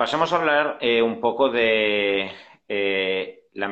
pasemos 0.00 0.32
a 0.32 0.36
hablar 0.36 0.78
eh, 0.80 1.02
un 1.02 1.20
poco 1.20 1.50
de 1.50 2.32
eh, 2.66 3.42
la, 3.52 3.68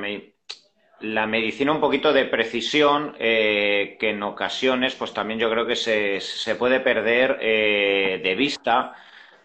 medicina, 1.26 1.72
un 1.72 1.80
poquito 1.80 2.12
de 2.12 2.26
precisión, 2.26 3.14
que 3.18 3.96
en 3.98 4.22
ocasiones, 4.22 4.94
pues 4.94 5.14
también 5.14 5.40
yo 5.40 5.48
creo 5.50 5.66
que 5.66 5.74
se, 5.74 6.20
se 6.20 6.54
puede 6.54 6.80
perder 6.80 7.38
de 7.38 8.34
vista. 8.36 8.94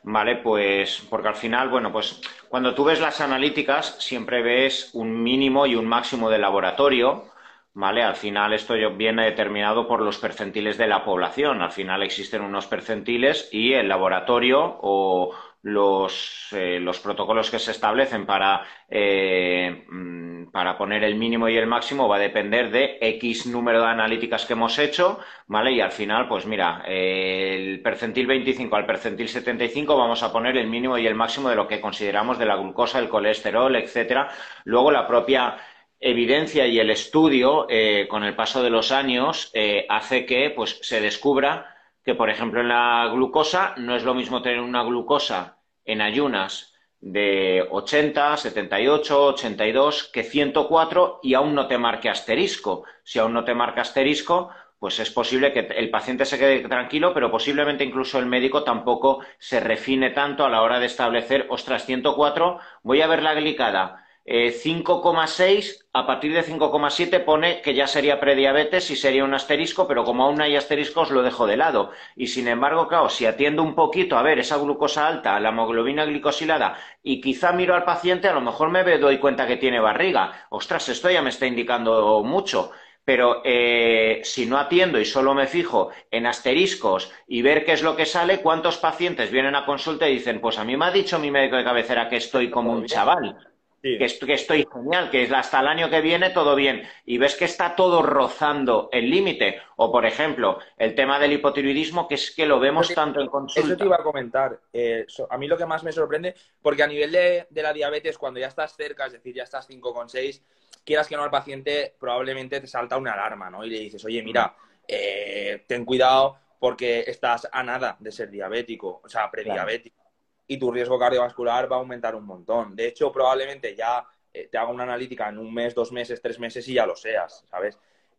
¿vale? 0.03 0.35
Pues 0.43 1.07
porque 1.09 1.29
al 1.29 1.35
final, 1.35 1.69
bueno, 1.69 1.89
pues 1.89 2.19
cuando 2.49 2.75
tú 2.75 2.83
ves 2.83 2.99
las 2.99 3.21
analíticas 3.21 3.95
siempre 3.99 4.41
ves 4.41 4.89
un 4.91 5.23
mínimo 5.23 5.65
y 5.65 5.75
un 5.75 5.87
máximo 5.87 6.29
de 6.29 6.39
laboratorio, 6.39 7.31
¿vale? 7.75 8.03
Al 8.03 8.17
final 8.17 8.51
esto 8.51 8.73
viene 8.97 9.23
determinado 9.23 9.87
por 9.87 10.01
los 10.01 10.17
percentiles 10.17 10.77
de 10.77 10.87
la 10.87 11.05
población. 11.05 11.61
Al 11.61 11.71
final 11.71 12.03
existen 12.03 12.41
unos 12.41 12.67
percentiles 12.67 13.47
y 13.53 13.71
el 13.71 13.87
laboratorio 13.87 14.79
o 14.81 15.33
los, 15.63 16.49
eh, 16.51 16.77
los 16.79 16.99
protocolos 16.99 17.49
que 17.49 17.57
se 17.57 17.71
establecen 17.71 18.25
para, 18.25 18.63
eh, 18.89 19.85
mm, 19.89 20.51
para 20.51 20.77
poner 20.77 21.05
el 21.05 21.15
mínimo 21.15 21.47
y 21.47 21.55
el 21.55 21.67
máximo 21.67 22.07
va 22.09 22.17
a 22.17 22.19
depender 22.19 22.69
de 22.69 22.97
X 22.99 23.47
número 23.47 23.81
de 23.81 23.87
analíticas 23.87 24.45
que 24.45 24.53
hemos 24.53 24.77
hecho, 24.77 25.19
¿vale? 25.47 25.71
Y 25.71 25.79
al 25.79 25.93
final, 25.93 26.27
pues 26.27 26.45
mira, 26.45 26.83
el 26.85 27.81
percentil 27.81 28.27
25 28.27 28.75
al 28.75 28.85
percentil 28.85 29.29
75 29.29 29.97
vamos 29.97 30.21
a 30.21 30.33
poner 30.33 30.57
el 30.57 30.67
mínimo 30.67 30.97
y 30.97 31.07
el 31.07 31.15
máximo 31.15 31.49
de 31.49 31.55
lo 31.55 31.67
que 31.67 31.79
consideramos 31.79 32.37
de 32.37 32.45
la 32.45 32.57
glucosa, 32.57 32.99
el 32.99 33.07
colesterol, 33.07 33.73
etcétera. 33.77 34.29
Luego 34.65 34.91
la 34.91 35.07
propia 35.07 35.57
evidencia 35.97 36.67
y 36.67 36.77
el 36.77 36.89
estudio, 36.89 37.67
eh, 37.69 38.05
con 38.09 38.25
el 38.25 38.35
paso 38.35 38.61
de 38.61 38.69
los 38.69 38.91
años, 38.91 39.49
hace 39.87 40.25
que 40.25 40.49
pues, 40.49 40.79
se 40.81 40.99
descubra 40.99 41.72
que, 42.03 42.15
por 42.15 42.29
ejemplo, 42.29 42.61
en 42.61 42.69
la 42.69 43.09
glucosa 43.11 43.73
no 43.77 43.95
es 43.95 44.03
lo 44.03 44.13
mismo 44.13 44.41
tener 44.41 44.59
una 44.59 44.83
glucosa 44.83 45.57
en 45.85 46.01
ayunas 46.01 46.73
de 46.99 47.67
80, 47.69 48.37
78, 48.37 49.25
82 49.25 50.09
que 50.13 50.23
104 50.23 51.19
y 51.21 51.33
aún 51.33 51.53
no 51.53 51.67
te 51.67 51.77
marque 51.77 52.09
asterisco. 52.09 52.85
Si 53.03 53.19
aún 53.19 53.33
no 53.33 53.43
te 53.43 53.53
marca 53.53 53.81
asterisco, 53.81 54.49
pues 54.79 54.99
es 54.99 55.11
posible 55.11 55.53
que 55.53 55.59
el 55.59 55.89
paciente 55.89 56.25
se 56.25 56.37
quede 56.37 56.59
tranquilo, 56.67 57.13
pero 57.13 57.31
posiblemente 57.31 57.85
incluso 57.85 58.19
el 58.19 58.25
médico 58.25 58.63
tampoco 58.63 59.19
se 59.37 59.59
refine 59.61 60.09
tanto 60.09 60.45
a 60.45 60.49
la 60.49 60.61
hora 60.61 60.79
de 60.79 60.87
establecer, 60.87 61.47
ostras, 61.49 61.85
104, 61.85 62.59
voy 62.83 63.01
a 63.01 63.07
ver 63.07 63.23
la 63.23 63.33
glicada, 63.33 64.02
5,6, 64.25 65.71
eh, 65.71 65.85
a 65.91 66.07
partir 66.07 66.33
de 66.33 66.43
5,7 66.43 67.19
pone 67.19 67.61
que 67.61 67.73
ya 67.73 67.87
sería 67.87 68.19
prediabetes 68.19 68.89
y 68.89 68.95
sería 68.95 69.25
un 69.25 69.33
asterisco, 69.33 69.87
pero 69.87 70.05
como 70.05 70.23
aún 70.23 70.37
no 70.37 70.43
hay 70.43 70.55
asteriscos 70.55 71.11
lo 71.11 71.23
dejo 71.23 71.45
de 71.45 71.57
lado. 71.57 71.91
Y 72.15 72.27
sin 72.27 72.47
embargo, 72.47 72.87
claro, 72.87 73.09
si 73.09 73.25
atiendo 73.25 73.63
un 73.63 73.75
poquito 73.75 74.17
a 74.17 74.23
ver 74.23 74.39
esa 74.39 74.57
glucosa 74.57 75.07
alta, 75.07 75.39
la 75.39 75.49
hemoglobina 75.49 76.05
glicosilada, 76.05 76.77
y 77.01 77.19
quizá 77.19 77.51
miro 77.51 77.75
al 77.75 77.83
paciente, 77.83 78.27
a 78.29 78.33
lo 78.33 78.41
mejor 78.41 78.69
me 78.69 78.83
doy 78.97 79.17
cuenta 79.19 79.45
que 79.45 79.57
tiene 79.57 79.79
barriga. 79.79 80.47
Ostras, 80.49 80.87
esto 80.89 81.09
ya 81.09 81.21
me 81.21 81.29
está 81.29 81.45
indicando 81.45 82.23
mucho. 82.23 82.71
Pero 83.05 83.41
eh, 83.43 84.21
si 84.23 84.45
no 84.45 84.57
atiendo 84.57 84.97
y 84.97 85.03
solo 85.03 85.33
me 85.33 85.47
fijo 85.47 85.89
en 86.09 86.25
asteriscos 86.25 87.11
y 87.27 87.41
ver 87.41 87.65
qué 87.65 87.73
es 87.73 87.83
lo 87.83 87.97
que 87.97 88.05
sale, 88.05 88.39
¿cuántos 88.39 88.77
pacientes 88.77 89.29
vienen 89.29 89.55
a 89.55 89.65
consulta 89.65 90.07
y 90.07 90.13
dicen, 90.13 90.39
pues 90.39 90.57
a 90.57 90.63
mí 90.63 90.77
me 90.77 90.85
ha 90.85 90.91
dicho 90.91 91.19
mi 91.19 91.29
médico 91.29 91.57
de 91.57 91.65
cabecera 91.65 92.07
que 92.07 92.15
estoy 92.15 92.49
como 92.49 92.71
un 92.71 92.85
chaval? 92.85 93.52
Que, 93.83 94.05
estoy, 94.05 94.65
genial, 94.71 95.09
que 95.11 95.23
hasta 95.35 95.59
el 95.59 95.67
año 95.67 95.89
que 95.89 95.99
viene 95.99 96.29
todo 96.29 96.55
bien, 96.55 96.87
y 97.05 97.17
ves 97.17 97.35
que 97.35 97.43
está 97.43 97.75
todo 97.75 98.01
rozando 98.01 98.87
el 98.93 99.09
límite, 99.09 99.61
o 99.75 99.91
por 99.91 100.05
ejemplo, 100.05 100.59
el 100.77 100.95
tema 100.95 101.19
del 101.19 101.33
hipotiroidismo, 101.33 102.07
que 102.07 102.15
es 102.15 102.31
que 102.31 102.45
lo 102.45 102.61
vemos 102.61 102.93
tanto 102.93 103.19
en 103.19 103.27
consulta. 103.27 103.67
Eso 103.67 103.77
te 103.77 103.83
iba 103.83 103.97
a 103.97 104.03
comentar. 104.03 104.57
Eh, 104.71 105.05
a 105.29 105.37
mí 105.37 105.47
lo 105.49 105.57
que 105.57 105.65
más 105.65 105.83
me 105.83 105.91
sorprende, 105.91 106.33
porque 106.61 106.81
a 106.81 106.87
nivel 106.87 107.11
de, 107.11 107.45
la 107.61 107.73
diabetes, 107.73 108.17
cuando 108.17 108.39
ya 108.39 108.47
estás 108.47 108.73
cerca, 108.73 109.07
es 109.07 109.11
decir, 109.11 109.35
ya 109.35 109.43
estás 109.43 109.69
5,6, 109.69 110.41
quieras 110.85 111.09
que 111.09 111.17
no 111.17 111.23
al 111.23 111.29
paciente, 111.29 111.93
probablemente 111.99 112.61
te 112.61 112.67
salta 112.67 112.95
una 112.95 113.11
alarma, 113.11 113.49
¿no? 113.49 113.65
Y 113.65 113.69
le 113.69 113.79
dices, 113.79 114.05
oye, 114.05 114.23
mira, 114.23 114.55
eh, 114.87 115.65
ten 115.67 115.83
cuidado 115.83 116.37
porque 116.57 117.03
estás 117.05 117.49
a 117.51 117.61
nada 117.61 117.97
de 117.99 118.13
ser 118.13 118.29
diabético, 118.29 119.01
o 119.03 119.09
sea, 119.09 119.29
prediabético 119.29 120.02
y 120.47 120.57
tu 120.57 120.71
riesgo 120.71 120.99
cardiovascular 120.99 121.71
va 121.71 121.77
a 121.77 121.79
aumentar 121.79 122.15
un 122.15 122.25
montón. 122.25 122.75
De 122.75 122.87
hecho, 122.87 123.11
probablemente 123.11 123.75
ya 123.75 124.05
eh, 124.33 124.47
te 124.51 124.57
haga 124.57 124.69
una 124.69 124.83
analítica 124.83 125.29
en 125.29 125.37
un 125.37 125.53
mes, 125.53 125.75
dos 125.75 125.91
meses, 125.91 126.21
tres 126.21 126.39
meses 126.39 126.67
y 126.67 126.73
ya 126.73 126.85
lo 126.85 126.95
seas, 126.95 127.43
¿sabes? 127.49 127.77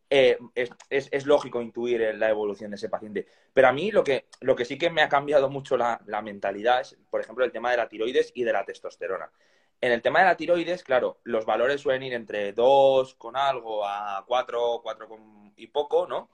Eh, 0.09 0.37
es, 0.89 1.25
lógico 1.25 1.61
intuir 1.61 2.15
la 2.15 2.29
evolución 2.29 2.71
de 2.71 2.75
ese 2.75 2.89
paciente. 2.89 3.25
Pero 3.53 3.67
a 3.67 3.73
mí 3.73 3.91
lo 3.91 4.03
que, 4.03 4.27
lo 4.41 4.55
que 4.55 4.65
sí 4.65 4.77
que 4.77 4.89
me 4.89 5.01
ha 5.01 5.09
cambiado 5.09 5.49
mucho 5.49 5.77
la, 5.77 5.99
mentalidad 6.23 6.81
es, 6.81 6.97
por 7.09 7.21
ejemplo, 7.21 7.43
el 7.43 7.51
tema 7.51 7.71
de 7.71 7.77
la 7.77 7.89
tiroides 7.89 8.31
y 8.35 8.43
de 8.43 8.53
la 8.53 8.65
testosterona. 8.65 9.31
En 9.81 9.91
el 9.91 10.01
tema 10.01 10.19
de 10.19 10.25
la 10.25 10.37
tiroides, 10.37 10.83
claro, 10.83 11.19
los 11.23 11.45
valores 11.45 11.81
suelen 11.81 12.03
ir 12.03 12.13
entre 12.13 12.53
2 12.53 13.15
con 13.15 13.35
algo 13.35 13.85
a 13.85 14.23
4, 14.27 14.79
4 14.83 15.07
con 15.07 15.53
y 15.57 15.67
poco, 15.67 16.07
¿no? 16.07 16.29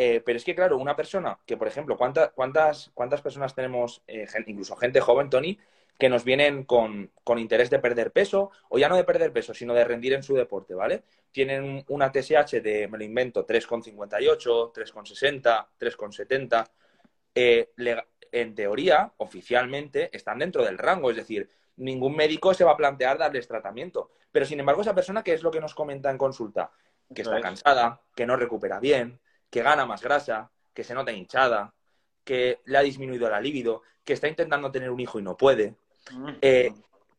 Eh, 0.00 0.22
pero 0.24 0.36
es 0.36 0.44
que, 0.44 0.54
claro, 0.54 0.78
una 0.78 0.94
persona 0.94 1.40
que, 1.44 1.56
por 1.56 1.66
ejemplo, 1.66 1.96
¿cuántas, 1.96 2.30
cuántas, 2.30 2.92
cuántas 2.94 3.20
personas 3.20 3.52
tenemos, 3.52 4.00
eh, 4.06 4.28
incluso 4.46 4.76
gente 4.76 5.00
joven, 5.00 5.28
Tony, 5.28 5.58
que 5.98 6.08
nos 6.08 6.22
vienen 6.22 6.62
con, 6.62 7.10
interés 7.36 7.68
de 7.68 7.80
perder 7.80 8.12
peso, 8.12 8.52
o 8.68 8.78
ya 8.78 8.88
no 8.88 8.94
de 8.94 9.02
perder 9.02 9.32
peso, 9.32 9.54
sino 9.54 9.74
de 9.74 9.82
rendir 9.82 10.12
en 10.12 10.22
su 10.22 10.36
deporte, 10.36 10.72
¿vale? 10.72 11.02
Tienen 11.32 11.84
una 11.88 12.12
TSH 12.12 12.62
de, 12.62 12.86
me 12.86 12.96
lo 12.96 13.02
invento, 13.02 13.44
3,58, 13.44 14.72
3,60, 14.72 15.66
3,70. 15.76 16.70
en 18.30 18.54
teoría, 18.54 19.12
oficialmente, 19.16 20.16
están 20.16 20.38
dentro 20.38 20.64
del 20.64 20.78
rango, 20.78 21.10
es 21.10 21.16
decir, 21.16 21.50
ningún 21.76 22.14
médico 22.14 22.54
se 22.54 22.62
va 22.62 22.70
a 22.70 22.76
plantear 22.76 23.18
darles 23.18 23.48
tratamiento. 23.48 24.12
Pero, 24.30 24.46
sin 24.46 24.60
embargo, 24.60 24.82
esa 24.82 24.94
persona, 24.94 25.24
¿qué 25.24 25.32
es 25.32 25.42
lo 25.42 25.50
que 25.50 25.60
nos 25.60 25.74
comenta 25.74 26.08
en 26.08 26.18
consulta? 26.18 26.70
Que 27.12 27.22
está 27.22 27.40
cansada, 27.40 28.00
que 28.14 28.26
no 28.26 28.36
recupera 28.36 28.78
bien, 28.78 29.18
que 29.50 29.62
gana 29.62 29.86
más 29.86 30.02
grasa, 30.02 30.50
que 30.74 30.84
se 30.84 30.94
nota 30.94 31.12
hinchada, 31.12 31.74
que 32.24 32.60
le 32.66 32.78
ha 32.78 32.82
disminuido 32.82 33.28
la 33.28 33.40
libido, 33.40 33.82
que 34.04 34.12
está 34.12 34.28
intentando 34.28 34.70
tener 34.70 34.90
un 34.90 35.00
hijo 35.00 35.18
y 35.18 35.22
no 35.22 35.36
puede, 35.36 35.74
eh, 36.40 36.72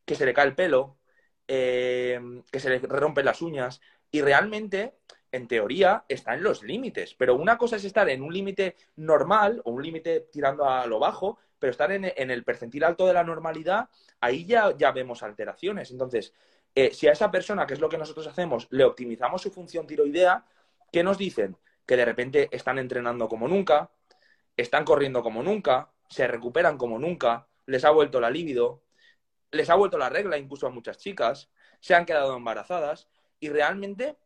que 0.06 0.16
se 0.16 0.26
le 0.26 0.34
cae 0.34 0.48
el 0.48 0.56
pelo, 0.56 0.98
eh, 1.48 2.20
que 2.52 2.60
se 2.60 2.70
le 2.70 2.80
rompen 2.80 3.26
las 3.26 3.42
uñas 3.42 3.82
y 4.12 4.22
realmente, 4.22 4.96
en 5.32 5.48
teoría, 5.48 6.06
está 6.08 6.34
en 6.34 6.44
los 6.44 6.64
límites. 6.64 7.16
Pero 7.16 7.36
una 7.36 7.58
cosa 7.58 7.76
es 7.76 7.86
estar 7.86 8.10
en 8.10 8.22
un 8.22 8.34
límite 8.34 8.76
normal 8.96 9.62
o 9.66 9.72
un 9.72 9.84
límite 9.84 10.28
tirando 10.32 10.70
a 10.70 10.86
lo 10.86 11.00
bajo, 11.00 11.40
pero 11.60 11.72
estar 11.72 11.92
en, 11.92 12.06
el 12.06 12.44
percentil 12.44 12.84
alto 12.84 13.06
de 13.06 13.14
la 13.14 13.24
normalidad, 13.24 13.90
ahí 14.22 14.46
ya, 14.46 14.76
ya 14.78 14.92
vemos 14.92 15.24
alteraciones. 15.24 15.92
Entonces, 15.92 16.34
eh, 16.74 16.92
si 16.94 17.08
a 17.08 17.12
esa 17.12 17.30
persona, 17.30 17.68
que 17.68 17.74
es 17.74 17.80
lo 17.80 17.90
que 17.90 17.98
nosotros 17.98 18.28
hacemos, 18.28 18.68
le 18.70 18.84
optimizamos 18.84 19.42
su 19.42 19.52
función 19.52 19.86
tiroidea, 19.86 20.46
¿qué 20.92 21.04
nos 21.04 21.18
dicen? 21.18 21.58
Que 21.90 21.98
de 21.98 22.06
repente 22.06 22.50
están 22.52 22.78
entrenando 22.78 23.28
como 23.28 23.48
nunca, 23.48 23.90
están 24.56 24.86
corriendo 24.86 25.24
como 25.24 25.42
nunca, 25.42 25.92
se 26.08 26.28
recuperan 26.28 26.78
como 26.78 27.00
nunca, 27.00 27.48
les 27.66 27.84
ha 27.84 27.90
vuelto 27.90 28.22
la 28.22 28.30
libido, 28.30 28.84
les 29.50 29.72
ha 29.72 29.76
vuelto 29.76 29.98
la 29.98 30.08
regla 30.08 30.38
incluso 30.38 30.68
a 30.68 30.70
muchas 30.70 31.00
chicas, 31.00 31.50
se 31.80 31.96
han 31.96 32.06
quedado 32.06 32.38
embarazadas 32.38 33.10
y 33.40 33.50
realmente 33.50 34.18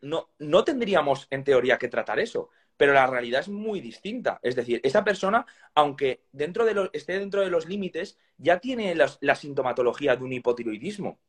no, 0.00 0.30
no 0.40 0.64
tendríamos 0.64 1.28
en 1.30 1.44
teoría 1.44 1.78
que 1.78 1.86
tratar 1.86 2.18
eso, 2.18 2.50
pero 2.76 2.92
la 2.92 3.06
realidad 3.06 3.42
es 3.42 3.48
muy 3.48 3.80
distinta. 3.80 4.40
Es 4.42 4.56
decir, 4.56 4.80
esa 4.82 5.04
persona, 5.04 5.46
aunque 5.76 6.24
dentro 6.32 6.64
de 6.64 6.90
esté 6.92 7.20
dentro 7.20 7.42
de 7.42 7.50
los 7.50 7.66
límites, 7.66 8.18
ya 8.36 8.58
tiene 8.58 8.96
la 8.96 9.34
sintomatología 9.36 10.16
de 10.16 10.24
un 10.24 10.32
hipotiroidismo. 10.32 11.20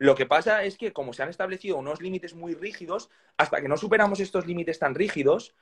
Lo 0.00 0.14
que 0.14 0.24
pasa 0.24 0.64
es 0.64 0.78
que 0.78 0.94
como 0.94 1.12
se 1.12 1.22
han 1.22 1.28
establecido 1.28 1.76
unos 1.76 2.00
límites 2.00 2.34
muy 2.34 2.54
rígidos, 2.54 3.10
hasta 3.36 3.60
que 3.60 3.68
no 3.68 3.76
superamos 3.76 4.18
estos 4.18 4.46
límites 4.46 4.78
tan 4.78 4.94
rígidos, 4.94 5.54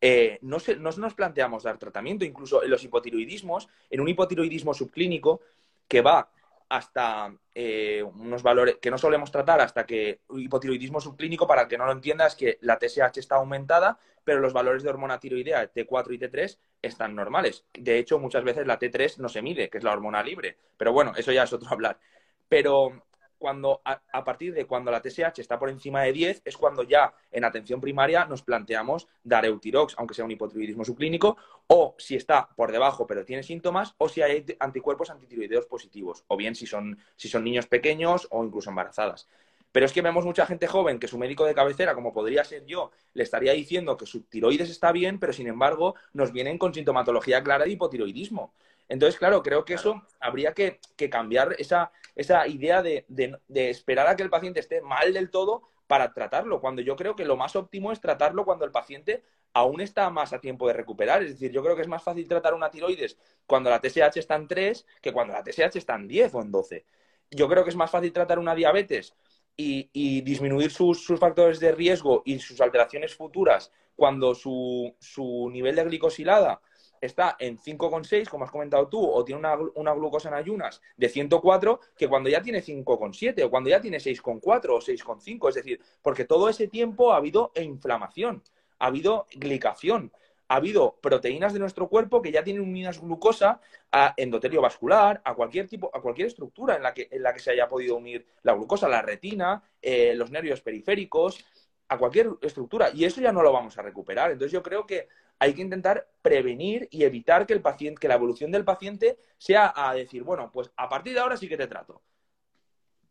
eh, 0.00 0.40
no, 0.42 0.58
nos 0.80 1.14
planteamos 1.14 1.62
dar 1.62 1.78
tratamiento. 1.78 2.24
Incluso 2.24 2.64
en 2.64 2.70
los 2.70 2.82
hipotiroidismos, 2.82 3.68
en 3.88 4.00
un 4.00 4.08
hipotiroidismo 4.08 4.74
subclínico 4.74 5.42
que 5.86 6.00
va 6.00 6.28
hasta 6.68 7.32
eh, 7.54 8.02
unos 8.02 8.42
valores 8.42 8.78
que 8.82 8.90
no 8.90 8.98
solemos 8.98 9.30
tratar 9.30 9.60
hasta 9.60 9.86
que 9.86 10.22
hipotiroidismo 10.28 11.00
subclínico, 11.00 11.46
para 11.46 11.62
el 11.62 11.68
que 11.68 11.78
no 11.78 11.86
lo 11.86 11.92
entienda, 11.92 12.26
es 12.26 12.34
que 12.34 12.58
la 12.62 12.80
TSH 12.80 13.18
está 13.18 13.36
aumentada, 13.36 13.96
pero 14.24 14.40
los 14.40 14.52
valores 14.52 14.82
de 14.82 14.88
hormona 14.88 15.20
tiroidea 15.20 15.72
T4 15.72 16.12
y 16.12 16.18
T3 16.18 16.58
están 16.82 17.14
normales. 17.14 17.64
De 17.72 17.96
hecho, 17.96 18.18
muchas 18.18 18.42
veces 18.42 18.66
la 18.66 18.76
T3 18.76 19.18
no 19.18 19.28
se 19.28 19.40
mide, 19.40 19.70
que 19.70 19.78
es 19.78 19.84
la 19.84 19.92
hormona 19.92 20.20
libre. 20.20 20.58
Pero 20.76 20.92
bueno, 20.92 21.12
eso 21.16 21.30
ya 21.30 21.44
es 21.44 21.52
otro 21.52 21.68
hablar. 21.70 22.00
Pero 22.48 23.04
cuando, 23.38 23.82
a, 23.84 24.24
partir 24.24 24.54
de 24.54 24.66
cuando 24.66 24.90
la 24.90 25.00
TSH 25.00 25.38
está 25.38 25.58
por 25.58 25.70
encima 25.70 26.02
de 26.02 26.12
10, 26.12 26.42
es 26.44 26.56
cuando 26.56 26.82
ya 26.82 27.14
en 27.30 27.44
atención 27.44 27.80
primaria 27.80 28.24
nos 28.24 28.42
planteamos 28.42 29.06
dar 29.22 29.44
Eutirox, 29.44 29.94
aunque 29.98 30.14
sea 30.14 30.24
un 30.24 30.30
hipotiroidismo 30.30 30.84
subclínico, 30.84 31.36
o 31.66 31.94
si 31.98 32.16
está 32.16 32.48
por 32.56 32.72
debajo 32.72 33.06
pero 33.06 33.24
tiene 33.24 33.42
síntomas, 33.42 33.94
o 33.98 34.08
si 34.08 34.22
hay 34.22 34.44
anticuerpos 34.60 35.10
antitiroideos 35.10 35.66
positivos, 35.66 36.24
o 36.28 36.36
bien 36.36 36.54
si 36.54 36.66
son, 36.66 36.98
si 37.16 37.28
son 37.28 37.44
niños 37.44 37.66
pequeños 37.66 38.26
o 38.30 38.44
incluso 38.44 38.70
embarazadas. 38.70 39.28
Pero 39.74 39.86
es 39.86 39.92
que 39.92 40.02
vemos 40.02 40.24
mucha 40.24 40.46
gente 40.46 40.68
joven 40.68 41.00
que 41.00 41.08
su 41.08 41.18
médico 41.18 41.44
de 41.44 41.52
cabecera, 41.52 41.94
como 41.94 42.12
podría 42.12 42.44
ser 42.44 42.64
yo, 42.64 42.92
le 43.12 43.24
estaría 43.24 43.52
diciendo 43.54 43.96
que 43.96 44.06
su 44.06 44.22
tiroides 44.22 44.70
está 44.70 44.92
bien, 44.92 45.18
pero 45.18 45.32
sin 45.32 45.48
embargo 45.48 45.96
nos 46.12 46.30
vienen 46.30 46.58
con 46.58 46.72
sintomatología 46.72 47.42
clara 47.42 47.64
de 47.64 47.72
hipotiroidismo. 47.72 48.52
Entonces, 48.88 49.18
claro, 49.18 49.42
creo 49.42 49.64
que 49.64 49.74
eso 49.74 50.02
habría 50.20 50.52
que, 50.52 50.78
cambiar 51.10 51.56
esa, 51.58 51.90
esa 52.14 52.46
idea 52.46 52.82
de, 52.82 53.04
de, 53.08 53.70
esperar 53.70 54.06
a 54.06 54.16
que 54.16 54.22
el 54.22 54.30
paciente 54.30 54.60
esté 54.60 54.80
mal 54.80 55.12
del 55.12 55.30
todo 55.30 55.62
para 55.86 56.12
tratarlo, 56.12 56.60
cuando 56.60 56.80
yo 56.82 56.96
creo 56.96 57.14
que 57.14 57.24
lo 57.24 57.36
más 57.36 57.56
óptimo 57.56 57.92
es 57.92 58.00
tratarlo 58.00 58.44
cuando 58.44 58.64
el 58.64 58.70
paciente 58.70 59.22
aún 59.52 59.80
está 59.80 60.10
más 60.10 60.32
a 60.32 60.40
tiempo 60.40 60.66
de 60.66 60.74
recuperar. 60.74 61.22
Es 61.22 61.30
decir, 61.30 61.52
yo 61.52 61.62
creo 61.62 61.76
que 61.76 61.82
es 61.82 61.88
más 61.88 62.02
fácil 62.02 62.26
tratar 62.28 62.54
una 62.54 62.70
tiroides 62.70 63.18
cuando 63.46 63.70
la 63.70 63.80
TSH 63.80 64.18
está 64.18 64.34
en 64.36 64.48
3 64.48 64.86
que 65.00 65.12
cuando 65.12 65.32
la 65.32 65.42
TSH 65.42 65.76
está 65.76 65.94
en 65.94 66.08
10 66.08 66.34
o 66.34 66.42
en 66.42 66.50
12. 66.50 66.84
Yo 67.30 67.48
creo 67.48 67.64
que 67.64 67.70
es 67.70 67.76
más 67.76 67.90
fácil 67.90 68.12
tratar 68.12 68.38
una 68.38 68.54
diabetes 68.54 69.14
y, 69.56 70.20
disminuir 70.22 70.70
sus, 70.70 71.06
factores 71.18 71.60
de 71.60 71.72
riesgo 71.72 72.22
y 72.24 72.38
sus 72.40 72.60
alteraciones 72.60 73.14
futuras 73.14 73.70
cuando 73.94 74.34
su, 74.34 74.96
su 74.98 75.48
nivel 75.50 75.76
de 75.76 75.84
glicosilada 75.84 76.60
está 77.06 77.36
en 77.38 77.58
5,6, 77.58 78.28
como 78.28 78.44
has 78.44 78.50
comentado 78.50 78.88
tú, 78.88 79.04
o 79.04 79.24
tiene 79.24 79.40
una, 79.74 79.92
glucosa 79.92 80.28
en 80.28 80.34
ayunas 80.34 80.80
de 80.96 81.08
104, 81.08 81.80
que 81.96 82.08
cuando 82.08 82.28
ya 82.28 82.42
tiene 82.42 82.62
5,7 82.62 83.44
o 83.44 83.50
cuando 83.50 83.70
ya 83.70 83.80
tiene 83.80 83.98
6,4 83.98 84.70
o 84.70 84.80
6,5. 84.80 85.48
Es 85.48 85.54
decir, 85.54 85.80
porque 86.02 86.24
todo 86.24 86.48
ese 86.48 86.68
tiempo 86.68 87.12
ha 87.12 87.16
habido 87.16 87.52
inflamación, 87.56 88.42
ha 88.78 88.86
habido 88.86 89.26
glicación, 89.32 90.12
ha 90.48 90.56
habido 90.56 90.98
proteínas 91.00 91.52
de 91.52 91.58
nuestro 91.58 91.88
cuerpo 91.88 92.20
que 92.20 92.30
ya 92.30 92.44
tienen 92.44 92.62
unidas 92.62 93.00
glucosa 93.00 93.60
a 93.90 94.14
endotelio 94.16 94.60
vascular, 94.60 95.20
a 95.24 95.34
cualquier 95.34 95.68
tipo, 95.68 95.90
a 95.94 96.00
cualquier 96.00 96.28
estructura 96.28 96.76
en 96.76 96.82
la 96.82 96.92
que, 96.92 97.08
en 97.10 97.22
la 97.22 97.32
que 97.32 97.40
se 97.40 97.50
haya 97.50 97.68
podido 97.68 97.96
unir 97.96 98.26
la 98.42 98.52
glucosa, 98.52 98.88
la 98.88 99.02
retina, 99.02 99.62
eh, 99.80 100.14
los 100.14 100.30
nervios 100.30 100.60
periféricos, 100.60 101.44
a 101.88 101.98
cualquier 101.98 102.30
estructura. 102.42 102.90
Y 102.94 103.04
eso 103.04 103.20
ya 103.20 103.32
no 103.32 103.42
lo 103.42 103.52
vamos 103.52 103.78
a 103.78 103.82
recuperar. 103.82 104.30
Entonces 104.30 104.52
yo 104.52 104.62
creo 104.62 104.86
que 104.86 105.08
hay 105.38 105.54
que 105.54 105.62
intentar 105.62 106.08
prevenir 106.22 106.88
y 106.90 107.04
evitar 107.04 107.46
que 107.46 107.52
el 107.52 107.60
paciente, 107.60 108.00
que 108.00 108.08
la 108.08 108.14
evolución 108.14 108.50
del 108.50 108.64
paciente 108.64 109.18
sea 109.38 109.72
a 109.74 109.94
decir, 109.94 110.22
bueno, 110.22 110.50
pues 110.52 110.70
a 110.76 110.88
partir 110.88 111.14
de 111.14 111.20
ahora 111.20 111.36
sí 111.36 111.48
que 111.48 111.56
te 111.56 111.66
trato. 111.66 112.02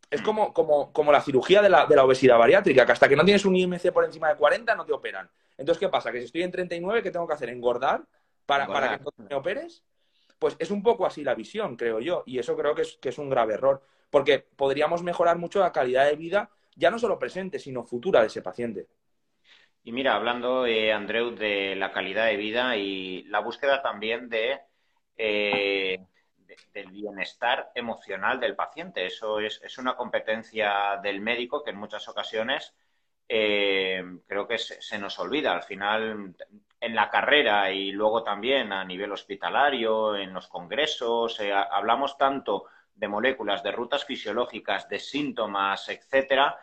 Es 0.09 0.21
como, 0.21 0.53
como, 0.53 0.93
como 0.93 1.11
la 1.11 1.21
cirugía 1.21 1.61
de 1.61 1.69
la, 1.69 1.85
de 1.85 1.95
la, 1.95 2.03
obesidad 2.03 2.37
bariátrica, 2.37 2.85
que 2.85 2.91
hasta 2.91 3.09
que 3.09 3.15
no 3.15 3.25
tienes 3.25 3.45
un 3.45 3.55
IMC 3.55 3.91
por 3.91 4.05
encima 4.05 4.29
de 4.29 4.35
40 4.35 4.75
no 4.75 4.85
te 4.85 4.93
operan. 4.93 5.29
Entonces, 5.57 5.79
¿qué 5.79 5.89
pasa? 5.89 6.11
Que 6.11 6.19
si 6.19 6.25
estoy 6.25 6.43
en 6.43 6.51
39, 6.51 7.01
¿qué 7.01 7.11
tengo 7.11 7.27
que 7.27 7.33
hacer? 7.33 7.49
¿Engordar 7.49 8.03
para, 8.45 8.67
para 8.67 8.99
que 8.99 9.05
me 9.17 9.35
operes? 9.35 9.83
Pues 10.37 10.55
es 10.59 10.71
un 10.71 10.83
poco 10.83 11.05
así 11.05 11.23
la 11.23 11.35
visión, 11.35 11.75
creo 11.75 11.99
yo, 11.99 12.23
y 12.25 12.37
eso 12.37 12.55
creo 12.55 12.75
que 12.75 12.83
es, 12.83 12.97
que 12.97 13.09
es 13.09 13.17
un 13.17 13.29
grave 13.29 13.55
error, 13.55 13.81
porque 14.09 14.39
podríamos 14.39 15.01
mejorar 15.01 15.37
mucho 15.37 15.59
la 15.59 15.71
calidad 15.71 16.05
de 16.05 16.15
vida, 16.15 16.51
ya 16.75 16.91
no 16.91 16.99
solo 16.99 17.17
presente, 17.17 17.57
sino 17.59 17.83
futura 17.83 18.21
de 18.21 18.27
ese 18.27 18.41
paciente. 18.41 18.87
Y 19.85 19.91
mira, 19.91 20.15
hablando, 20.15 20.65
eh, 20.65 20.93
Andreu, 20.93 21.31
de 21.35 21.75
la 21.75 21.91
calidad 21.91 22.27
de 22.27 22.37
vida 22.37 22.77
y 22.77 23.23
la 23.23 23.39
búsqueda 23.39 23.81
también 23.81 24.29
de, 24.29 24.61
eh, 25.17 25.99
del 26.73 26.89
bienestar 26.89 27.71
emocional 27.75 28.39
del 28.39 28.55
paciente. 28.55 29.05
Eso 29.05 29.39
es, 29.41 29.77
una 29.77 29.95
competencia 29.97 30.99
del 31.03 31.19
médico 31.19 31.61
que 31.63 31.71
en 31.71 31.77
muchas 31.77 32.07
ocasiones 32.07 32.73
eh, 33.27 34.01
creo 34.25 34.47
que 34.47 34.57
se, 34.57 34.97
nos 34.99 35.19
olvida. 35.19 35.51
Al 35.53 35.63
final, 35.63 36.33
en 36.79 36.95
la 36.95 37.09
carrera 37.09 37.69
y 37.71 37.91
luego 37.91 38.23
también 38.23 38.71
a 38.71 38.85
nivel 38.85 39.11
hospitalario, 39.11 40.15
en 40.15 40.33
los 40.33 40.47
congresos, 40.47 41.41
hablamos 41.71 42.17
tanto 42.17 42.67
de 42.95 43.07
moléculas, 43.09 43.61
de 43.63 43.71
rutas 43.73 44.05
fisiológicas, 44.05 44.87
de 44.87 44.99
síntomas, 44.99 45.89
etcétera, 45.89 46.57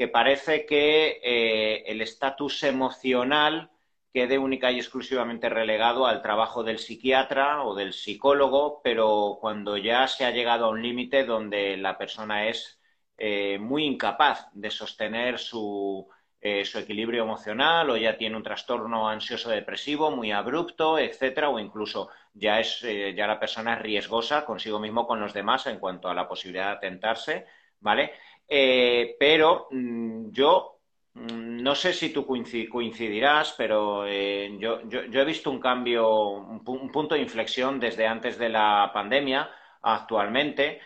que 0.00 0.08
parece 0.08 0.64
que 0.64 1.20
eh, 1.22 1.82
el 1.84 2.00
estatus 2.00 2.62
emocional 2.62 3.70
quede 4.14 4.38
única 4.38 4.72
y 4.72 4.78
exclusivamente 4.78 5.50
relegado 5.50 6.06
al 6.06 6.22
trabajo 6.22 6.64
del 6.64 6.78
psiquiatra 6.78 7.64
o 7.64 7.74
del 7.74 7.92
psicólogo, 7.92 8.80
pero 8.82 9.36
cuando 9.42 9.76
ya 9.76 10.08
se 10.08 10.24
ha 10.24 10.30
llegado 10.30 10.64
a 10.64 10.70
un 10.70 10.80
límite 10.80 11.24
donde 11.24 11.76
la 11.76 11.98
persona 11.98 12.48
es 12.48 12.80
eh, 13.18 13.58
muy 13.58 13.84
incapaz 13.84 14.48
de 14.54 14.70
sostener 14.70 15.38
su, 15.38 16.08
eh, 16.40 16.64
su, 16.64 16.78
equilibrio 16.78 17.22
emocional 17.24 17.90
o 17.90 17.98
ya 17.98 18.16
tiene 18.16 18.38
un 18.38 18.42
trastorno 18.42 19.06
ansioso 19.06 19.50
depresivo 19.50 20.10
muy 20.10 20.32
abrupto, 20.32 20.98
etcétera, 20.98 21.50
o 21.50 21.58
incluso 21.58 22.08
ya 22.32 22.58
es 22.58 22.80
ya 22.80 23.26
la 23.26 23.38
persona 23.38 23.74
es 23.74 23.82
riesgosa 23.82 24.46
consigo 24.46 24.80
mismo 24.80 25.06
con 25.06 25.20
los 25.20 25.34
demás 25.34 25.66
en 25.66 25.78
cuanto 25.78 26.08
a 26.08 26.14
la 26.14 26.26
posibilidad 26.26 26.68
de 26.68 26.76
atentarse, 26.76 27.46
¿vale? 27.80 28.12
Eh, 28.52 29.16
pero 29.18 29.68
mm, 29.70 30.30
yo 30.32 30.80
mm, 31.14 31.62
no 31.62 31.74
sé 31.76 31.92
si 31.92 32.12
tú 32.12 32.26
coincidirás, 32.26 33.54
pero 33.56 34.04
eh, 34.06 34.56
yo, 34.58 34.80
he 34.90 35.24
visto 35.24 35.50
un 35.52 35.60
cambio, 35.60 36.30
un, 36.30 36.64
punto 36.64 37.14
de 37.14 37.20
inflexión 37.20 37.78
desde 37.78 38.08
antes 38.08 38.38
de 38.38 38.48
la 38.48 38.90
pandemia 38.92 39.48
actualmente, 39.82 40.80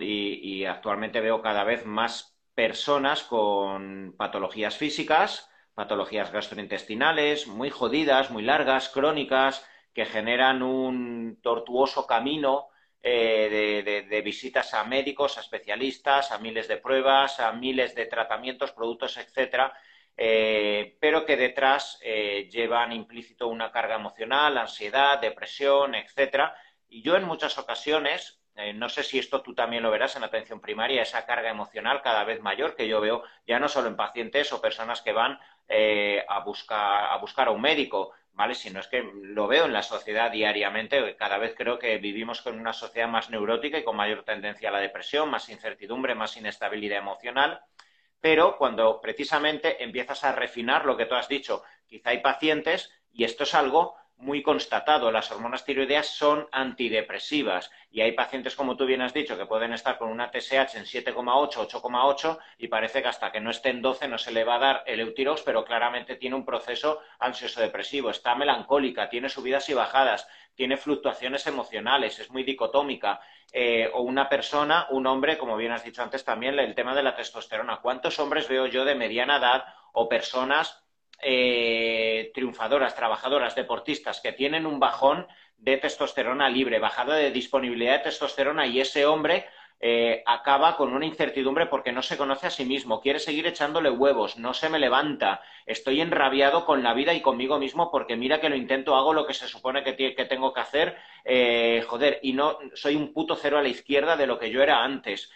y, 0.00 0.64
actualmente 0.64 1.20
veo 1.20 1.40
cada 1.42 1.64
vez 1.64 1.86
más 1.86 2.36
personas 2.54 3.22
con 3.24 4.14
patologías 4.16 4.76
físicas, 4.76 5.50
patologías 5.74 6.32
gastrointestinales, 6.32 7.46
muy 7.46 7.70
jodidas, 7.70 8.30
muy 8.30 8.42
largas, 8.42 8.88
crónicas, 8.90 9.66
que 9.94 10.04
generan 10.06 10.62
un 10.62 11.38
tortuoso 11.42 12.06
camino 12.06 12.68
eh, 13.08 14.04
de, 14.10 14.20
visitas 14.20 14.74
a 14.74 14.82
médicos, 14.82 15.38
a 15.38 15.40
especialistas, 15.40 16.32
a 16.32 16.38
miles 16.38 16.66
de 16.66 16.78
pruebas, 16.78 17.38
a 17.38 17.52
miles 17.52 17.94
de 17.94 18.06
tratamientos, 18.06 18.72
productos, 18.72 19.16
etcétera, 19.16 19.72
eh, 20.16 20.96
pero 21.00 21.24
que 21.24 21.36
detrás 21.36 22.00
eh, 22.02 22.48
llevan 22.50 22.90
implícito 22.90 23.46
una 23.46 23.70
carga 23.70 23.94
emocional, 23.94 24.58
ansiedad, 24.58 25.20
depresión, 25.20 25.94
etcétera. 25.94 26.56
Y 26.88 27.00
yo 27.02 27.14
en 27.14 27.22
muchas 27.22 27.58
ocasiones, 27.58 28.40
no 28.74 28.88
sé 28.88 29.04
si 29.04 29.20
esto 29.20 29.40
tú 29.40 29.54
también 29.54 29.84
lo 29.84 29.92
verás 29.92 30.16
en 30.16 30.24
atención 30.24 30.60
primaria, 30.60 31.02
esa 31.02 31.26
carga 31.26 31.50
emocional 31.50 32.02
cada 32.02 32.24
vez 32.24 32.40
mayor 32.40 32.74
que 32.74 32.88
yo 32.88 33.00
veo 33.00 33.22
ya 33.46 33.60
no 33.60 33.68
solo 33.68 33.86
en 33.86 33.96
pacientes 33.96 34.52
o 34.52 34.60
personas 34.60 35.00
que 35.02 35.12
van 35.12 35.38
a, 36.28 36.40
buscar, 36.40 37.12
a 37.12 37.16
buscar 37.18 37.46
a 37.46 37.50
un 37.52 37.60
médico, 37.60 38.14
¿vale? 38.36 38.54
Sino 38.54 38.80
es 38.80 38.86
que 38.86 39.02
lo 39.02 39.48
veo 39.48 39.64
en 39.64 39.72
la 39.72 39.82
sociedad 39.82 40.30
diariamente. 40.30 41.16
Cada 41.16 41.38
vez 41.38 41.54
creo 41.56 41.78
que 41.78 41.96
vivimos 41.96 42.42
con 42.42 42.60
una 42.60 42.74
sociedad 42.74 43.08
más 43.08 43.30
neurótica 43.30 43.78
y 43.78 43.84
con 43.84 43.96
mayor 43.96 44.24
tendencia 44.24 44.68
a 44.68 44.72
la 44.72 44.78
depresión, 44.78 45.30
más 45.30 45.48
incertidumbre, 45.48 46.14
más 46.14 46.36
inestabilidad 46.36 46.98
emocional. 46.98 47.60
Pero 48.20 48.58
cuando 48.58 49.00
precisamente 49.00 49.82
empiezas 49.82 50.22
a 50.22 50.32
refinar 50.32 50.84
lo 50.84 50.96
que 50.96 51.06
tú 51.06 51.14
has 51.14 51.28
dicho, 51.28 51.62
quizá 51.86 52.10
hay 52.10 52.18
pacientes, 52.18 52.92
y 53.10 53.24
esto 53.24 53.44
es 53.44 53.54
algo 53.54 53.96
muy 54.18 54.42
constatado. 54.42 55.10
Las 55.10 55.30
hormonas 55.30 55.64
tiroideas 55.64 56.08
son 56.08 56.48
antidepresivas 56.52 57.70
y 57.90 58.00
hay 58.00 58.12
pacientes, 58.12 58.56
como 58.56 58.76
tú 58.76 58.86
bien 58.86 59.02
has 59.02 59.12
dicho, 59.12 59.36
que 59.36 59.46
pueden 59.46 59.72
estar 59.72 59.98
con 59.98 60.10
una 60.10 60.30
TSH 60.30 60.76
en 60.76 60.84
7,8, 60.84 61.68
8,8 61.68 62.38
y 62.58 62.68
parece 62.68 63.02
que 63.02 63.08
hasta 63.08 63.30
que 63.30 63.40
no 63.40 63.50
esté 63.50 63.70
en 63.70 63.82
12 63.82 64.08
no 64.08 64.18
se 64.18 64.32
le 64.32 64.44
va 64.44 64.56
a 64.56 64.58
dar 64.58 64.82
el 64.86 65.00
eutirox, 65.00 65.42
pero 65.42 65.64
claramente 65.64 66.16
tiene 66.16 66.36
un 66.36 66.44
proceso 66.44 67.00
ansioso-depresivo. 67.18 68.10
Está 68.10 68.34
melancólica, 68.34 69.08
tiene 69.08 69.28
subidas 69.28 69.68
y 69.68 69.74
bajadas, 69.74 70.26
tiene 70.54 70.76
fluctuaciones 70.76 71.46
emocionales, 71.46 72.18
es 72.18 72.30
muy 72.30 72.42
dicotómica. 72.42 73.20
Eh, 73.52 73.88
o 73.94 74.02
una 74.02 74.28
persona, 74.28 74.86
un 74.90 75.06
hombre, 75.06 75.38
como 75.38 75.56
bien 75.56 75.72
has 75.72 75.84
dicho 75.84 76.02
antes 76.02 76.24
también, 76.24 76.58
el 76.58 76.74
tema 76.74 76.94
de 76.94 77.02
la 77.02 77.14
testosterona. 77.14 77.78
¿Cuántos 77.80 78.18
hombres 78.18 78.48
veo 78.48 78.66
yo 78.66 78.84
de 78.84 78.94
mediana 78.94 79.36
edad 79.36 79.64
o 79.92 80.08
personas 80.08 80.85
eh, 81.22 82.30
triunfadoras, 82.34 82.94
trabajadoras, 82.94 83.54
deportistas 83.54 84.20
que 84.20 84.32
tienen 84.32 84.66
un 84.66 84.78
bajón 84.78 85.26
de 85.58 85.76
testosterona 85.78 86.48
libre, 86.48 86.78
bajada 86.78 87.16
de 87.16 87.30
disponibilidad 87.30 87.98
de 87.98 88.04
testosterona 88.04 88.66
y 88.66 88.80
ese 88.80 89.06
hombre 89.06 89.46
eh, 89.78 90.22
acaba 90.24 90.74
con 90.76 90.94
una 90.94 91.04
incertidumbre 91.04 91.66
porque 91.66 91.92
no 91.92 92.00
se 92.00 92.16
conoce 92.16 92.46
a 92.46 92.50
sí 92.50 92.64
mismo, 92.64 93.00
quiere 93.02 93.18
seguir 93.18 93.46
echándole 93.46 93.90
huevos, 93.90 94.38
no 94.38 94.54
se 94.54 94.70
me 94.70 94.78
levanta, 94.78 95.42
estoy 95.66 96.00
enrabiado 96.00 96.64
con 96.64 96.82
la 96.82 96.94
vida 96.94 97.12
y 97.12 97.20
conmigo 97.20 97.58
mismo 97.58 97.90
porque 97.90 98.16
mira 98.16 98.40
que 98.40 98.48
lo 98.48 98.56
intento, 98.56 98.96
hago 98.96 99.12
lo 99.12 99.26
que 99.26 99.34
se 99.34 99.48
supone 99.48 99.84
que, 99.84 100.14
que 100.14 100.24
tengo 100.24 100.54
que 100.54 100.60
hacer, 100.60 100.96
eh, 101.24 101.84
joder, 101.86 102.20
y 102.22 102.32
no 102.32 102.58
soy 102.72 102.96
un 102.96 103.12
puto 103.12 103.36
cero 103.36 103.58
a 103.58 103.62
la 103.62 103.68
izquierda 103.68 104.16
de 104.16 104.26
lo 104.26 104.38
que 104.38 104.50
yo 104.50 104.62
era 104.62 104.82
antes 104.82 105.30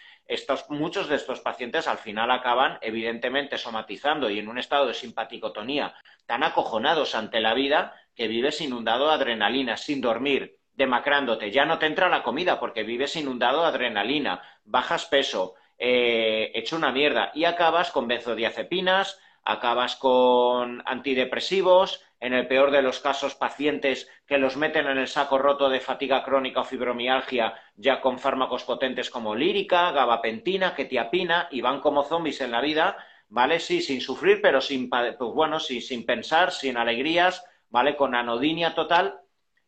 muchos 0.69 1.07
de 1.07 1.15
estos 1.15 1.41
pacientes 1.41 1.87
al 1.87 1.97
final 1.97 2.31
acaban, 2.31 2.77
evidentemente, 2.81 3.57
somatizando 3.57 4.29
y 4.29 4.39
en 4.39 4.47
un 4.47 4.57
estado 4.57 4.87
de 4.87 4.93
simpaticotonía 4.93 5.93
tan 6.25 6.43
acojonados 6.43 7.15
ante 7.15 7.41
la 7.41 7.53
vida 7.53 7.95
que 8.15 8.27
vives 8.27 8.61
inundado 8.61 9.07
de 9.07 9.13
adrenalina, 9.13 9.77
sin 9.77 10.01
dormir, 10.01 10.57
demacrándote. 10.73 11.51
Ya 11.51 11.65
no 11.65 11.79
te 11.79 11.85
entra 11.85 12.09
la 12.09 12.23
comida 12.23 12.59
porque 12.59 12.83
vives 12.83 13.15
inundado 13.15 13.61
de 13.61 13.67
adrenalina, 13.67 14.41
bajas 14.63 15.05
peso, 15.05 15.55
eh, 15.77 16.51
hecho 16.53 16.75
una 16.75 16.91
mierda 16.91 17.31
y 17.33 17.45
acabas 17.45 17.91
con 17.91 18.07
benzodiazepinas, 18.07 19.19
acabas 19.43 19.95
con 19.95 20.83
antidepresivos, 20.85 22.03
en 22.21 22.33
el 22.33 22.47
peor 22.47 22.69
de 22.71 22.83
los 22.83 22.99
casos 22.99 23.35
pacientes 23.35 24.07
que 24.27 24.37
los 24.37 24.55
meten 24.55 24.87
en 24.87 24.99
el 24.99 25.07
saco 25.07 25.39
roto 25.39 25.69
de 25.69 25.79
fatiga 25.79 26.23
crónica 26.23 26.61
o 26.61 26.63
fibromialgia 26.63 27.55
ya 27.75 27.99
con 27.99 28.19
fármacos 28.19 28.63
potentes 28.63 29.09
como 29.09 29.35
lírica, 29.35 29.91
gabapentina, 29.91 30.75
ketiapina 30.75 31.49
y 31.51 31.61
van 31.61 31.81
como 31.81 32.03
zombies 32.03 32.39
en 32.41 32.51
la 32.51 32.61
vida, 32.61 32.95
¿vale? 33.27 33.59
Sí, 33.59 33.81
sin 33.81 34.01
sufrir, 34.01 34.39
pero 34.39 34.61
sin, 34.61 34.87
pues 34.89 35.17
bueno, 35.33 35.59
sin 35.59 36.05
pensar, 36.05 36.51
sin 36.51 36.77
alegrías, 36.77 37.43
¿vale? 37.69 37.97
Con 37.97 38.13
anodinia 38.13 38.75
total. 38.75 39.19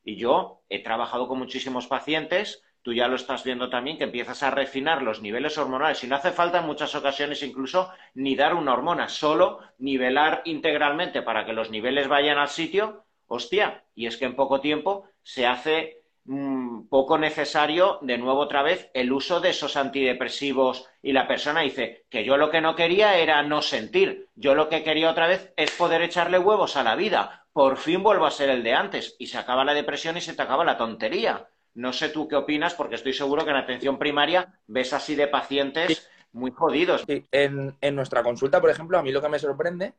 Y 0.04 0.18
yo 0.18 0.62
he 0.70 0.84
trabajado 0.84 1.28
con 1.28 1.40
muchísimos 1.40 1.88
pacientes, 1.88 2.64
tú 2.84 2.94
ya 2.94 3.08
lo 3.08 3.16
estás 3.16 3.44
viendo 3.44 3.70
también, 3.70 3.98
que 3.98 4.04
empiezas 4.04 4.44
a 4.44 4.52
refinar 4.52 5.02
los 5.02 5.22
niveles 5.22 5.58
hormonales. 5.58 6.04
Y 6.04 6.08
no 6.08 6.18
hace 6.18 6.32
falta 6.32 6.60
en 6.60 6.66
muchas 6.66 6.94
ocasiones 6.94 7.42
incluso 7.42 7.90
ni 8.14 8.36
dar 8.36 8.54
una 8.54 8.74
hormona, 8.74 9.08
solo 9.08 9.60
nivelar 9.80 10.42
integralmente 10.46 11.22
para 11.22 11.46
que 11.46 11.54
los 11.54 11.72
niveles 11.72 12.08
vayan 12.08 12.38
al 12.38 12.50
sitio. 12.50 13.06
Hostia, 13.26 13.86
y 13.96 14.06
es 14.06 14.18
que 14.18 14.26
en 14.26 14.36
poco 14.36 14.60
tiempo 14.60 15.08
se 15.24 15.48
hace 15.48 16.04
mm, 16.26 16.88
poco 16.90 17.18
necesario 17.18 18.00
de 18.02 18.18
nuevo 18.18 18.42
otra 18.42 18.62
vez 18.62 18.92
el 18.94 19.14
uso 19.14 19.40
de 19.40 19.52
esos 19.52 19.78
antidepresivos. 19.78 20.86
Y 21.02 21.14
la 21.14 21.26
persona 21.26 21.62
dice 21.62 22.06
que 22.10 22.26
yo 22.26 22.36
lo 22.36 22.52
que 22.52 22.62
no 22.62 22.76
quería 22.76 23.18
era 23.18 23.42
no 23.44 23.62
sentir, 23.62 24.28
yo 24.36 24.56
lo 24.56 24.68
que 24.68 24.84
quería 24.84 25.10
otra 25.10 25.28
vez 25.28 25.54
es 25.56 25.72
poder 25.72 26.02
echarle 26.02 26.38
huevos 26.38 26.76
a 26.76 26.84
la 26.84 26.96
vida, 26.96 27.46
por 27.54 27.78
fin 27.78 28.04
vuelvo 28.04 28.26
a 28.26 28.32
ser 28.32 28.50
el 28.50 28.62
de 28.62 28.74
antes. 28.74 29.16
Y 29.20 29.28
se 29.28 29.38
acaba 29.38 29.64
la 29.64 29.74
depresión 29.74 30.18
y 30.18 30.22
se 30.22 30.34
te 30.34 30.42
acaba 30.42 30.66
la 30.66 30.78
tontería. 30.78 31.48
No 31.76 31.92
sé 31.94 32.10
tú 32.10 32.28
qué 32.28 32.36
opinas, 32.36 32.74
porque 32.76 32.96
estoy 32.96 33.14
seguro 33.14 33.44
que 33.44 33.52
en 33.52 33.58
atención 33.58 33.98
primaria 33.98 34.60
ves 34.68 34.94
así 34.94 35.16
de 35.16 35.28
pacientes 35.28 36.10
muy 36.32 36.52
jodidos. 36.52 37.04
En, 37.08 37.76
en, 37.82 37.96
nuestra 37.96 38.24
consulta, 38.24 38.62
por 38.62 38.70
ejemplo, 38.70 38.98
a 38.98 39.04
mí 39.04 39.12
lo 39.12 39.22
que 39.22 39.30
me 39.30 39.40
sorprende 39.40 39.94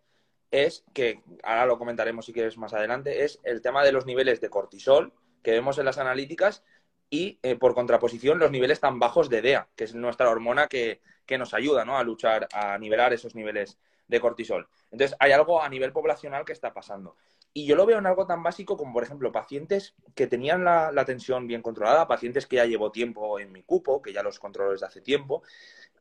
es 0.50 0.84
que, 0.92 1.22
ahora 1.42 1.66
lo 1.66 1.78
comentaremos 1.78 2.26
si 2.26 2.32
quieres 2.32 2.58
más 2.58 2.74
adelante, 2.74 3.24
es 3.24 3.40
el 3.44 3.60
tema 3.60 3.84
de 3.84 3.92
los 3.92 4.06
niveles 4.06 4.40
de 4.40 4.50
cortisol 4.50 5.12
que 5.42 5.52
vemos 5.52 5.78
en 5.78 5.84
las 5.84 5.98
analíticas 5.98 6.64
y, 7.10 7.38
eh, 7.42 7.56
por 7.56 7.74
contraposición, 7.74 8.38
los 8.38 8.50
niveles 8.50 8.80
tan 8.80 8.98
bajos 8.98 9.28
de 9.28 9.42
DEA, 9.42 9.68
que 9.76 9.84
es 9.84 9.94
nuestra 9.94 10.30
hormona 10.30 10.68
que, 10.68 11.00
que 11.26 11.38
nos 11.38 11.54
ayuda 11.54 11.84
¿no? 11.84 11.98
a 11.98 12.04
luchar, 12.04 12.48
a 12.52 12.78
nivelar 12.78 13.12
esos 13.12 13.34
niveles 13.34 13.78
de 14.08 14.20
cortisol. 14.20 14.68
Entonces, 14.90 15.16
hay 15.18 15.32
algo 15.32 15.62
a 15.62 15.68
nivel 15.68 15.92
poblacional 15.92 16.44
que 16.44 16.52
está 16.52 16.72
pasando. 16.72 17.16
Y 17.56 17.66
yo 17.66 17.76
lo 17.76 17.86
veo 17.86 17.98
en 17.98 18.06
algo 18.06 18.26
tan 18.26 18.42
básico 18.42 18.76
como, 18.76 18.92
por 18.92 19.04
ejemplo, 19.04 19.30
pacientes 19.30 19.94
que 20.16 20.26
tenían 20.26 20.64
la, 20.64 21.04
tensión 21.06 21.46
bien 21.46 21.62
controlada, 21.62 22.08
pacientes 22.08 22.46
que 22.46 22.56
ya 22.56 22.66
llevo 22.66 22.90
tiempo 22.90 23.38
en 23.38 23.52
mi 23.52 23.62
cupo, 23.62 24.02
que 24.02 24.12
ya 24.12 24.24
los 24.24 24.40
controlo 24.40 24.72
desde 24.72 24.86
hace 24.86 25.00
tiempo, 25.00 25.44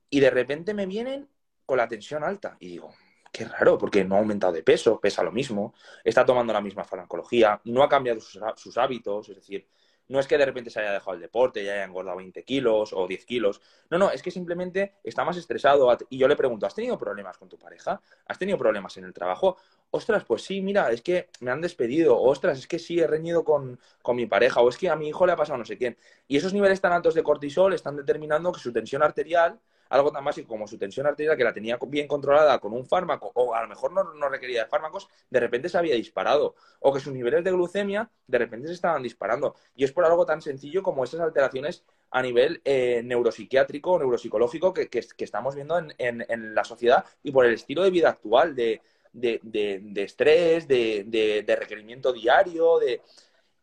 y 0.09 0.19
de 0.19 0.31
repente 0.31 0.73
me 0.73 0.87
vienen 0.87 1.29
con 1.67 1.77
la 1.77 1.87
tensión 1.87 2.23
alta. 2.23 2.57
Y 2.59 2.69
digo, 2.69 2.89
qué 3.31 3.45
raro, 3.45 3.77
porque 3.77 4.03
no 4.03 4.15
ha 4.15 4.19
aumentado 4.19 4.51
de 4.51 4.63
peso, 4.63 4.99
pesa 4.99 5.21
lo 5.21 5.31
mismo, 5.31 5.75
está 6.03 6.25
tomando 6.25 6.53
la 6.53 6.61
misma 6.61 6.83
farmacología, 6.83 7.61
no 7.65 7.83
ha 7.83 7.89
cambiado 7.89 8.19
sus, 8.19 8.41
sus 8.55 8.75
hábitos, 8.79 9.29
es 9.29 9.35
decir, 9.35 9.67
no 10.07 10.19
es 10.19 10.27
que 10.27 10.37
de 10.37 10.45
repente 10.45 10.69
se 10.69 10.79
haya 10.79 10.91
dejado 10.91 11.13
el 11.13 11.21
deporte 11.21 11.63
y 11.63 11.69
haya 11.69 11.83
engordado 11.83 12.17
20 12.17 12.43
kilos 12.43 12.93
o 12.93 13.07
10 13.07 13.25
kilos. 13.25 13.61
No, 13.89 13.97
no, 13.97 14.11
es 14.11 14.21
que 14.21 14.31
simplemente 14.31 14.95
está 15.03 15.23
más 15.23 15.37
estresado. 15.37 15.95
Y 16.09 16.17
yo 16.17 16.27
le 16.27 16.35
pregunto, 16.35 16.65
¿has 16.65 16.75
tenido 16.75 16.97
problemas 16.97 17.37
con 17.37 17.49
tu 17.49 17.57
pareja? 17.57 18.01
¿Has 18.25 18.37
tenido 18.37 18.57
problemas 18.57 18.97
en 18.97 19.05
el 19.05 19.13
trabajo? 19.13 19.57
Ostras, 19.91 20.23
pues 20.25 20.43
sí, 20.43 20.61
mira, 20.61 20.91
es 20.91 21.01
que 21.01 21.29
me 21.39 21.51
han 21.51 21.61
despedido. 21.61 22.19
Ostras, 22.19 22.59
es 22.59 22.67
que 22.67 22.79
sí, 22.79 22.99
he 22.99 23.07
reñido 23.07 23.43
con, 23.43 23.79
con 24.01 24.15
mi 24.15 24.25
pareja. 24.25 24.61
O 24.61 24.69
es 24.69 24.77
que 24.77 24.89
a 24.89 24.95
mi 24.95 25.07
hijo 25.07 25.25
le 25.25 25.33
ha 25.33 25.37
pasado 25.37 25.57
no 25.57 25.65
sé 25.65 25.77
quién. 25.77 25.97
Y 26.27 26.37
esos 26.37 26.53
niveles 26.53 26.81
tan 26.81 26.93
altos 26.93 27.13
de 27.13 27.23
cortisol 27.23 27.73
están 27.73 27.95
determinando 27.95 28.51
que 28.51 28.59
su 28.59 28.73
tensión 28.73 29.03
arterial 29.03 29.59
algo 29.93 30.11
tan 30.11 30.25
básico 30.25 30.47
como 30.47 30.67
su 30.67 30.77
tensión 30.77 31.05
arterial, 31.05 31.37
que 31.37 31.43
la 31.43 31.53
tenía 31.53 31.77
bien 31.87 32.07
controlada 32.07 32.57
con 32.59 32.73
un 32.73 32.85
fármaco, 32.85 33.31
o 33.35 33.53
a 33.53 33.61
lo 33.61 33.67
mejor 33.67 33.91
no, 33.93 34.03
no, 34.15 34.27
requería 34.27 34.63
de 34.63 34.69
fármacos, 34.69 35.07
de 35.29 35.39
repente 35.39 35.69
se 35.69 35.77
había 35.77 35.93
disparado. 35.93 36.55
O 36.79 36.91
que 36.91 36.99
sus 36.99 37.13
niveles 37.13 37.43
de 37.43 37.51
glucemia 37.51 38.09
de 38.25 38.37
repente 38.39 38.67
se 38.67 38.73
estaban 38.73 39.03
disparando. 39.03 39.55
Y 39.75 39.83
es 39.83 39.91
por 39.91 40.05
algo 40.05 40.25
tan 40.25 40.41
sencillo 40.41 40.81
como 40.81 41.03
esas 41.03 41.19
alteraciones 41.19 41.83
a 42.09 42.23
nivel 42.23 42.61
eh, 42.65 43.01
neuropsiquiátrico 43.03 43.91
o 43.91 43.99
neuropsicológico 43.99 44.73
que, 44.73 44.89
que, 44.89 45.05
estamos 45.17 45.53
viendo 45.53 45.77
en, 45.77 45.93
en, 45.97 46.55
la 46.55 46.63
sociedad 46.63 47.05
y 47.21 47.31
por 47.31 47.45
el 47.45 47.53
estilo 47.53 47.83
de 47.83 47.91
vida 47.91 48.09
actual, 48.09 48.55
de, 48.55 48.81
de, 49.11 49.39
de, 49.43 50.03
estrés, 50.03 50.67
de, 50.67 51.55
requerimiento 51.59 52.11
diario, 52.11 52.79
de... 52.79 53.01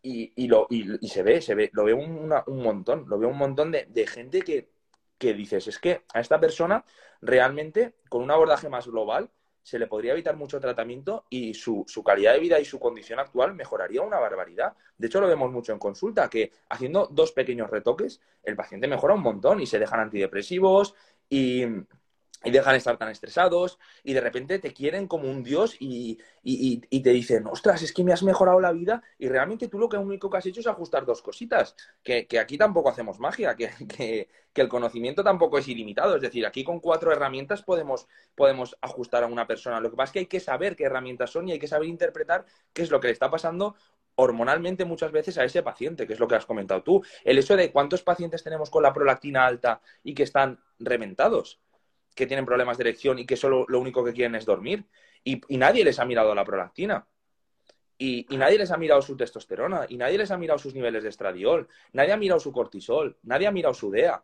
Y, 0.02 0.46
lo, 0.46 0.66
y, 0.70 1.08
se 1.08 1.22
ve, 1.22 1.42
se 1.42 1.54
ve, 1.54 1.70
lo 1.72 1.84
veo 1.84 1.96
un 1.96 2.62
montón, 2.62 3.04
lo 3.08 3.18
veo 3.18 3.28
un 3.28 3.36
montón 3.36 3.70
de, 3.72 4.06
gente 4.06 4.42
que, 4.42 4.68
que 5.20 5.34
dices, 5.34 5.68
es 5.68 5.78
que 5.78 6.02
a 6.14 6.20
esta 6.20 6.40
persona 6.40 6.82
realmente, 7.20 7.94
con 8.08 8.22
un 8.22 8.30
abordaje 8.30 8.70
más 8.70 8.86
global, 8.86 9.30
se 9.62 9.78
le 9.78 9.86
podría 9.86 10.12
evitar 10.12 10.34
mucho 10.34 10.58
tratamiento 10.58 11.26
y 11.28 11.52
su, 11.52 11.84
su, 11.86 12.02
calidad 12.02 12.32
de 12.32 12.40
vida 12.40 12.58
y 12.58 12.64
su 12.64 12.80
condición 12.80 13.18
actual 13.20 13.54
mejoraría 13.54 14.00
una 14.00 14.18
barbaridad. 14.18 14.72
De 14.96 15.08
hecho, 15.08 15.20
lo 15.20 15.28
vemos 15.28 15.52
mucho 15.52 15.72
en 15.74 15.78
consulta, 15.78 16.30
que 16.30 16.52
haciendo 16.70 17.06
dos 17.10 17.32
pequeños 17.32 17.68
retoques, 17.68 18.22
el 18.42 18.56
paciente 18.56 18.88
mejora 18.88 19.12
un 19.12 19.20
montón 19.20 19.60
y 19.60 19.66
se 19.66 19.78
dejan 19.78 20.00
antidepresivos 20.00 20.94
y, 21.28 21.64
y 22.42 22.50
dejan 22.50 22.72
de 22.72 22.78
estar 22.78 22.96
tan 22.96 23.10
estresados 23.10 23.78
y 24.02 24.12
de 24.14 24.20
repente 24.20 24.58
te 24.58 24.72
quieren 24.72 25.06
como 25.06 25.30
un 25.30 25.42
dios 25.42 25.76
y, 25.78 26.18
te 26.44 27.10
dicen, 27.10 27.46
ostras, 27.46 27.82
es 27.82 27.92
que 27.92 28.04
me 28.04 28.12
has 28.12 28.22
mejorado 28.22 28.60
la 28.60 28.72
vida 28.72 29.02
y 29.18 29.28
realmente 29.28 29.68
tú 29.68 29.78
lo 29.78 29.88
que 29.88 29.98
único 29.98 30.30
que 30.30 30.38
has 30.38 30.46
hecho 30.46 30.60
es 30.60 30.66
ajustar 30.66 31.04
dos 31.04 31.22
cositas, 31.22 31.76
que, 32.02 32.26
aquí 32.38 32.56
tampoco 32.56 32.88
hacemos 32.88 33.18
magia, 33.18 33.56
que, 33.56 34.28
el 34.54 34.68
conocimiento 34.68 35.24
tampoco 35.24 35.56
es 35.58 35.68
ilimitado, 35.68 36.16
es 36.16 36.22
decir, 36.22 36.44
aquí 36.44 36.64
con 36.64 36.80
cuatro 36.80 37.12
herramientas 37.12 37.62
podemos, 37.62 38.06
podemos 38.34 38.76
ajustar 38.82 39.24
a 39.24 39.26
una 39.26 39.46
persona, 39.46 39.80
lo 39.80 39.90
que 39.90 39.96
pasa 39.96 40.10
es 40.10 40.12
que 40.12 40.18
hay 40.18 40.26
que 40.26 40.40
saber 40.40 40.76
qué 40.76 40.84
herramientas 40.84 41.30
son 41.30 41.48
y 41.48 41.52
hay 41.52 41.58
que 41.58 41.66
saber 41.66 41.88
interpretar 41.88 42.44
qué 42.74 42.82
es 42.82 42.90
lo 42.90 43.00
que 43.00 43.06
le 43.08 43.14
está 43.14 43.30
pasando 43.30 43.74
hormonalmente 44.16 44.84
muchas 44.84 45.12
veces 45.12 45.38
a 45.38 45.44
ese 45.44 45.62
paciente, 45.62 46.06
que 46.06 46.12
es 46.12 46.20
lo 46.20 46.28
que 46.28 46.34
has 46.34 46.44
comentado 46.44 46.82
tú. 46.82 47.02
El 47.24 47.38
hecho 47.38 47.56
de 47.56 47.72
cuántos 47.72 48.02
pacientes 48.02 48.42
tenemos 48.42 48.68
con 48.68 48.82
la 48.82 48.92
prolactina 48.92 49.46
alta 49.46 49.80
y 50.04 50.12
que 50.12 50.24
están 50.24 50.60
reventados 50.78 51.58
que 52.14 52.26
tienen 52.26 52.44
problemas 52.44 52.78
de 52.78 52.82
erección 52.82 53.18
y 53.18 53.26
que 53.26 53.36
solo 53.36 53.64
lo 53.68 53.80
único 53.80 54.04
que 54.04 54.12
quieren 54.12 54.34
es 54.34 54.44
dormir. 54.44 54.84
Y, 55.24 55.40
nadie 55.56 55.84
les 55.84 55.98
ha 55.98 56.04
mirado 56.04 56.34
la 56.34 56.44
prolactina. 56.44 57.06
Y, 57.98 58.26
nadie 58.30 58.58
les 58.58 58.70
ha 58.70 58.76
mirado 58.76 59.02
su 59.02 59.16
testosterona. 59.16 59.86
Y 59.88 59.96
nadie 59.96 60.18
les 60.18 60.30
ha 60.30 60.38
mirado 60.38 60.58
sus 60.58 60.74
niveles 60.74 61.02
de 61.02 61.08
estradiol. 61.08 61.68
Nadie 61.92 62.12
ha 62.12 62.16
mirado 62.16 62.40
su 62.40 62.52
cortisol. 62.52 63.18
Nadie 63.22 63.46
ha 63.46 63.52
mirado 63.52 63.74
su 63.74 63.90
DEA. 63.90 64.22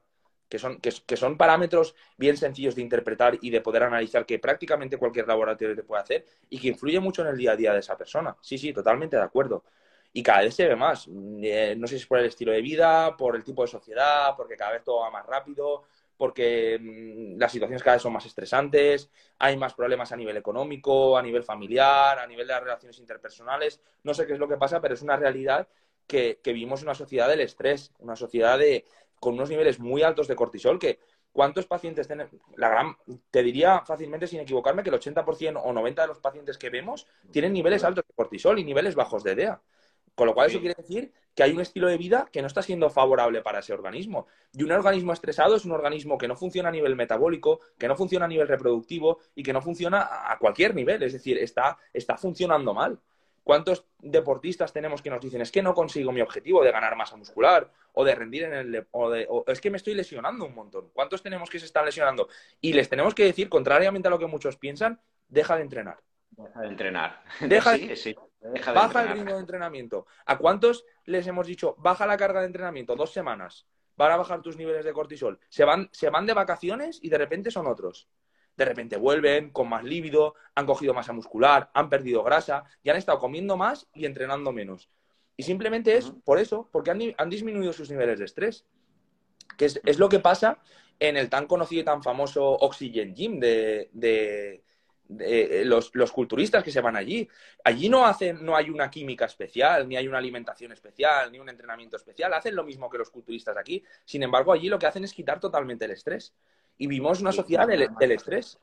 Que 0.49 0.61
son, 0.61 0.79
que, 0.79 1.17
son 1.17 1.37
parámetros 1.37 1.97
bien 2.17 2.37
sencillos 2.37 2.77
de 2.77 2.83
interpretar 2.83 3.37
y 3.43 3.51
de 3.51 3.61
poder 3.61 3.83
analizar 3.83 4.25
que 4.25 4.39
prácticamente 4.39 4.97
cualquier 4.97 5.27
laboratorio 5.27 5.75
te 5.75 5.83
puede 5.83 6.03
hacer 6.03 6.25
y 6.49 6.61
que 6.61 6.69
influye 6.69 7.01
mucho 7.01 7.23
en 7.23 7.29
el 7.29 7.37
día 7.37 7.51
a 7.51 7.57
día 7.57 7.73
de 7.73 7.81
esa 7.81 7.97
persona. 7.97 8.37
Sí, 8.41 8.57
sí, 8.57 8.73
totalmente 8.73 9.17
de 9.17 9.23
acuerdo. 9.23 9.65
Y 10.13 10.23
cada 10.23 10.43
vez 10.43 10.55
se 10.55 10.67
ve 10.67 10.77
más. 10.77 11.09
Eh, 11.43 11.75
no 11.77 11.87
sé 11.87 11.97
si 11.97 12.03
es 12.03 12.07
por 12.07 12.19
el 12.19 12.27
estilo 12.27 12.53
de 12.53 12.63
vida, 12.63 13.17
por 13.17 13.35
el 13.37 13.45
tipo 13.45 13.63
de 13.63 13.69
sociedad, 13.69 14.35
porque 14.37 14.57
cada 14.57 14.73
vez 14.73 14.85
todo 14.85 15.01
va 15.01 15.11
más 15.11 15.27
rápido, 15.27 15.83
porque 16.17 16.79
mm, 16.81 17.39
las 17.39 17.53
situaciones 17.53 17.83
cada 17.83 17.97
vez 17.97 18.03
son 18.03 18.13
más 18.13 18.27
estresantes, 18.27 19.11
hay 19.39 19.57
más 19.57 19.75
problemas 19.75 20.13
a 20.13 20.17
nivel 20.17 20.37
económico, 20.37 21.17
a 21.17 21.23
nivel 21.23 21.43
familiar, 21.43 22.19
a 22.19 22.27
nivel 22.27 22.47
de 22.47 22.53
las 22.55 22.63
relaciones 22.63 22.99
interpersonales. 22.99 23.81
No 24.03 24.15
sé 24.15 24.27
qué 24.27 24.35
es 24.35 24.39
lo 24.39 24.49
que 24.49 24.57
pasa, 24.57 24.81
pero 24.81 24.95
es 24.95 25.03
una 25.03 25.17
realidad 25.17 25.69
que, 26.07 26.41
vivimos 26.45 26.83
una 26.83 26.95
sociedad 26.95 27.29
del 27.29 27.41
estrés, 27.41 27.93
una 27.99 28.17
sociedad 28.17 28.59
de, 28.59 28.85
con 29.21 29.35
unos 29.35 29.51
niveles 29.51 29.79
muy 29.79 30.03
altos 30.03 30.29
de 30.29 30.37
cortisol 30.37 30.79
que 30.79 30.99
¿Cuántos 31.37 31.67
pacientes 31.67 32.09
tenemos? 32.09 32.33
La 32.57 32.71
gran, 32.71 32.97
te 33.31 33.43
diría 33.43 33.83
fácilmente, 33.83 34.27
sin 34.27 34.41
equivocarme, 34.41 34.83
que 34.83 34.89
el 34.89 34.95
80% 34.95 35.61
o 35.63 35.71
90% 35.71 35.95
de 36.01 36.07
los 36.07 36.19
pacientes 36.19 36.57
que 36.57 36.71
vemos 36.71 37.07
tienen 37.31 37.53
niveles 37.53 37.85
altos 37.85 38.07
de 38.09 38.15
cortisol 38.15 38.59
y 38.59 38.65
niveles 38.65 38.95
bajos 38.95 39.23
de 39.23 39.35
DEA. 39.35 39.61
Con 40.17 40.27
lo 40.27 40.35
cual, 40.35 40.49
eso 40.49 40.61
quiere 40.61 40.75
decir 40.75 41.13
que 41.35 41.43
hay 41.43 41.53
un 41.53 41.61
estilo 41.61 41.89
de 41.89 41.99
vida 41.99 42.27
que 42.33 42.41
no 42.41 42.47
está 42.47 42.63
siendo 42.63 42.89
favorable 42.89 43.43
para 43.43 43.59
ese 43.59 43.75
organismo. 43.75 44.27
Y 44.55 44.63
un 44.63 44.73
organismo 44.73 45.13
estresado 45.13 45.55
es 45.55 45.67
un 45.67 45.73
organismo 45.73 46.17
que 46.17 46.27
no 46.27 46.35
funciona 46.35 46.71
a 46.71 46.73
nivel 46.73 46.97
metabólico, 46.97 47.61
que 47.79 47.87
no 47.87 47.95
funciona 47.95 48.25
a 48.25 48.29
nivel 48.29 48.49
reproductivo 48.49 49.19
y 49.35 49.43
que 49.43 49.53
no 49.53 49.61
funciona 49.61 50.09
a 50.33 50.39
cualquier 50.39 50.75
nivel. 50.75 51.03
Es 51.03 51.13
decir, 51.13 51.37
está, 51.37 51.77
está 51.93 52.17
funcionando 52.17 52.73
mal. 52.73 52.99
¿Cuántos 53.45 53.85
deportistas 53.99 54.73
tenemos 54.73 55.03
que 55.03 55.11
nos 55.11 55.21
dicen 55.21 55.43
es 55.43 55.53
que 55.53 55.63
no 55.63 55.75
consigo 55.75 56.11
mi 56.11 56.23
objetivo 56.23 56.65
de 56.65 56.73
ganar 56.73 56.97
masa 56.97 57.17
muscular 57.17 57.71
o 57.93 58.03
de 58.03 58.15
rendir 58.15 58.45
en 58.45 58.55
el 58.55 58.87
o, 58.91 59.11
de, 59.11 59.27
o 59.29 59.45
es 59.47 59.61
que 59.61 59.71
me 59.71 59.77
estoy 59.77 59.95
lesionando 59.95 60.47
un 60.47 60.55
montón? 60.55 60.89
¿Cuántos 60.95 61.23
tenemos 61.23 61.51
que 61.51 61.61
se 61.61 61.67
están 61.67 61.85
lesionando? 61.85 62.29
Y 62.63 62.73
les 62.73 62.89
tenemos 62.89 63.15
que 63.15 63.25
decir, 63.25 63.51
contrariamente 63.51 64.09
a 64.09 64.11
lo 64.11 64.19
que 64.19 64.27
muchos 64.27 64.57
piensan, 64.57 64.99
deja 65.29 65.55
de 65.57 65.63
entrenar. 65.63 65.99
Deja 66.31 66.61
de 66.63 66.69
entrenar. 66.69 67.23
Deja, 67.41 67.77
sí, 67.97 68.17
baja 68.75 69.03
el 69.03 69.09
ritmo 69.11 69.35
de 69.35 69.41
entrenamiento. 69.41 70.07
¿A 70.27 70.39
cuántos 70.39 70.85
les 71.05 71.27
hemos 71.27 71.47
dicho, 71.47 71.75
baja 71.79 72.07
la 72.07 72.17
carga 72.17 72.41
de 72.41 72.47
entrenamiento 72.47 72.97
dos 72.97 73.13
semanas? 73.13 73.67
Van 73.97 74.13
a 74.13 74.17
bajar 74.17 74.43
tus 74.43 74.57
niveles 74.57 74.85
de 74.85 74.93
cortisol. 74.93 75.39
Se 75.49 75.65
van, 75.65 75.89
se 75.93 76.11
van 76.11 76.27
de 76.27 76.35
vacaciones 76.35 76.99
y 77.03 77.09
de 77.09 77.19
repente 77.19 77.51
son 77.51 77.67
otros. 77.67 78.09
De 78.57 78.65
repente 78.65 78.97
vuelven 78.97 79.51
con 79.51 79.69
más 79.69 79.85
líbido, 79.85 80.35
han 80.55 80.67
cogido 80.67 80.95
masa 80.95 81.13
muscular, 81.13 81.71
han 81.75 81.91
perdido 81.91 82.23
grasa 82.23 82.65
y 82.83 82.91
han 82.91 82.97
estado 82.97 83.19
comiendo 83.19 83.57
más 83.57 83.89
y 83.95 84.07
entrenando 84.07 84.53
menos. 84.53 84.91
Y 85.37 85.43
simplemente 85.43 85.97
es 85.97 86.11
por 86.25 86.39
eso, 86.39 86.69
porque 86.73 86.91
han, 86.91 87.31
disminuido 87.31 87.73
sus 87.73 87.91
niveles 87.91 88.19
de 88.19 88.25
estrés. 88.25 88.65
Que 89.59 89.67
es, 89.67 89.99
lo 89.99 90.09
que 90.09 90.19
pasa 90.19 90.59
en 90.99 91.17
el 91.17 91.29
tan 91.29 91.47
conocido 91.47 91.83
y 91.83 91.85
tan 91.85 92.03
famoso 92.03 92.45
Oxygen 92.45 93.15
Gym 93.15 93.39
de, 93.39 94.65
eh, 95.21 95.63
los, 95.65 95.91
culturistas 96.13 96.65
que 96.65 96.71
se 96.71 96.81
van 96.81 96.97
allí. 96.97 97.29
Allí 97.65 97.89
no 97.89 98.05
hacen, 98.07 98.45
no 98.45 98.57
hay 98.57 98.71
una 98.71 98.91
química 98.91 99.25
especial, 99.25 99.89
ni 99.89 99.97
hay 99.97 100.09
una 100.09 100.19
alimentación 100.19 100.73
especial, 100.73 101.31
ni 101.31 101.39
un 101.39 101.49
entrenamiento 101.49 101.97
especial. 101.97 102.35
Hacen 102.35 102.57
lo 102.57 102.65
mismo 102.65 102.91
que 102.91 102.99
los 102.99 103.11
culturistas 103.11 103.57
aquí. 103.57 103.83
Sin 104.05 104.23
embargo, 104.23 104.53
allí 104.53 104.69
lo 104.69 104.79
que 104.79 104.87
hacen 104.87 105.05
es 105.05 105.13
quitar 105.13 105.41
totalmente 105.41 105.85
el 105.85 105.93
estrés. 105.93 106.35
Y 106.79 106.87
vivimos 106.87 107.21
una 107.21 107.33
sociedad 107.33 107.67
del, 107.67 108.13
estrés. 108.13 108.59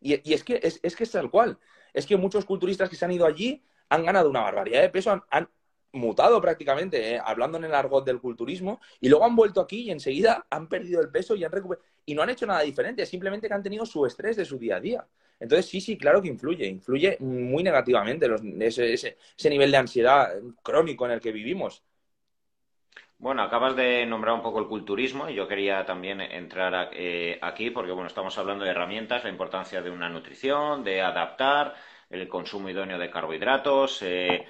Y, 0.00 0.32
es, 0.32 0.44
que, 0.44 0.60
es, 0.62 0.96
que 0.96 1.04
es 1.04 1.10
tal 1.10 1.30
cual. 1.30 1.58
Es 1.92 2.06
que 2.06 2.16
muchos 2.16 2.44
culturistas 2.44 2.90
que 2.90 2.96
se 2.96 3.04
han 3.04 3.12
ido 3.12 3.26
allí 3.26 3.62
han 3.88 4.04
ganado 4.04 4.30
una 4.30 4.40
barbaridad 4.40 4.80
de 4.80 4.88
peso, 4.88 5.24
han, 5.30 5.48
mutado 5.92 6.40
prácticamente, 6.40 7.14
eh, 7.14 7.20
hablando 7.22 7.58
en 7.58 7.64
el 7.64 7.74
argot 7.74 8.04
del 8.04 8.20
culturismo, 8.20 8.80
y 9.00 9.08
luego 9.08 9.24
han 9.24 9.36
vuelto 9.36 9.60
aquí 9.60 9.82
y 9.82 9.90
enseguida 9.90 10.46
han 10.50 10.68
perdido 10.68 11.00
el 11.00 11.10
peso 11.10 11.34
y 11.34 11.44
han 11.44 11.52
recuperado. 11.52 11.86
Y 12.04 12.14
no 12.14 12.22
han 12.22 12.30
hecho 12.30 12.46
nada 12.46 12.62
diferente, 12.62 13.06
simplemente 13.06 13.48
que 13.48 13.54
han 13.54 13.62
tenido 13.62 13.86
su 13.86 14.04
estrés 14.06 14.36
de 14.36 14.44
su 14.44 14.58
día 14.58 14.76
a 14.76 14.80
día. 14.80 15.06
Entonces, 15.38 15.66
sí, 15.66 15.80
sí, 15.80 15.96
claro 15.98 16.22
que 16.22 16.28
influye, 16.28 16.66
influye 16.66 17.16
muy 17.20 17.62
negativamente 17.62 18.28
ese, 18.60 19.16
nivel 19.50 19.70
de 19.70 19.76
ansiedad 19.76 20.30
crónico 20.62 21.04
en 21.04 21.12
el 21.12 21.20
que 21.20 21.32
vivimos. 21.32 21.82
Bueno, 23.18 23.42
acabas 23.42 23.76
de 23.76 24.04
nombrar 24.06 24.34
un 24.34 24.42
poco 24.42 24.58
el 24.58 24.66
culturismo 24.66 25.28
y 25.28 25.34
yo 25.34 25.46
quería 25.46 25.84
también 25.84 26.20
entrar 26.20 26.90
eh, 26.92 27.38
aquí 27.40 27.70
porque, 27.70 27.92
bueno, 27.92 28.08
estamos 28.08 28.36
hablando 28.38 28.64
de 28.64 28.70
herramientas, 28.70 29.24
la 29.24 29.30
importancia 29.30 29.80
de 29.80 29.90
una 29.90 30.08
nutrición, 30.08 30.82
de 30.82 31.02
adaptar 31.02 31.74
el 32.12 32.28
consumo 32.28 32.68
idóneo 32.68 32.98
de 32.98 33.10
carbohidratos, 33.10 34.02
eh, 34.02 34.46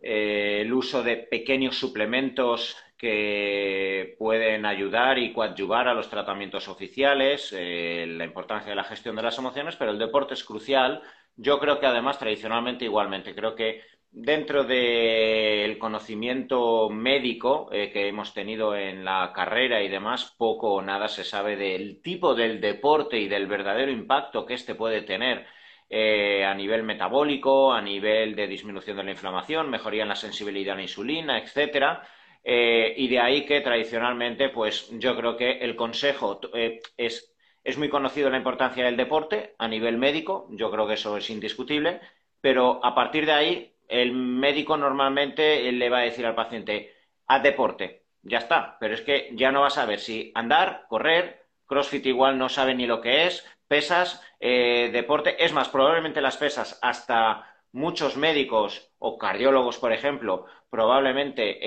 eh, 0.00 0.62
el 0.62 0.72
uso 0.72 1.02
de 1.02 1.16
pequeños 1.16 1.78
suplementos 1.78 2.76
que 2.96 4.16
pueden 4.18 4.66
ayudar 4.66 5.18
y 5.18 5.32
coadyuvar 5.32 5.88
a 5.88 5.94
los 5.94 6.10
tratamientos 6.10 6.68
oficiales, 6.68 7.54
eh, 7.56 8.06
la 8.08 8.24
importancia 8.24 8.70
de 8.70 8.76
la 8.76 8.84
gestión 8.84 9.14
de 9.16 9.22
las 9.22 9.38
emociones, 9.38 9.76
pero 9.76 9.92
el 9.92 9.98
deporte 9.98 10.34
es 10.34 10.44
crucial. 10.44 11.02
Yo 11.36 11.60
creo 11.60 11.78
que 11.78 11.86
además 11.86 12.18
tradicionalmente 12.18 12.84
igualmente, 12.84 13.34
creo 13.34 13.54
que 13.54 13.82
dentro 14.10 14.64
del 14.64 15.78
conocimiento 15.78 16.90
médico 16.90 17.68
eh, 17.72 17.90
que 17.92 18.08
hemos 18.08 18.34
tenido 18.34 18.74
en 18.74 19.04
la 19.04 19.32
carrera 19.34 19.82
y 19.82 19.88
demás, 19.88 20.34
poco 20.36 20.74
o 20.74 20.82
nada 20.82 21.08
se 21.08 21.24
sabe 21.24 21.56
del 21.56 22.02
tipo 22.02 22.34
del 22.34 22.60
deporte 22.60 23.18
y 23.18 23.28
del 23.28 23.46
verdadero 23.46 23.92
impacto 23.92 24.46
que 24.46 24.54
éste 24.54 24.74
puede 24.74 25.02
tener 25.02 25.46
eh, 25.90 26.44
a 26.44 26.54
nivel 26.54 26.82
metabólico, 26.82 27.72
a 27.72 27.80
nivel 27.80 28.34
de 28.36 28.46
disminución 28.46 28.96
de 28.96 29.04
la 29.04 29.10
inflamación, 29.12 29.70
mejoría 29.70 30.02
en 30.02 30.08
la 30.08 30.16
sensibilidad 30.16 30.74
a 30.74 30.76
la 30.76 30.82
insulina, 30.82 31.38
etcétera. 31.38 32.02
Eh, 32.44 32.94
y 32.96 33.08
de 33.08 33.20
ahí 33.20 33.46
que 33.46 33.60
tradicionalmente, 33.60 34.50
pues 34.50 34.90
yo 34.92 35.16
creo 35.16 35.36
que 35.36 35.58
el 35.58 35.76
consejo 35.76 36.40
eh, 36.54 36.80
es, 36.96 37.34
es 37.64 37.78
muy 37.78 37.88
conocido 37.88 38.30
la 38.30 38.36
importancia 38.36 38.84
del 38.84 38.96
deporte 38.96 39.54
a 39.58 39.68
nivel 39.68 39.98
médico, 39.98 40.46
yo 40.50 40.70
creo 40.70 40.86
que 40.86 40.94
eso 40.94 41.16
es 41.16 41.28
indiscutible, 41.30 42.00
pero 42.40 42.84
a 42.84 42.94
partir 42.94 43.26
de 43.26 43.32
ahí 43.32 43.74
el 43.88 44.12
médico 44.12 44.76
normalmente 44.76 45.70
le 45.72 45.90
va 45.90 45.98
a 45.98 46.02
decir 46.02 46.26
al 46.26 46.34
paciente, 46.34 46.94
haz 47.26 47.42
deporte, 47.42 48.04
ya 48.22 48.38
está, 48.38 48.76
pero 48.78 48.94
es 48.94 49.02
que 49.02 49.30
ya 49.32 49.50
no 49.52 49.62
va 49.62 49.68
a 49.68 49.70
saber 49.70 50.00
si 50.00 50.32
andar, 50.34 50.84
correr, 50.88 51.46
CrossFit 51.66 52.06
igual 52.06 52.38
no 52.38 52.48
sabe 52.48 52.74
ni 52.74 52.86
lo 52.86 53.00
que 53.00 53.26
es, 53.26 53.44
pesas, 53.68 54.22
eh, 54.40 54.90
deporte. 54.92 55.44
Es 55.44 55.52
más, 55.52 55.68
probablemente 55.68 56.20
las 56.20 56.36
pesas, 56.36 56.78
hasta 56.82 57.46
muchos 57.72 58.16
médicos 58.16 58.90
o 58.98 59.18
cardiólogos, 59.18 59.78
por 59.78 59.92
ejemplo, 59.92 60.46
probablemente 60.70 61.58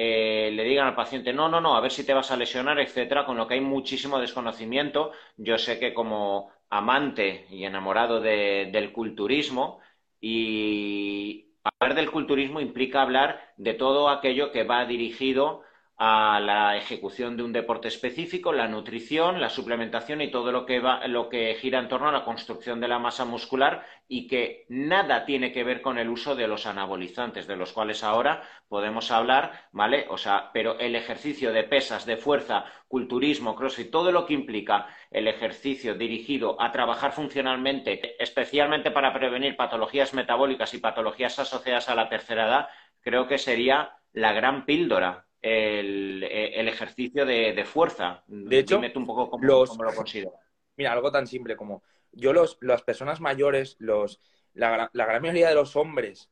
eh, 0.47 0.51
le 0.51 0.63
digan 0.63 0.87
al 0.87 0.95
paciente, 0.95 1.33
no, 1.33 1.47
no, 1.49 1.61
no, 1.61 1.75
a 1.75 1.81
ver 1.81 1.91
si 1.91 2.05
te 2.05 2.13
vas 2.13 2.31
a 2.31 2.37
lesionar, 2.37 2.79
etcétera, 2.79 3.25
con 3.25 3.37
lo 3.37 3.47
que 3.47 3.55
hay 3.55 3.61
muchísimo 3.61 4.19
desconocimiento. 4.19 5.11
Yo 5.37 5.57
sé 5.57 5.79
que 5.79 5.93
como 5.93 6.51
amante 6.69 7.45
y 7.49 7.65
enamorado 7.65 8.21
del 8.21 8.91
culturismo, 8.93 9.79
y 10.19 11.55
hablar 11.63 11.95
del 11.95 12.11
culturismo 12.11 12.59
implica 12.61 13.01
hablar 13.01 13.53
de 13.57 13.73
todo 13.73 14.09
aquello 14.09 14.51
que 14.51 14.63
va 14.63 14.85
dirigido 14.85 15.63
a 16.03 16.39
la 16.39 16.77
ejecución 16.77 17.37
de 17.37 17.43
un 17.43 17.53
deporte 17.53 17.87
específico, 17.87 18.51
la 18.51 18.67
nutrición, 18.67 19.39
la 19.39 19.49
suplementación 19.51 20.19
y 20.21 20.31
todo 20.31 20.51
lo 20.51 20.65
que, 20.65 20.79
va, 20.79 21.05
lo 21.07 21.29
que 21.29 21.53
gira 21.53 21.77
en 21.77 21.89
torno 21.89 22.09
a 22.09 22.11
la 22.11 22.25
construcción 22.25 22.79
de 22.79 22.87
la 22.87 22.97
masa 22.97 23.23
muscular 23.23 23.85
y 24.07 24.25
que 24.27 24.65
nada 24.67 25.25
tiene 25.25 25.51
que 25.51 25.63
ver 25.63 25.83
con 25.83 25.99
el 25.99 26.09
uso 26.09 26.33
de 26.33 26.47
los 26.47 26.65
anabolizantes, 26.65 27.45
de 27.45 27.55
los 27.55 27.71
cuales 27.71 28.03
ahora 28.03 28.41
podemos 28.67 29.11
hablar, 29.11 29.69
¿vale? 29.73 30.07
O 30.09 30.17
sea, 30.17 30.49
pero 30.51 30.79
el 30.79 30.95
ejercicio 30.95 31.53
de 31.53 31.65
pesas, 31.65 32.07
de 32.07 32.17
fuerza, 32.17 32.65
culturismo, 32.87 33.55
crossfit, 33.55 33.91
todo 33.91 34.11
lo 34.11 34.25
que 34.25 34.33
implica 34.33 34.87
el 35.11 35.27
ejercicio 35.27 35.93
dirigido 35.93 36.59
a 36.59 36.71
trabajar 36.71 37.11
funcionalmente, 37.11 38.15
especialmente 38.17 38.89
para 38.89 39.13
prevenir 39.13 39.55
patologías 39.55 40.15
metabólicas 40.15 40.73
y 40.73 40.79
patologías 40.79 41.37
asociadas 41.37 41.89
a 41.89 41.95
la 41.95 42.09
tercera 42.09 42.47
edad, 42.47 42.69
creo 43.01 43.27
que 43.27 43.37
sería 43.37 43.99
la 44.13 44.33
gran 44.33 44.65
píldora 44.65 45.27
el, 45.41 46.23
el 46.23 46.67
ejercicio 46.67 47.25
de, 47.25 47.63
fuerza. 47.65 48.23
De 48.27 48.59
hecho, 48.59 48.79
un 48.79 49.05
poco 49.05 49.29
cómo, 49.29 49.45
lo 49.45 49.65
considero. 49.95 50.33
Mira, 50.77 50.93
algo 50.93 51.11
tan 51.11 51.27
simple 51.27 51.55
como 51.55 51.83
yo 52.11 52.33
los, 52.33 52.57
las 52.61 52.83
personas 52.83 53.21
mayores, 53.21 53.75
los, 53.79 54.19
la, 54.53 54.89
la, 54.93 55.05
gran 55.05 55.21
mayoría 55.21 55.49
de 55.49 55.55
los 55.55 55.75
hombres 55.75 56.29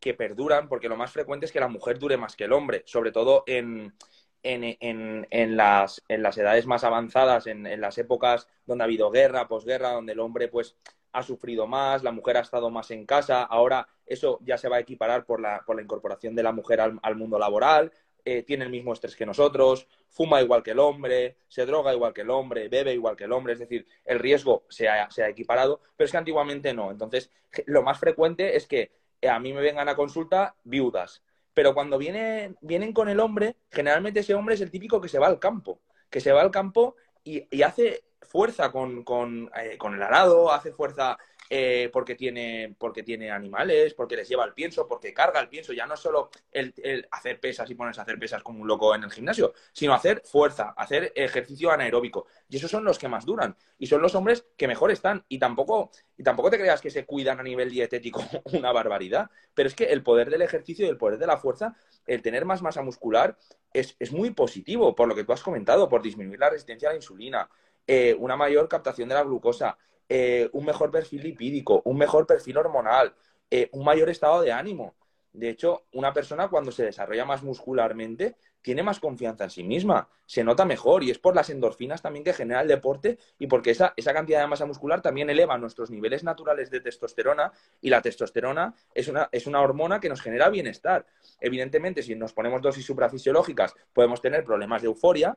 que 0.00 0.14
perduran, 0.14 0.68
porque 0.68 0.88
lo 0.88 0.96
más 0.96 1.12
frecuente 1.12 1.46
es 1.46 1.52
que 1.52 1.60
la 1.60 1.68
mujer 1.68 1.98
dure 1.98 2.16
más 2.16 2.36
que 2.36 2.44
el 2.44 2.52
hombre, 2.52 2.82
sobre 2.86 3.10
todo 3.10 3.42
en, 3.46 3.94
en, 4.42 4.76
en, 4.80 5.26
en 5.30 5.56
las, 5.56 6.02
en 6.08 6.22
las 6.22 6.36
edades 6.36 6.66
más 6.66 6.84
avanzadas, 6.84 7.46
en, 7.46 7.66
en, 7.66 7.80
las 7.80 7.96
épocas 7.98 8.46
donde 8.66 8.84
ha 8.84 8.86
habido 8.86 9.10
guerra, 9.10 9.48
posguerra, 9.48 9.92
donde 9.92 10.12
el 10.12 10.20
hombre 10.20 10.48
pues 10.48 10.76
ha 11.12 11.22
sufrido 11.22 11.66
más, 11.66 12.02
la 12.02 12.12
mujer 12.12 12.36
ha 12.36 12.40
estado 12.40 12.70
más 12.70 12.90
en 12.90 13.06
casa, 13.06 13.44
ahora 13.44 13.88
eso 14.04 14.40
ya 14.42 14.58
se 14.58 14.68
va 14.68 14.76
a 14.76 14.80
equiparar 14.80 15.24
por 15.24 15.40
la, 15.40 15.62
por 15.64 15.76
la 15.76 15.82
incorporación 15.82 16.34
de 16.34 16.42
la 16.42 16.52
mujer 16.52 16.80
al, 16.80 16.98
al 17.02 17.16
mundo 17.16 17.38
laboral, 17.38 17.92
eh, 18.24 18.42
tiene 18.42 18.64
el 18.64 18.70
mismo 18.70 18.92
estrés 18.92 19.16
que 19.16 19.26
nosotros, 19.26 19.86
fuma 20.08 20.40
igual 20.40 20.62
que 20.62 20.70
el 20.70 20.78
hombre, 20.78 21.36
se 21.48 21.66
droga 21.66 21.92
igual 21.92 22.14
que 22.14 22.22
el 22.22 22.30
hombre, 22.30 22.68
bebe 22.68 22.94
igual 22.94 23.16
que 23.16 23.24
el 23.24 23.32
hombre, 23.32 23.52
es 23.52 23.58
decir, 23.58 23.86
el 24.04 24.18
riesgo 24.18 24.64
se 24.68 24.88
ha, 24.88 25.08
equiparado, 25.28 25.80
pero 25.96 26.06
es 26.06 26.10
que 26.10 26.16
antiguamente 26.16 26.72
no. 26.72 26.90
Entonces, 26.90 27.30
lo 27.66 27.82
más 27.82 27.98
frecuente 27.98 28.56
es 28.56 28.66
que 28.66 28.92
eh, 29.20 29.28
a 29.28 29.38
mí 29.38 29.52
me 29.52 29.60
vengan 29.60 29.88
a 29.90 29.96
consulta 29.96 30.56
viudas, 30.64 31.22
pero 31.52 31.74
cuando 31.74 31.98
vienen, 31.98 32.56
vienen 32.62 32.92
con 32.94 33.08
el 33.10 33.20
hombre, 33.20 33.56
generalmente 33.70 34.20
ese 34.20 34.34
hombre 34.34 34.54
es 34.54 34.60
el 34.62 34.70
típico 34.70 35.00
que 35.00 35.08
se 35.08 35.18
va 35.18 35.26
al 35.26 35.38
campo, 35.38 35.80
que 36.08 36.20
se 36.20 36.32
va 36.32 36.40
al 36.40 36.50
campo 36.50 36.96
y, 37.22 37.62
hace 37.62 38.04
fuerza 38.22 38.72
con, 38.72 39.04
con, 39.04 39.50
eh, 39.54 39.76
con 39.76 39.94
el 39.94 40.02
arado, 40.02 40.50
hace 40.50 40.72
fuerza 40.72 41.18
eh, 41.56 41.88
porque, 41.92 42.16
tiene, 42.16 42.74
porque 42.76 43.04
tiene 43.04 43.30
animales, 43.30 43.94
porque 43.94 44.16
les 44.16 44.28
lleva 44.28 44.44
el 44.44 44.54
pienso, 44.54 44.88
porque 44.88 45.14
carga 45.14 45.38
el 45.38 45.48
pienso. 45.48 45.72
Ya 45.72 45.86
no 45.86 45.94
es 45.94 46.00
solo 46.00 46.28
el, 46.50 47.06
hacer 47.12 47.38
pesas 47.38 47.70
y 47.70 47.76
ponerse 47.76 48.00
a 48.00 48.02
hacer 48.02 48.18
pesas 48.18 48.42
como 48.42 48.60
un 48.60 48.66
loco 48.66 48.92
en 48.92 49.04
el 49.04 49.12
gimnasio, 49.12 49.54
sino 49.72 49.94
hacer 49.94 50.22
fuerza, 50.24 50.74
hacer 50.76 51.12
ejercicio 51.14 51.70
anaeróbico. 51.70 52.26
Y 52.48 52.56
esos 52.56 52.68
son 52.68 52.82
los 52.82 52.98
que 52.98 53.06
más 53.06 53.24
duran. 53.24 53.56
Y 53.78 53.86
son 53.86 54.02
los 54.02 54.16
hombres 54.16 54.44
que 54.56 54.66
mejor 54.66 54.90
están. 54.90 55.24
Y 55.28 55.38
tampoco, 55.38 55.92
y 56.16 56.24
tampoco 56.24 56.50
te 56.50 56.58
creas 56.58 56.80
que 56.80 56.90
se 56.90 57.06
cuidan 57.06 57.38
a 57.38 57.44
nivel 57.44 57.70
dietético 57.70 58.24
una 58.52 58.72
barbaridad. 58.72 59.30
Pero 59.54 59.68
es 59.68 59.76
que 59.76 59.84
el 59.84 60.02
poder 60.02 60.30
del 60.30 60.42
ejercicio 60.42 60.84
y 60.84 60.88
el 60.88 60.96
poder 60.96 61.20
de 61.20 61.28
la 61.28 61.36
fuerza, 61.36 61.76
el 62.08 62.20
tener 62.20 62.46
más 62.46 62.62
masa 62.62 62.82
muscular, 62.82 63.38
es, 63.72 63.94
muy 64.10 64.30
positivo, 64.30 64.96
por 64.96 65.06
lo 65.06 65.14
que 65.14 65.22
tú 65.22 65.32
has 65.32 65.42
comentado, 65.44 65.88
por 65.88 66.02
disminuir 66.02 66.40
la 66.40 66.50
resistencia 66.50 66.88
a 66.88 66.92
la 66.92 66.96
insulina, 66.96 67.48
eh, 67.86 68.16
una 68.18 68.36
mayor 68.36 68.68
captación 68.68 69.08
de 69.08 69.14
la 69.14 69.22
glucosa, 69.22 69.78
eh, 70.08 70.48
un 70.52 70.64
mejor 70.64 70.90
perfil 70.90 71.22
lipídico, 71.22 71.82
un 71.84 71.96
mejor 71.96 72.26
perfil 72.26 72.58
hormonal, 72.58 73.14
eh, 73.50 73.68
un 73.72 73.84
mayor 73.84 74.10
estado 74.10 74.42
de 74.42 74.52
ánimo. 74.52 74.94
De 75.32 75.48
hecho, 75.48 75.86
una 75.92 76.12
persona 76.12 76.48
cuando 76.48 76.70
se 76.70 76.84
desarrolla 76.84 77.24
más 77.24 77.42
muscularmente 77.42 78.36
tiene 78.62 78.82
más 78.82 79.00
confianza 79.00 79.44
en 79.44 79.50
sí 79.50 79.64
misma, 79.64 80.08
se 80.24 80.44
nota 80.44 80.64
mejor 80.64 81.02
y 81.02 81.10
es 81.10 81.18
por 81.18 81.34
las 81.34 81.50
endorfinas 81.50 82.00
también 82.00 82.24
que 82.24 82.32
genera 82.32 82.60
el 82.60 82.68
deporte 82.68 83.18
y 83.38 83.46
porque 83.46 83.72
esa, 83.72 83.92
esa 83.96 84.14
cantidad 84.14 84.40
de 84.40 84.46
masa 84.46 84.64
muscular 84.64 85.02
también 85.02 85.28
eleva 85.28 85.58
nuestros 85.58 85.90
niveles 85.90 86.22
naturales 86.22 86.70
de 86.70 86.80
testosterona 86.80 87.52
y 87.80 87.90
la 87.90 88.00
testosterona 88.00 88.74
es 88.94 89.08
una, 89.08 89.28
es 89.32 89.46
una 89.46 89.60
hormona 89.60 89.98
que 89.98 90.08
nos 90.08 90.22
genera 90.22 90.48
bienestar. 90.48 91.04
Evidentemente, 91.40 92.02
si 92.02 92.14
nos 92.14 92.32
ponemos 92.32 92.62
dosis 92.62 92.86
suprafisiológicas 92.86 93.74
podemos 93.92 94.22
tener 94.22 94.44
problemas 94.44 94.82
de 94.82 94.88
euforia, 94.88 95.36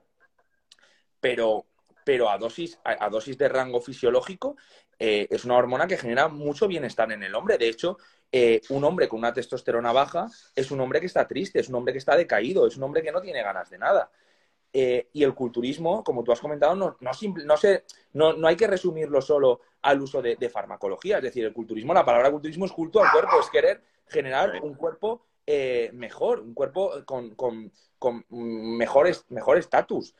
pero 1.19 1.65
pero 2.07 2.29
a 2.29 2.37
dosis, 2.37 2.79
a, 2.85 3.09
dosis 3.09 3.37
de 3.37 3.49
rango 3.49 3.81
fisiológico 3.81 4.55
eh, 4.97 5.27
es 5.29 5.43
una 5.43 5.57
hormona 5.57 5.87
que 5.87 5.97
genera 5.97 6.29
mucho 6.29 6.65
bienestar 6.65 7.11
en 7.11 7.21
el 7.21 7.35
hombre. 7.35 7.57
De 7.57 7.67
hecho, 7.67 7.97
eh, 8.31 8.61
un 8.69 8.85
hombre 8.85 9.09
con 9.09 9.19
una 9.19 9.33
testosterona 9.33 9.91
baja 9.91 10.29
es 10.55 10.71
un 10.71 10.79
hombre 10.79 11.01
que 11.01 11.07
está 11.07 11.27
triste, 11.27 11.59
es 11.59 11.67
un 11.67 11.75
hombre 11.75 11.91
que 11.91 11.99
está 11.99 12.15
decaído, 12.15 12.65
es 12.65 12.77
un 12.77 12.83
hombre 12.83 13.03
que 13.03 13.11
no 13.11 13.19
tiene 13.19 13.43
ganas 13.43 13.69
de 13.69 13.77
nada. 13.77 14.09
Eh, 14.71 15.09
y 15.11 15.21
el 15.21 15.35
culturismo, 15.35 16.01
como 16.01 16.23
tú 16.23 16.31
has 16.31 16.39
comentado, 16.39 16.75
no, 16.77 16.95
no, 17.01 17.11
no, 18.13 18.33
no, 18.37 18.47
hay 18.47 18.55
que 18.55 18.67
resumirlo 18.67 19.21
solo 19.21 19.59
al 19.81 20.01
uso 20.01 20.21
de, 20.21 20.49
farmacología. 20.49 21.17
Es 21.17 21.23
decir, 21.23 21.43
el 21.43 21.51
culturismo, 21.51 21.93
la 21.93 22.05
palabra 22.05 22.31
culturismo 22.31 22.63
es 22.67 22.71
culto 22.71 23.03
al 23.03 23.11
cuerpo, 23.11 23.41
es 23.41 23.49
querer 23.49 23.83
generar 24.07 24.61
un 24.63 24.75
cuerpo 24.75 25.25
mejor, 25.91 26.39
un 26.39 26.53
cuerpo 26.53 27.03
con, 27.03 27.35
con, 27.35 27.69
con 27.99 28.23
mejor 28.29 29.09
estatus 29.57 30.15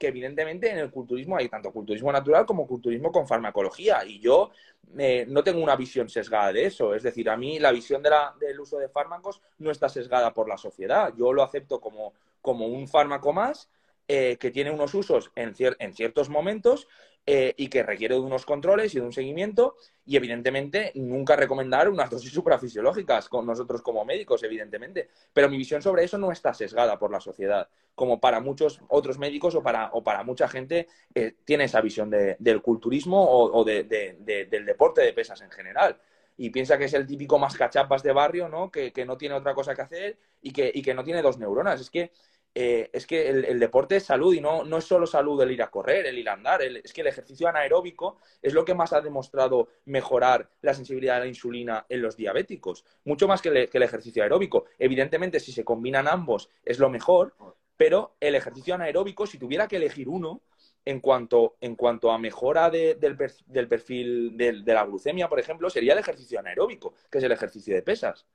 que 0.00 0.08
evidentemente 0.08 0.70
en 0.70 0.78
el 0.78 0.90
culturismo 0.90 1.36
hay 1.36 1.50
tanto 1.50 1.70
culturismo 1.70 2.10
natural 2.10 2.46
como 2.46 2.66
culturismo 2.66 3.12
con 3.12 3.28
farmacología 3.28 4.02
y 4.06 4.18
yo 4.18 4.50
eh, 4.96 5.26
no 5.28 5.44
tengo 5.44 5.62
una 5.62 5.76
visión 5.76 6.08
sesgada 6.08 6.54
de 6.54 6.64
eso. 6.64 6.94
Es 6.94 7.02
decir, 7.02 7.28
a 7.28 7.36
mí 7.36 7.58
la 7.58 7.70
visión 7.70 8.02
del 8.02 8.58
uso 8.58 8.78
de 8.78 8.88
fármacos 8.88 9.42
no 9.58 9.70
está 9.70 9.90
sesgada 9.90 10.32
por 10.32 10.48
la 10.48 10.56
sociedad. 10.56 11.12
Yo 11.18 11.34
lo 11.34 11.42
acepto 11.42 11.82
como, 11.82 12.14
como 12.40 12.66
un 12.66 12.88
fármaco 12.88 13.34
más 13.34 13.68
eh, 14.08 14.38
que 14.40 14.50
tiene 14.50 14.70
unos 14.70 14.94
usos 14.94 15.30
en, 15.36 15.52
en 15.58 15.92
ciertos 15.92 16.30
momentos 16.30 16.88
eh, 17.26 17.54
y 17.56 17.68
que 17.68 17.82
requiere 17.82 18.14
de 18.14 18.20
unos 18.20 18.46
controles 18.46 18.94
y 18.94 18.98
de 18.98 19.04
un 19.04 19.12
seguimiento 19.12 19.76
y 20.06 20.16
evidentemente 20.16 20.90
nunca 20.94 21.36
recomendar 21.36 21.88
unas 21.88 22.10
dosis 22.10 22.32
suprafisiológicas 22.32 23.28
con 23.28 23.46
nosotros 23.46 23.82
como 23.82 24.04
médicos, 24.04 24.42
evidentemente. 24.42 25.10
Pero 25.32 25.48
mi 25.48 25.58
visión 25.58 25.82
sobre 25.82 26.04
eso 26.04 26.18
no 26.18 26.32
está 26.32 26.54
sesgada 26.54 26.98
por 26.98 27.12
la 27.12 27.20
sociedad, 27.20 27.68
como 27.94 28.20
para 28.20 28.40
muchos 28.40 28.80
otros 28.88 29.18
médicos 29.18 29.54
o 29.54 29.62
para, 29.62 29.90
o 29.92 30.02
para 30.02 30.24
mucha 30.24 30.48
gente 30.48 30.88
eh, 31.14 31.36
tiene 31.44 31.64
esa 31.64 31.80
visión 31.80 32.10
del 32.10 32.62
culturismo 32.62 33.22
o, 33.22 33.64
del 33.64 34.16
deporte 34.48 35.02
de 35.02 35.12
pesas 35.12 35.40
en 35.42 35.50
general 35.50 36.00
y 36.36 36.48
piensa 36.48 36.78
que 36.78 36.86
es 36.86 36.94
el 36.94 37.06
típico 37.06 37.38
mascachapas 37.38 38.02
de 38.02 38.12
barrio, 38.12 38.48
¿no? 38.48 38.70
Que, 38.70 38.92
no 39.06 39.18
tiene 39.18 39.34
otra 39.34 39.54
cosa 39.54 39.74
que 39.74 39.82
hacer 39.82 40.18
y 40.40 40.52
que, 40.52 40.72
y 40.74 40.80
que 40.80 40.94
no 40.94 41.04
tiene 41.04 41.20
dos 41.20 41.36
neuronas. 41.36 41.82
Es 41.82 41.90
que 41.90 42.12
eh, 42.52 42.90
es 42.92 43.06
que 43.06 43.28
el, 43.28 43.60
deporte 43.60 43.96
es 43.96 44.04
salud 44.04 44.34
y 44.34 44.40
no, 44.40 44.64
no 44.64 44.78
es 44.78 44.84
solo 44.84 45.06
salud 45.06 45.40
el 45.40 45.52
ir 45.52 45.62
a 45.62 45.70
correr, 45.70 46.06
el 46.06 46.18
ir 46.18 46.28
a 46.28 46.32
andar, 46.32 46.62
es 46.62 46.92
que 46.92 47.02
el 47.02 47.06
ejercicio 47.06 47.48
anaeróbico 47.48 48.18
es 48.42 48.52
lo 48.54 48.64
que 48.64 48.74
más 48.74 48.92
ha 48.92 49.00
demostrado 49.00 49.68
mejorar 49.84 50.50
la 50.62 50.74
sensibilidad 50.74 51.16
a 51.16 51.20
la 51.20 51.26
insulina 51.26 51.86
en 51.88 52.02
los 52.02 52.16
diabéticos, 52.16 52.84
mucho 53.04 53.28
más 53.28 53.40
que, 53.40 53.68
el 53.72 53.82
ejercicio 53.82 54.24
aeróbico. 54.24 54.64
Evidentemente, 54.78 55.38
si 55.38 55.52
se 55.52 55.64
combinan 55.64 56.08
ambos 56.08 56.50
es 56.64 56.80
lo 56.80 56.90
mejor, 56.90 57.34
pero 57.76 58.16
el 58.18 58.34
ejercicio 58.34 58.74
anaeróbico, 58.74 59.26
si 59.26 59.38
tuviera 59.38 59.68
que 59.68 59.76
elegir 59.76 60.08
uno, 60.08 60.42
en 60.84 61.00
cuanto, 61.00 61.56
en 61.60 61.76
cuanto 61.76 62.10
a 62.10 62.18
mejora 62.18 62.68
del, 62.70 62.98
del, 62.98 63.68
perfil 63.68 64.36
de 64.36 64.74
la 64.74 64.84
glucemia, 64.86 65.28
por 65.28 65.38
ejemplo, 65.38 65.70
sería 65.70 65.92
el 65.92 65.98
ejercicio 65.98 66.40
anaeróbico, 66.40 66.94
que 67.10 67.18
es 67.18 67.24
el 67.24 67.32
ejercicio 67.32 67.74
de 67.74 67.82
pesas 67.82 68.26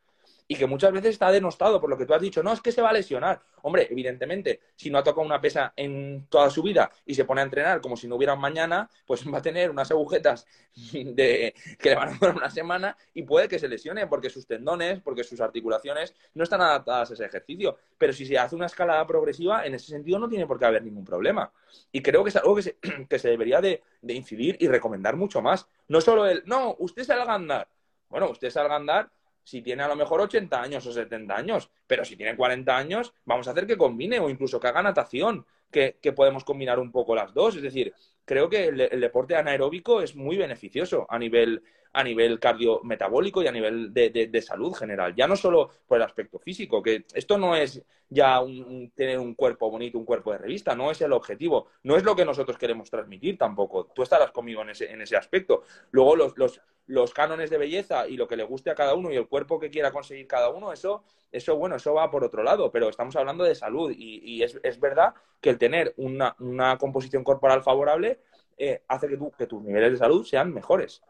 y 0.47 0.55
que 0.55 0.67
muchas 0.67 0.91
veces 0.91 1.11
está 1.11 1.31
denostado 1.31 1.81
por 1.81 1.89
lo 1.89 1.97
que 1.97 2.05
tú 2.05 2.13
has 2.13 2.21
dicho. 2.21 2.43
No, 2.43 2.53
es 2.53 2.61
que 2.61 2.71
se 2.71 2.81
va 2.81 2.89
a 2.89 2.93
lesionar. 2.93 3.41
Hombre, 3.63 3.87
evidentemente, 3.89 4.61
si 4.75 4.89
no 4.89 4.99
ha 4.99 5.03
tocado 5.03 5.25
una 5.25 5.41
pesa 5.41 5.73
en 5.75 6.27
toda 6.29 6.49
su 6.51 6.61
vida 6.61 6.91
y 7.05 7.15
se 7.15 7.25
pone 7.25 7.41
a 7.41 7.45
entrenar 7.45 7.81
como 7.81 7.97
si 7.97 8.07
no 8.07 8.15
hubiera 8.15 8.35
mañana, 8.35 8.89
pues 9.07 9.25
va 9.31 9.39
a 9.39 9.41
tener 9.41 9.71
unas 9.71 9.89
agujetas 9.89 10.45
de... 10.93 11.55
que 11.79 11.89
le 11.89 11.95
van 11.95 12.09
a 12.09 12.13
durar 12.13 12.35
una 12.35 12.49
semana 12.49 12.95
y 13.13 13.23
puede 13.23 13.47
que 13.47 13.57
se 13.57 13.67
lesione 13.67 14.05
porque 14.07 14.29
sus 14.29 14.45
tendones, 14.45 15.01
porque 15.01 15.23
sus 15.23 15.41
articulaciones 15.41 16.13
no 16.35 16.43
están 16.43 16.61
adaptadas 16.61 17.09
a 17.09 17.13
ese 17.15 17.25
ejercicio. 17.25 17.77
Pero 17.97 18.13
si 18.13 18.25
se 18.25 18.37
hace 18.37 18.55
una 18.55 18.67
escalada 18.67 19.05
progresiva, 19.07 19.65
en 19.65 19.73
ese 19.73 19.87
sentido 19.87 20.19
no 20.19 20.29
tiene 20.29 20.45
por 20.45 20.59
qué 20.59 20.65
haber 20.65 20.83
ningún 20.83 21.05
problema. 21.05 21.51
Y 21.91 22.01
creo 22.01 22.23
que 22.23 22.29
es 22.29 22.35
algo 22.35 22.55
que 22.55 22.61
se, 23.19 23.29
debería 23.29 23.61
de, 23.61 23.81
de 24.01 24.13
incidir 24.13 24.57
y 24.59 24.67
recomendar 24.67 25.15
mucho 25.15 25.41
más. 25.41 25.67
No 25.87 26.01
solo 26.01 26.27
el, 26.27 26.43
no, 26.45 26.75
usted 26.77 27.03
salga 27.03 27.31
a 27.31 27.35
andar. 27.35 27.67
Bueno, 28.09 28.29
usted 28.29 28.51
salga 28.51 28.75
a 28.75 28.77
andar 28.77 29.09
si 29.45 29.61
tiene 29.61 29.83
a 29.83 29.87
lo 29.87 29.95
mejor 29.95 30.19
80 30.19 30.61
años 30.61 30.85
o 30.87 30.91
70 30.91 31.33
años, 31.33 31.69
pero 31.87 32.03
si 32.03 32.17
tiene 32.17 32.35
40 32.35 32.75
años, 32.75 33.13
vamos 33.23 33.47
a 33.47 33.51
hacer 33.51 33.67
que 33.67 33.77
combine 33.77 34.19
o 34.19 34.29
incluso 34.29 34.59
que 34.59 34.67
haga 34.67 34.81
natación, 34.81 35.45
que, 35.71 35.93
podemos 36.15 36.43
combinar 36.43 36.79
un 36.79 36.91
poco 36.91 37.15
las 37.15 37.33
dos. 37.33 37.55
Es 37.55 37.61
decir, 37.61 37.93
creo 38.25 38.49
que 38.49 38.65
el, 38.65 38.99
deporte 38.99 39.35
anaeróbico 39.35 40.01
es 40.01 40.15
muy 40.15 40.35
beneficioso 40.35 41.05
a 41.09 41.17
nivel, 41.17 41.63
a 41.93 42.03
nivel 42.03 42.39
cardiometabólico 42.39 43.41
y 43.43 43.47
a 43.47 43.51
nivel 43.51 43.93
de, 43.93 44.41
salud 44.41 44.73
general. 44.73 45.15
Ya 45.15 45.27
no 45.27 45.35
solo 45.35 45.69
por 45.87 45.97
el 45.97 46.03
aspecto 46.03 46.39
físico, 46.39 46.83
que 46.83 47.05
esto 47.13 47.37
no 47.37 47.55
es 47.55 47.83
ya 48.09 48.41
tener 48.95 49.19
un 49.19 49.35
cuerpo 49.35 49.69
bonito, 49.71 49.97
un 49.97 50.05
cuerpo 50.05 50.31
de 50.31 50.39
revista, 50.39 50.75
no 50.75 50.91
es 50.91 51.01
el 51.01 51.13
objetivo, 51.13 51.67
no 51.83 51.95
es 51.95 52.03
lo 52.03 52.15
que 52.15 52.25
nosotros 52.25 52.57
queremos 52.57 52.89
transmitir 52.89 53.37
tampoco. 53.37 53.85
Tú 53.93 54.03
estarás 54.03 54.31
conmigo 54.31 54.61
en 54.61 54.71
ese, 54.71 54.91
en 54.91 55.01
ese 55.01 55.15
aspecto. 55.15 55.63
Luego 55.91 56.15
los, 56.15 56.37
los, 56.37 56.61
los 56.87 57.13
cánones 57.13 57.49
de 57.49 57.57
belleza 57.57 58.07
y 58.07 58.17
lo 58.17 58.27
que 58.27 58.37
le 58.37 58.43
guste 58.43 58.69
a 58.69 58.75
cada 58.75 58.93
uno 58.93 59.11
y 59.11 59.15
el 59.15 59.27
cuerpo 59.27 59.59
que 59.59 59.69
quiera 59.69 59.91
conseguir 59.91 60.27
cada 60.27 60.49
uno, 60.49 60.71
eso, 60.71 61.03
eso 61.31 61.55
bueno, 61.55 61.75
eso 61.75 61.93
va 61.93 62.11
por 62.11 62.23
otro 62.23 62.43
lado, 62.43 62.71
pero 62.71 62.89
estamos 62.89 63.15
hablando 63.15 63.43
de 63.43 63.55
salud 63.55 63.91
y, 63.95 64.43
es, 64.43 64.59
es, 64.63 64.79
verdad 64.79 65.13
que 65.41 65.49
el 65.49 65.57
tener 65.57 65.93
una, 65.97 66.35
una 66.39 66.77
composición 66.77 67.23
corporal 67.23 67.63
favorable 67.63 68.14
eh, 68.57 68.83
hace 68.87 69.07
que, 69.07 69.17
que 69.37 69.47
tus 69.47 69.63
niveles 69.63 69.91
de 69.91 69.97
salud 69.97 70.25
sean 70.25 70.53
mejores. 70.53 71.01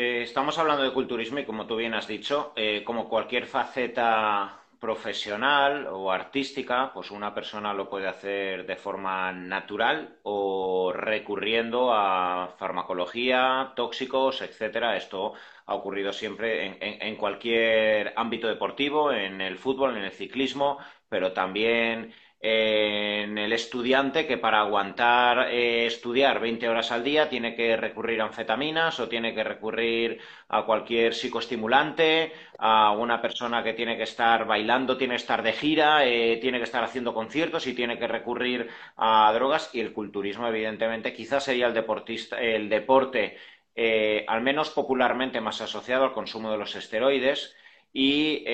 Eh, 0.00 0.22
estamos 0.22 0.56
hablando 0.58 0.84
de 0.84 0.92
culturismo 0.92 1.40
y 1.40 1.44
como 1.44 1.66
tú 1.66 1.74
bien 1.74 1.92
has 1.94 2.06
dicho, 2.06 2.52
eh, 2.54 2.84
como 2.84 3.08
cualquier 3.08 3.46
faceta 3.46 4.60
profesional 4.78 5.88
o 5.90 6.12
artística, 6.12 6.92
pues 6.94 7.10
una 7.10 7.34
persona 7.34 7.74
lo 7.74 7.90
puede 7.90 8.06
hacer 8.06 8.64
de 8.64 8.76
forma 8.76 9.32
natural 9.32 10.18
o 10.22 10.92
recurriendo 10.94 11.92
a 11.92 12.54
farmacología, 12.58 13.72
tóxicos, 13.74 14.40
etcétera. 14.40 14.96
Esto 14.96 15.32
ha 15.66 15.74
ocurrido 15.74 16.12
siempre 16.12 16.78
en, 16.80 17.16
cualquier 17.16 18.12
ámbito 18.16 18.46
deportivo, 18.46 19.12
en 19.12 19.40
el 19.40 19.58
fútbol, 19.58 19.96
en 19.96 20.04
el 20.04 20.12
ciclismo, 20.12 20.78
pero 21.08 21.32
también 21.32 22.14
en 22.40 23.36
el 23.36 23.52
estudiante 23.52 24.26
que 24.26 24.38
para 24.38 24.60
aguantar 24.60 25.48
eh, 25.50 25.86
estudiar 25.86 26.38
20 26.38 26.68
horas 26.68 26.92
al 26.92 27.02
día 27.02 27.28
tiene 27.28 27.56
que 27.56 27.76
recurrir 27.76 28.20
a 28.20 28.26
anfetaminas 28.26 29.00
o 29.00 29.08
tiene 29.08 29.34
que 29.34 29.42
recurrir 29.42 30.20
a 30.48 30.64
cualquier 30.64 31.14
psicoestimulante, 31.14 32.32
a 32.58 32.92
una 32.92 33.20
persona 33.20 33.64
que 33.64 33.72
tiene 33.72 33.96
que 33.96 34.04
estar 34.04 34.46
bailando, 34.46 34.96
tiene 34.96 35.14
que 35.14 35.22
estar 35.22 35.42
de 35.42 35.52
gira, 35.52 36.06
eh, 36.06 36.38
tiene 36.40 36.58
que 36.58 36.64
estar 36.64 36.84
haciendo 36.84 37.12
conciertos 37.12 37.66
y 37.66 37.74
tiene 37.74 37.98
que 37.98 38.06
recurrir 38.06 38.68
a 38.96 39.32
drogas 39.34 39.70
y 39.74 39.80
el 39.80 39.92
culturismo 39.92 40.46
evidentemente 40.46 41.12
quizás 41.12 41.42
sería 41.44 41.66
el 41.66 41.74
deportista, 41.74 42.40
el 42.40 42.68
deporte 42.68 43.36
eh, 43.74 44.24
al 44.28 44.42
menos 44.42 44.70
popularmente 44.70 45.40
más 45.40 45.60
asociado 45.60 46.04
al 46.04 46.12
consumo 46.12 46.52
de 46.52 46.58
los 46.58 46.74
esteroides 46.76 47.56
y 47.92 48.44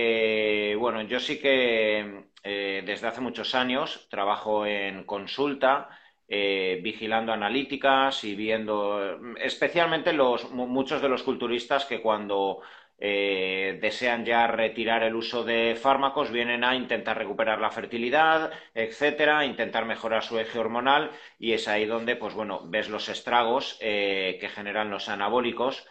bueno, 0.76 1.02
yo 1.02 1.18
sí 1.20 1.38
que 1.40 2.24
eh, 2.44 2.82
desde 2.84 3.06
hace 3.06 3.22
muchos 3.22 3.54
años, 3.54 4.06
trabajo 4.10 4.66
en 4.66 5.04
consulta, 5.04 5.88
eh, 6.28 6.78
vigilando 6.82 7.32
analíticas 7.32 8.22
y 8.24 8.34
viendo, 8.34 9.18
especialmente 9.38 10.12
los, 10.12 10.50
muchos 10.50 11.00
de 11.00 11.08
los 11.08 11.22
culturistas 11.22 11.86
que 11.86 12.02
cuando 12.02 12.60
eh, 12.98 13.78
desean 13.80 14.26
ya 14.26 14.46
retirar 14.46 15.02
el 15.04 15.16
uso 15.16 15.42
de 15.42 15.74
fármacos, 15.80 16.30
vienen 16.30 16.64
a 16.64 16.76
intentar 16.76 17.16
recuperar 17.16 17.60
la 17.60 17.70
fertilidad, 17.70 18.52
etcétera, 18.74 19.46
intentar 19.46 19.86
mejorar 19.86 20.22
su 20.22 20.38
eje 20.38 20.58
hormonal 20.58 21.10
y 21.38 21.52
es 21.52 21.66
ahí 21.66 21.86
donde, 21.86 22.14
pues 22.16 22.34
bueno, 22.34 22.60
ves 22.66 22.90
los 22.90 23.08
estragos 23.08 23.78
que 23.80 24.50
generan 24.54 24.90
los 24.90 25.08
anabólicos 25.08 25.86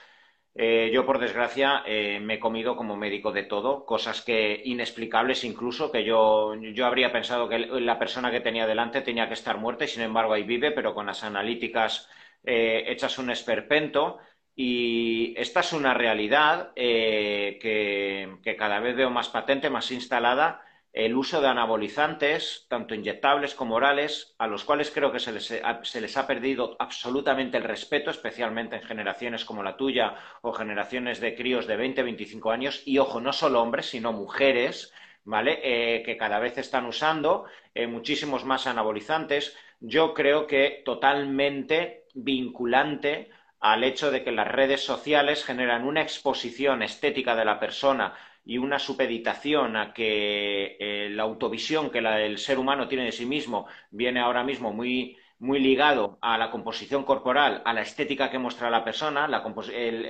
eh, 0.56 0.92
yo, 0.94 1.06
por 1.06 1.20
desgracia, 1.20 1.84
eh, 1.86 2.20
me 2.20 2.36
he 2.36 2.40
comido 2.40 2.76
como 2.76 2.96
médico 2.96 3.32
de 3.32 3.44
todo, 3.44 3.86
cosas 3.86 4.22
que 4.22 4.62
inexplicables 4.66 5.44
incluso, 5.44 5.92
que 5.92 6.04
yo, 6.04 6.54
yo 6.56 6.86
habría 6.86 7.12
pensado 7.12 7.50
que 7.50 7.58
la 7.60 7.98
persona 7.98 8.30
que 8.32 8.40
tenía 8.40 8.68
delante 8.68 9.02
tenía 9.02 9.28
que 9.28 9.34
estar 9.34 9.58
muerta 9.58 9.86
y 9.86 9.88
sin 9.88 10.04
embargo 10.04 10.34
ahí 10.34 10.44
vive, 10.44 10.72
pero 10.72 10.94
con 10.94 11.08
las 11.08 11.24
analíticas 11.24 12.08
eh, 12.44 12.84
hechas 12.88 13.18
un 13.18 13.32
esperpento. 13.32 14.20
Y 14.56 15.34
esta 15.36 15.62
es 15.62 15.74
una 15.74 15.96
realidad 15.96 16.74
que, 16.76 18.38
que 18.44 18.56
cada 18.56 18.80
vez 18.80 18.96
veo 18.96 19.10
más 19.10 19.30
patente, 19.30 19.72
más 19.72 19.90
instalada 19.90 20.62
el 20.94 21.16
uso 21.16 21.42
de 21.42 21.48
anabolizantes, 21.48 22.68
tanto 22.70 22.94
inyectables 22.94 23.56
como 23.56 23.76
orales, 23.76 24.36
a 24.38 24.46
los 24.46 24.64
cuales 24.64 24.92
creo 24.92 25.12
que 25.12 25.20
se 25.20 25.32
les, 25.32 26.18
ha 26.18 26.28
perdido 26.28 26.76
absolutamente 26.78 27.58
el 27.58 27.64
respeto, 27.64 28.12
especialmente 28.12 28.76
en 28.76 28.84
generaciones 28.84 29.44
como 29.44 29.64
la 29.64 29.76
tuya 29.76 30.16
o 30.44 30.54
generaciones 30.54 31.20
de 31.20 31.36
críos 31.36 31.66
de 31.66 31.78
20, 31.78 32.04
25 32.04 32.52
años, 32.52 32.84
y 32.86 33.00
ojo, 33.00 33.20
no 33.20 33.34
solo 33.34 33.64
hombres, 33.64 33.88
sino 33.88 34.14
mujeres, 34.14 34.94
¿vale? 35.24 35.60
Eh, 35.64 36.04
que 36.04 36.16
cada 36.16 36.38
vez 36.38 36.60
están 36.60 36.86
usando 36.86 37.46
eh, 37.74 37.88
muchísimos 37.88 38.46
más 38.46 38.68
anabolizantes. 38.68 39.58
Yo 39.80 40.14
creo 40.14 40.46
que 40.46 40.84
totalmente 40.86 42.06
vinculante 42.14 43.32
al 43.60 43.84
hecho 43.84 44.12
de 44.12 44.24
que 44.24 44.32
las 44.32 44.48
redes 44.48 44.84
sociales 44.84 45.44
generan 45.44 45.86
una 45.86 46.02
exposición 46.04 46.84
estética 46.84 47.36
de 47.36 47.46
la 47.46 47.60
persona 47.60 48.14
y 48.46 48.58
una 48.58 48.80
supeditación 48.80 49.76
a 49.76 49.94
que 49.94 50.78
eh, 50.80 51.10
la 51.12 51.24
autovisión 51.24 51.90
que 51.90 52.00
el 52.00 52.38
ser 52.38 52.60
humano 52.60 52.88
tiene 52.88 53.06
de 53.06 53.12
sí 53.12 53.26
mismo 53.26 53.68
viene 53.92 54.20
ahora 54.20 54.44
mismo 54.44 54.74
muy, 54.74 55.18
muy 55.40 55.60
ligado 55.60 56.18
a 56.22 56.38
la 56.38 56.52
composición 56.52 57.04
corporal, 57.04 57.62
a 57.66 57.74
la 57.74 57.82
estética 57.82 58.30
que 58.30 58.40
muestra 58.40 58.70
la 58.70 58.84
persona. 58.84 59.28
La, 59.28 59.44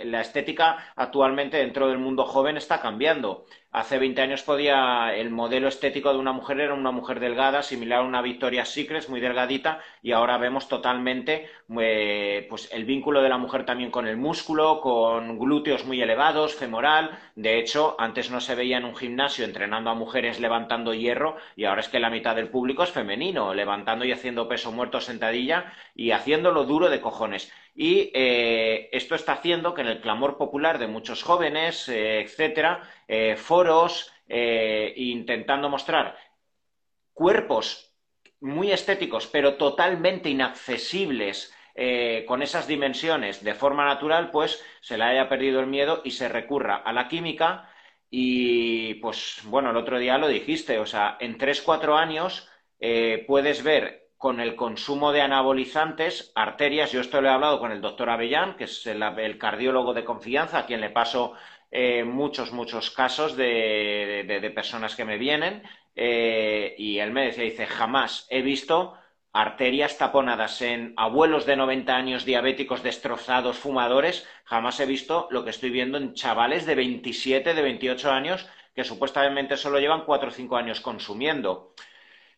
la 0.06 0.22
estética 0.22 0.94
actualmente 0.96 1.58
dentro 1.58 1.88
del 1.88 1.98
mundo 1.98 2.26
joven 2.26 2.58
está 2.58 2.80
cambiando. 2.80 3.46
Hace 3.76 3.98
20 3.98 4.22
años 4.22 4.44
podía, 4.44 5.16
el 5.16 5.32
modelo 5.32 5.68
estético 5.68 6.14
de 6.14 6.20
una 6.20 6.32
mujer 6.32 6.62
era 6.62 6.76
una 6.76 6.92
mujer 6.92 7.20
delgada, 7.20 7.64
similar 7.64 8.02
a 8.02 8.04
una 8.04 8.22
Victoria's 8.22 8.70
Secret, 8.70 9.10
muy 9.10 9.20
delgadita, 9.20 9.80
y 10.04 10.12
ahora 10.12 10.38
vemos 10.38 10.68
totalmente 10.68 11.50
eh, 11.80 12.46
pues 12.52 12.72
el 12.72 12.86
vínculo 12.86 13.24
de 13.24 13.30
la 13.30 13.40
mujer 13.40 13.66
también 13.66 13.90
con 13.90 14.06
el 14.06 14.16
músculo, 14.16 14.80
con 14.80 15.40
glúteos 15.40 15.86
muy 15.86 16.00
elevados, 16.00 16.54
femoral. 16.54 17.18
De 17.36 17.58
hecho, 17.58 17.96
antes 17.98 18.30
no 18.30 18.42
se 18.42 18.54
veía 18.54 18.78
en 18.78 18.86
un 18.86 18.96
gimnasio 18.96 19.44
entrenando 19.44 19.90
a 19.90 19.96
mujeres 19.96 20.40
levantando 20.40 20.94
hierro, 20.94 21.38
y 21.56 21.66
ahora 21.66 21.82
es 21.82 21.90
que 21.90 22.00
la 22.00 22.12
mitad 22.12 22.36
del 22.36 22.50
público 22.50 22.84
es 22.84 22.92
femenino, 22.92 23.56
levantando 23.56 24.06
y 24.06 24.12
haciendo 24.12 24.48
peso 24.48 24.72
muerto 24.72 25.02
sentadilla 25.02 25.74
y 25.96 26.12
haciéndolo 26.12 26.66
duro 26.66 26.92
de 26.92 27.02
cojones. 27.02 27.52
Y 27.76 28.12
eh, 28.14 28.90
esto 28.92 29.16
está 29.16 29.34
haciendo 29.34 29.74
que 29.74 29.82
en 29.82 29.88
el 29.88 30.02
clamor 30.02 30.38
popular 30.38 30.78
de 30.78 30.88
muchos 30.88 31.24
jóvenes, 31.24 31.90
eh, 31.90 32.22
etcétera, 32.22 32.90
eh, 33.08 33.36
foros, 33.36 34.12
intentando 34.96 35.70
mostrar 35.70 36.18
cuerpos 37.14 37.94
muy 38.40 38.72
estéticos, 38.72 39.28
pero 39.28 39.56
totalmente 39.56 40.30
inaccesibles 40.30 41.54
con 42.26 42.42
esas 42.42 42.66
dimensiones 42.68 43.44
de 43.44 43.54
forma 43.54 43.86
natural, 43.86 44.32
pues 44.32 44.64
se 44.82 44.98
le 44.98 45.04
haya 45.04 45.30
perdido 45.30 45.60
el 45.60 45.68
miedo 45.68 46.02
y 46.04 46.12
se 46.12 46.30
recurra 46.30 46.78
a 46.78 46.94
la 46.94 47.08
química. 47.08 47.70
Y 48.10 48.96
pues 48.96 49.42
bueno, 49.44 49.72
el 49.72 49.78
otro 49.78 50.00
día 50.00 50.18
lo 50.18 50.28
dijiste, 50.28 50.80
o 50.80 50.86
sea, 50.86 51.18
en 51.20 51.38
3-4 51.38 51.96
años 51.96 52.50
eh, 52.80 53.24
puedes 53.28 53.64
ver 53.64 54.03
con 54.24 54.40
el 54.40 54.56
consumo 54.56 55.12
de 55.12 55.20
anabolizantes, 55.20 56.32
arterias, 56.34 56.94
yo 56.94 57.02
esto 57.02 57.20
lo 57.20 57.28
he 57.28 57.32
hablado 57.32 57.60
con 57.60 57.74
el 57.74 57.82
doctor 57.82 58.10
Avellán, 58.10 58.56
que 58.56 58.64
es 58.64 58.88
el, 58.88 59.38
cardiólogo 59.38 59.94
de 59.94 60.06
confianza, 60.06 60.60
a 60.60 60.66
quien 60.66 60.80
le 60.80 60.92
paso 60.92 61.34
eh, 61.70 62.06
muchos, 62.06 62.54
muchos 62.54 62.90
casos 62.90 63.36
de, 63.36 64.52
personas 64.56 64.96
que 64.96 65.04
me 65.04 65.18
vienen, 65.18 65.62
y 65.94 67.00
él 67.00 67.12
me 67.12 67.26
decía, 67.26 67.44
dice, 67.44 67.66
jamás 67.66 68.26
he 68.30 68.42
visto 68.42 68.94
arterias 69.34 69.98
taponadas 69.98 70.62
en 70.62 70.94
abuelos 70.96 71.46
de 71.46 71.58
90 71.58 71.94
años 71.94 72.24
diabéticos 72.24 72.82
destrozados, 72.82 73.58
fumadores, 73.58 74.26
jamás 74.46 74.80
he 74.80 74.86
visto 74.86 75.28
lo 75.32 75.44
que 75.44 75.50
estoy 75.50 75.70
viendo 75.70 75.98
en 75.98 76.14
chavales 76.14 76.66
de 76.66 76.76
27, 76.76 77.54
de 77.54 77.62
28 77.62 78.10
años 78.10 78.48
que 78.74 78.86
supuestamente 78.86 79.58
solo 79.58 79.82
llevan 79.82 80.06
4 80.06 80.30
o 80.30 80.32
5 80.32 80.56
años 80.56 80.80
consumiendo. 80.80 81.74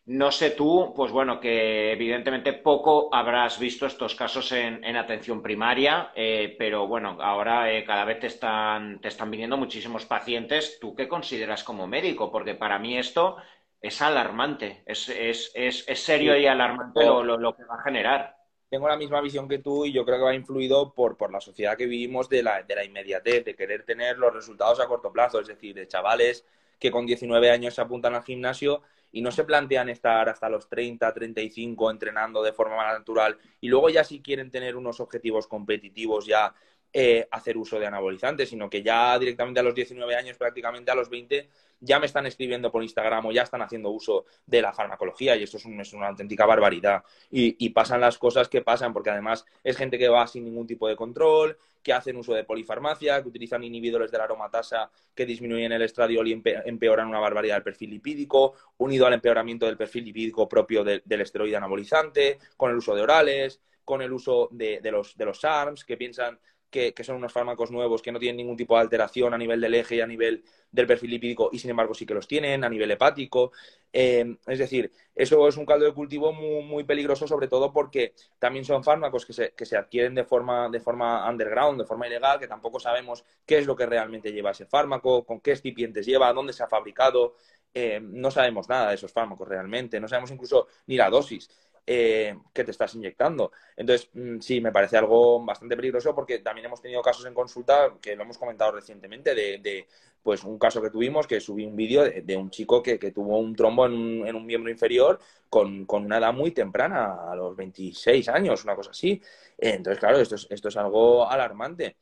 No 0.06 0.30
sé 0.30 0.52
tú, 0.52 0.92
pues 0.94 1.10
bueno, 1.10 1.40
que 1.40 1.90
evidentemente 1.90 2.52
poco 2.52 3.12
habrás 3.12 3.58
visto 3.58 3.86
estos 3.86 4.14
casos 4.14 4.52
en, 4.52 4.96
atención 4.96 5.42
primaria, 5.42 6.12
eh, 6.14 6.54
pero 6.56 6.86
bueno, 6.86 7.18
ahora 7.20 7.72
eh, 7.72 7.84
cada 7.84 8.04
vez 8.04 8.20
te 8.20 8.28
están, 8.28 9.00
te 9.00 9.08
están 9.08 9.32
viniendo 9.32 9.56
muchísimos 9.56 10.06
pacientes. 10.06 10.78
¿Tú 10.80 10.94
qué 10.94 11.08
consideras 11.08 11.64
como 11.64 11.88
médico? 11.88 12.30
Porque 12.30 12.54
para 12.54 12.78
mí 12.78 12.96
esto 12.96 13.36
es 13.80 14.00
alarmante, 14.00 14.84
es, 14.86 15.08
es, 15.08 15.50
es, 15.56 15.84
es 15.88 15.98
serio 16.00 16.36
y 16.36 16.46
alarmante 16.46 17.04
lo, 17.04 17.24
lo, 17.24 17.56
que 17.56 17.64
va 17.64 17.74
a 17.74 17.82
generar. 17.82 18.36
Tengo 18.70 18.86
la 18.86 18.96
misma 18.96 19.20
visión 19.20 19.48
que 19.48 19.58
tú 19.58 19.86
y 19.86 19.92
yo 19.92 20.04
creo 20.04 20.18
que 20.18 20.24
va 20.24 20.34
influido 20.34 20.94
por, 20.94 21.16
por 21.16 21.32
la 21.32 21.40
sociedad 21.40 21.76
que 21.76 21.86
vivimos 21.86 22.28
de 22.28 22.44
la, 22.44 22.62
de 22.62 22.76
la 22.76 22.84
inmediatez, 22.84 23.44
de 23.44 23.56
querer 23.56 23.84
tener 23.84 24.18
los 24.18 24.32
resultados 24.32 24.78
a 24.78 24.86
corto 24.86 25.10
plazo, 25.10 25.40
es 25.40 25.48
decir, 25.48 25.74
de 25.74 25.88
chavales 25.88 26.46
que 26.78 26.90
con 26.90 27.06
19 27.06 27.50
años 27.50 27.74
se 27.74 27.80
apuntan 27.80 28.14
al 28.14 28.22
gimnasio 28.22 28.82
y 29.12 29.22
no 29.22 29.30
se 29.30 29.44
plantean 29.44 29.88
estar 29.88 30.28
hasta 30.28 30.48
los 30.48 30.68
30, 30.68 31.12
35 31.12 31.90
entrenando 31.90 32.42
de 32.42 32.52
forma 32.52 32.84
natural 32.92 33.38
y 33.60 33.68
luego 33.68 33.88
ya 33.88 34.04
si 34.04 34.20
quieren 34.20 34.50
tener 34.50 34.76
unos 34.76 35.00
objetivos 35.00 35.46
competitivos 35.46 36.26
ya 36.26 36.54
eh, 36.98 37.28
hacer 37.30 37.58
uso 37.58 37.78
de 37.78 37.84
anabolizantes, 37.84 38.48
sino 38.48 38.70
que 38.70 38.82
ya 38.82 39.18
directamente 39.18 39.60
a 39.60 39.62
los 39.62 39.74
19 39.74 40.16
años, 40.16 40.38
prácticamente 40.38 40.90
a 40.90 40.94
los 40.94 41.10
20, 41.10 41.46
ya 41.78 42.00
me 42.00 42.06
están 42.06 42.24
escribiendo 42.24 42.72
por 42.72 42.82
Instagram 42.82 43.26
o 43.26 43.32
ya 43.32 43.42
están 43.42 43.60
haciendo 43.60 43.90
uso 43.90 44.24
de 44.46 44.62
la 44.62 44.72
farmacología 44.72 45.36
y 45.36 45.42
esto 45.42 45.58
es, 45.58 45.66
una 45.66 46.08
auténtica 46.08 46.46
barbaridad. 46.46 47.04
Y, 47.30 47.68
pasan 47.68 48.00
las 48.00 48.16
cosas 48.16 48.48
que 48.48 48.62
pasan, 48.62 48.94
porque 48.94 49.10
además 49.10 49.44
es 49.62 49.76
gente 49.76 49.98
que 49.98 50.08
va 50.08 50.26
sin 50.26 50.44
ningún 50.44 50.66
tipo 50.66 50.88
de 50.88 50.96
control, 50.96 51.58
que 51.82 51.92
hacen 51.92 52.16
uso 52.16 52.32
de 52.32 52.44
polifarmacia, 52.44 53.20
que 53.20 53.28
utilizan 53.28 53.62
inhibidores 53.62 54.10
de 54.10 54.16
la 54.16 54.24
aromatasa 54.24 54.90
que 55.14 55.26
disminuyen 55.26 55.72
el 55.72 55.82
estradiol 55.82 56.26
y 56.28 56.42
empeoran 56.64 57.08
una 57.08 57.18
barbaridad 57.18 57.58
el 57.58 57.62
perfil 57.62 57.90
lipídico, 57.90 58.54
unido 58.78 59.06
al 59.06 59.12
empeoramiento 59.12 59.66
del 59.66 59.76
perfil 59.76 60.06
lipídico 60.06 60.48
propio 60.48 60.82
del 60.82 61.20
esteroide 61.20 61.56
anabolizante, 61.56 62.38
con 62.56 62.70
el 62.70 62.78
uso 62.78 62.94
de 62.94 63.02
orales, 63.02 63.60
con 63.84 64.02
el 64.02 64.12
uso 64.12 64.48
de, 64.50 64.80
los, 64.90 65.16
de 65.16 65.24
los 65.24 65.40
SARMs, 65.40 65.84
que 65.84 65.96
piensan 65.96 66.40
que, 66.70 66.92
son 67.04 67.16
unos 67.16 67.32
fármacos 67.32 67.70
nuevos 67.70 68.02
que 68.02 68.12
no 68.12 68.18
tienen 68.18 68.38
ningún 68.38 68.56
tipo 68.56 68.74
de 68.74 68.82
alteración 68.82 69.32
a 69.32 69.38
nivel 69.38 69.60
del 69.60 69.74
eje 69.74 69.96
y 69.96 70.00
a 70.00 70.06
nivel 70.06 70.44
del 70.70 70.86
perfil 70.86 71.10
lipídico 71.10 71.48
y 71.52 71.58
sin 71.58 71.70
embargo 71.70 71.94
sí 71.94 72.04
que 72.04 72.14
los 72.14 72.26
tienen 72.26 72.64
a 72.64 72.68
nivel 72.68 72.90
hepático. 72.90 73.52
Eh, 73.92 74.36
es 74.46 74.58
decir, 74.58 74.92
eso 75.14 75.48
es 75.48 75.56
un 75.56 75.64
caldo 75.64 75.86
de 75.86 75.94
cultivo 75.94 76.32
muy, 76.32 76.84
peligroso, 76.84 77.26
sobre 77.26 77.48
todo 77.48 77.72
porque 77.72 78.14
también 78.38 78.64
son 78.64 78.84
fármacos 78.84 79.24
que 79.24 79.32
se, 79.32 79.52
que 79.52 79.64
se, 79.64 79.76
adquieren 79.76 80.14
de 80.14 80.24
forma, 80.24 80.68
de 80.68 80.80
forma 80.80 81.28
underground, 81.28 81.80
de 81.80 81.86
forma 81.86 82.06
ilegal, 82.06 82.38
que 82.38 82.48
tampoco 82.48 82.78
sabemos 82.78 83.24
qué 83.46 83.58
es 83.58 83.66
lo 83.66 83.74
que 83.74 83.86
realmente 83.86 84.32
lleva 84.32 84.50
ese 84.50 84.66
fármaco, 84.66 85.24
con 85.24 85.40
qué 85.40 85.52
excipientes 85.52 86.04
lleva, 86.04 86.32
dónde 86.32 86.52
se 86.52 86.62
ha 86.62 86.68
fabricado. 86.68 87.36
Eh, 87.72 88.00
no 88.00 88.30
sabemos 88.30 88.68
nada 88.68 88.88
de 88.88 88.94
esos 88.94 89.12
fármacos 89.12 89.48
realmente, 89.48 90.00
no 90.00 90.08
sabemos 90.08 90.30
incluso 90.30 90.68
ni 90.86 90.96
la 90.96 91.10
dosis. 91.10 91.48
Eh, 91.88 92.36
que 92.52 92.64
te 92.64 92.72
estás 92.72 92.96
inyectando. 92.96 93.52
Entonces, 93.76 94.10
mm, 94.12 94.40
sí, 94.40 94.60
me 94.60 94.72
parece 94.72 94.96
algo 94.96 95.44
bastante 95.44 95.76
peligroso 95.76 96.16
porque 96.16 96.40
también 96.40 96.66
hemos 96.66 96.82
tenido 96.82 97.00
casos 97.00 97.24
en 97.26 97.32
consulta 97.34 97.94
que 98.02 98.16
lo 98.16 98.24
hemos 98.24 98.38
comentado 98.38 98.72
recientemente 98.72 99.36
de, 99.36 99.86
pues 100.20 100.42
un 100.42 100.58
caso 100.58 100.82
que 100.82 100.90
tuvimos 100.90 101.28
que 101.28 101.38
subí 101.40 101.64
un 101.64 101.76
vídeo 101.76 102.02
de, 102.02 102.36
un 102.36 102.50
chico 102.50 102.82
que, 102.82 102.98
tuvo 103.12 103.38
un 103.38 103.54
trombo 103.54 103.86
en 103.86 104.34
un, 104.34 104.46
miembro 104.46 104.68
inferior 104.68 105.20
con, 105.48 105.86
una 105.88 106.18
edad 106.18 106.32
muy 106.32 106.50
temprana, 106.50 107.30
a 107.30 107.36
los 107.36 107.54
26 107.54 108.28
años, 108.30 108.64
una 108.64 108.74
cosa 108.74 108.90
así. 108.90 109.22
Entonces, 109.56 110.00
claro, 110.00 110.18
esto 110.18 110.34
esto 110.50 110.68
es 110.68 110.76
algo 110.76 111.30
alarmante. 111.30 111.96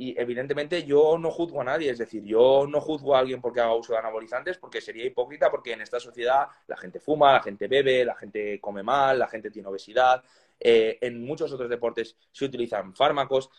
Y 0.00 0.18
evidentemente 0.18 0.84
yo 0.84 1.18
no 1.18 1.30
juzgo 1.30 1.60
a 1.60 1.64
nadie, 1.64 1.90
es 1.90 1.98
decir, 1.98 2.24
yo 2.24 2.66
no 2.66 2.80
juzgo 2.80 3.14
a 3.14 3.18
alguien 3.18 3.38
porque 3.42 3.60
haga 3.60 3.74
uso 3.74 3.92
de 3.92 3.98
anabolizantes, 3.98 4.56
porque 4.56 4.80
sería 4.80 5.04
hipócrita, 5.04 5.50
porque 5.50 5.74
en 5.74 5.82
esta 5.82 6.00
sociedad 6.00 6.48
la 6.68 6.78
gente 6.78 7.00
fuma, 7.00 7.34
la 7.34 7.42
gente 7.42 7.68
bebe, 7.68 8.02
la 8.06 8.14
gente 8.14 8.58
come 8.62 8.82
mal, 8.82 9.18
la 9.18 9.28
gente 9.28 9.50
tiene 9.50 9.68
obesidad. 9.68 10.24
Eh, 10.58 10.96
en 11.02 11.22
muchos 11.22 11.52
otros 11.52 11.68
deportes 11.68 12.16
se 12.32 12.46
utilizan 12.46 12.94
fármacos 12.94 13.50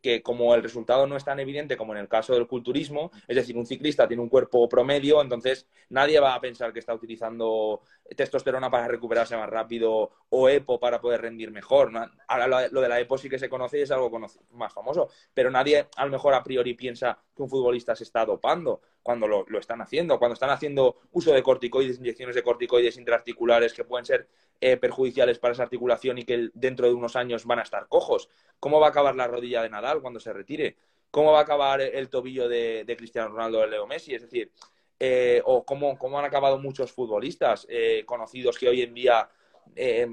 que, 0.00 0.22
como 0.22 0.54
el 0.54 0.62
resultado 0.62 1.06
no 1.06 1.16
es 1.16 1.24
tan 1.24 1.38
evidente 1.40 1.76
como 1.76 1.92
en 1.92 1.98
el 1.98 2.08
caso 2.08 2.32
del 2.32 2.46
culturismo, 2.46 3.10
es 3.26 3.36
decir, 3.36 3.56
un 3.56 3.66
ciclista 3.66 4.08
tiene 4.08 4.22
un 4.22 4.28
cuerpo 4.28 4.68
promedio, 4.68 5.20
entonces 5.20 5.66
nadie 5.90 6.20
va 6.20 6.34
a 6.34 6.40
pensar 6.40 6.72
que 6.72 6.78
está 6.78 6.94
utilizando 6.94 7.82
testosterona 8.16 8.70
para 8.70 8.88
recuperarse 8.88 9.36
más 9.36 9.50
rápido 9.50 10.10
o 10.30 10.48
EPO 10.48 10.80
para 10.80 11.00
poder 11.00 11.20
rendir 11.20 11.50
mejor. 11.50 11.92
Ahora 12.26 12.68
lo 12.70 12.80
de 12.80 12.88
la 12.88 13.00
EPO 13.00 13.18
sí 13.18 13.28
que 13.28 13.38
se 13.38 13.48
conoce 13.48 13.78
y 13.78 13.82
es 13.82 13.90
algo 13.90 14.10
más 14.52 14.72
famoso, 14.72 15.08
pero 15.34 15.50
nadie 15.50 15.88
a 15.96 16.04
lo 16.06 16.10
mejor 16.10 16.32
a 16.34 16.42
priori 16.42 16.74
piensa 16.74 17.18
que 17.36 17.42
un 17.42 17.50
futbolista 17.50 17.94
se 17.94 18.04
está 18.04 18.24
dopando 18.24 18.80
cuando 19.02 19.26
lo, 19.26 19.44
lo 19.48 19.58
están 19.58 19.80
haciendo, 19.80 20.18
cuando 20.18 20.34
están 20.34 20.50
haciendo 20.50 20.96
uso 21.12 21.32
de 21.32 21.42
corticoides, 21.42 21.98
inyecciones 21.98 22.34
de 22.34 22.42
corticoides 22.42 22.96
intraarticulares 22.96 23.72
que 23.72 23.84
pueden 23.84 24.04
ser 24.04 24.28
eh, 24.60 24.76
perjudiciales 24.76 25.38
para 25.38 25.52
esa 25.52 25.62
articulación 25.62 26.18
y 26.18 26.24
que 26.24 26.50
dentro 26.52 26.88
de 26.88 26.92
unos 26.92 27.14
años 27.14 27.44
van 27.44 27.60
a 27.60 27.62
estar 27.62 27.86
cojos. 27.86 28.28
¿Cómo 28.58 28.80
va 28.80 28.88
a 28.88 28.90
acabar 28.90 29.14
la 29.14 29.28
rodilla 29.28 29.62
de 29.62 29.70
Nadal 29.70 30.00
cuando 30.02 30.18
se 30.18 30.32
retire? 30.32 30.76
¿Cómo 31.12 31.30
va 31.30 31.38
a 31.38 31.42
acabar 31.42 31.80
el 31.80 32.08
tobillo 32.08 32.48
de, 32.48 32.84
Cristiano 32.98 33.28
Ronaldo 33.28 33.60
de 33.60 33.68
Leo 33.68 33.86
Messi? 33.86 34.16
Es 34.16 34.22
decir, 34.22 34.50
eh, 34.98 35.40
o 35.44 35.64
cómo, 35.64 35.96
han 36.18 36.24
acabado 36.24 36.58
muchos 36.58 36.90
futbolistas 36.90 37.68
eh, 37.70 38.02
conocidos 38.04 38.58
que 38.58 38.68
hoy 38.68 38.82
en 38.82 38.94
día 38.94 39.30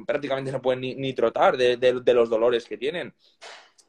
prácticamente 0.06 0.52
no 0.52 0.62
pueden 0.62 0.82
ni, 0.82 1.14
trotar 1.14 1.58
de, 1.58 2.14
los 2.14 2.30
dolores 2.30 2.68
que 2.68 2.78
tienen. 2.78 3.16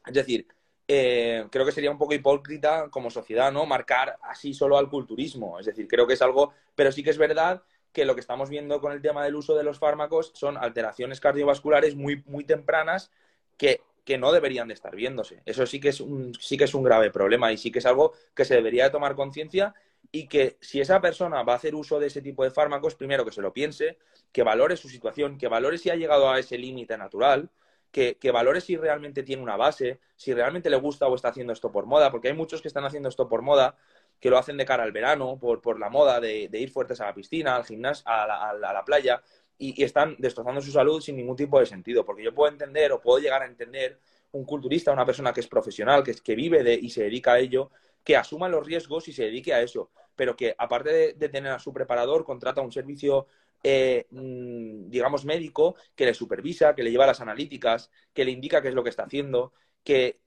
Es 0.07 0.13
decir, 0.13 0.47
creo 0.87 1.65
que 1.65 1.71
sería 1.71 1.91
un 1.91 1.97
poco 1.97 2.13
hipócrita 2.13 2.89
como 2.89 3.09
sociedad, 3.09 3.51
¿no? 3.51 3.65
Marcar 3.65 4.17
así 4.21 4.53
solo 4.53 4.77
al 4.77 4.89
culturismo. 4.89 5.59
Es 5.59 5.65
decir, 5.65 5.87
creo 5.87 6.07
que 6.07 6.13
es 6.13 6.21
algo, 6.21 6.53
pero 6.75 6.91
sí 6.91 7.03
que 7.03 7.09
es 7.09 7.17
verdad 7.17 7.63
que 7.91 8.05
lo 8.05 8.13
que 8.13 8.21
estamos 8.21 8.49
viendo 8.49 8.79
con 8.79 8.91
el 8.91 9.01
tema 9.01 9.23
del 9.23 9.35
uso 9.35 9.55
de 9.55 9.63
los 9.63 9.79
fármacos 9.79 10.31
son 10.35 10.55
alteraciones 10.55 11.19
cardiovasculares 11.19 11.95
muy, 11.95 12.23
muy 12.27 12.43
tempranas 12.43 13.11
que, 13.57 13.81
no 14.19 14.31
deberían 14.31 14.69
de 14.69 14.73
estar 14.73 14.95
viéndose. 14.95 15.41
Eso 15.45 15.65
sí 15.65 15.81
que, 15.81 15.89
es 15.89 15.99
un, 15.99 16.33
sí 16.39 16.57
que 16.57 16.63
es 16.63 16.73
un 16.73 16.83
grave 16.83 17.11
problema 17.11 17.51
y 17.51 17.57
sí 17.57 17.71
que 17.71 17.79
es 17.79 17.85
algo 17.85 18.13
que 18.33 18.45
se 18.45 18.55
debería 18.55 18.85
de 18.85 18.89
tomar 18.91 19.15
conciencia 19.15 19.73
y 20.13 20.27
que 20.27 20.57
si 20.61 20.79
esa 20.79 21.01
persona 21.01 21.43
va 21.43 21.53
a 21.53 21.55
hacer 21.57 21.75
uso 21.75 21.99
de 21.99 22.07
ese 22.07 22.21
tipo 22.21 22.45
de 22.45 22.51
fármacos, 22.51 22.95
primero 22.95 23.25
que 23.25 23.31
se 23.31 23.41
lo 23.41 23.51
piense, 23.51 23.97
que 24.31 24.43
valore 24.43 24.77
su 24.77 24.87
situación, 24.87 25.37
que 25.37 25.49
valore 25.49 25.77
si 25.77 25.89
ha 25.89 25.95
llegado 25.95 26.29
a 26.29 26.39
ese 26.39 26.57
límite 26.57 26.97
natural, 26.97 27.49
que, 27.91 28.17
que, 28.17 28.31
valore 28.31 28.61
si 28.61 28.77
realmente 28.77 29.23
tiene 29.23 29.41
una 29.41 29.57
base, 29.57 29.99
si 30.15 30.33
realmente 30.33 30.69
le 30.69 30.77
gusta 30.77 31.07
o 31.07 31.15
está 31.15 31.29
haciendo 31.29 31.53
esto 31.53 31.71
por 31.71 31.85
moda, 31.85 32.11
porque 32.11 32.27
hay 32.29 32.33
muchos 32.33 32.61
que 32.61 32.67
están 32.67 32.85
haciendo 32.85 33.09
esto 33.09 33.27
por 33.27 33.41
moda, 33.41 33.75
que 34.19 34.29
lo 34.29 34.37
hacen 34.37 34.57
de 34.57 34.65
cara 34.65 34.83
al 34.83 34.91
verano, 34.91 35.37
por, 35.39 35.61
por 35.61 35.79
la 35.79 35.89
moda 35.89 36.19
de, 36.19 36.49
ir 36.51 36.71
fuertes 36.71 37.01
a 37.01 37.05
la 37.05 37.13
piscina, 37.13 37.55
al 37.55 37.65
gimnasio, 37.65 38.03
a 38.07 38.53
la, 38.53 38.83
playa, 38.85 39.21
y, 39.57 39.81
están 39.83 40.15
destrozando 40.19 40.61
su 40.61 40.71
salud 40.71 41.01
sin 41.01 41.15
ningún 41.17 41.35
tipo 41.35 41.59
de 41.59 41.65
sentido. 41.65 42.05
Porque 42.05 42.23
yo 42.23 42.33
puedo 42.33 42.51
entender 42.51 42.91
o 42.91 43.01
puedo 43.01 43.19
llegar 43.19 43.41
a 43.41 43.45
entender 43.45 43.99
un 44.31 44.45
culturista, 44.45 44.91
una 44.91 45.05
persona 45.05 45.33
que 45.33 45.41
es 45.41 45.47
profesional, 45.47 46.03
que, 46.03 46.13
que 46.15 46.35
vive 46.35 46.63
de, 46.63 46.73
y 46.73 46.89
se 46.89 47.03
dedica 47.03 47.33
a 47.33 47.39
ello, 47.39 47.71
que 48.07 48.15
asuma 48.15 48.47
los 48.47 48.65
riesgos 48.65 49.07
y 49.09 49.11
se 49.11 49.23
dedique 49.23 49.53
a 49.53 49.61
eso, 49.61 49.91
pero 50.15 50.35
que 50.37 50.55
aparte 50.57 51.13
de, 51.13 51.29
tener 51.29 51.51
a 51.51 51.59
su 51.59 51.73
preparador, 51.73 52.23
contrata 52.23 52.61
un 52.61 52.71
servicio 52.71 53.27
eh, 53.63 54.07
mm, 54.11 54.89
digamos, 54.89 55.25
médico 55.25 55.75
que 55.95 56.05
le 56.05 56.13
supervisa, 56.13 56.75
que 56.75 56.83
le 56.83 56.91
lleva 56.91 57.07
las 57.07 57.21
analíticas, 57.21 57.91
que 58.13 58.25
le 58.25 58.31
indica 58.31 58.61
qué 58.61 58.69
es 58.69 58.73
lo 58.73 58.83
que 58.83 58.89
está 58.89 59.03
haciendo, 59.03 59.53
que, 59.83 60.19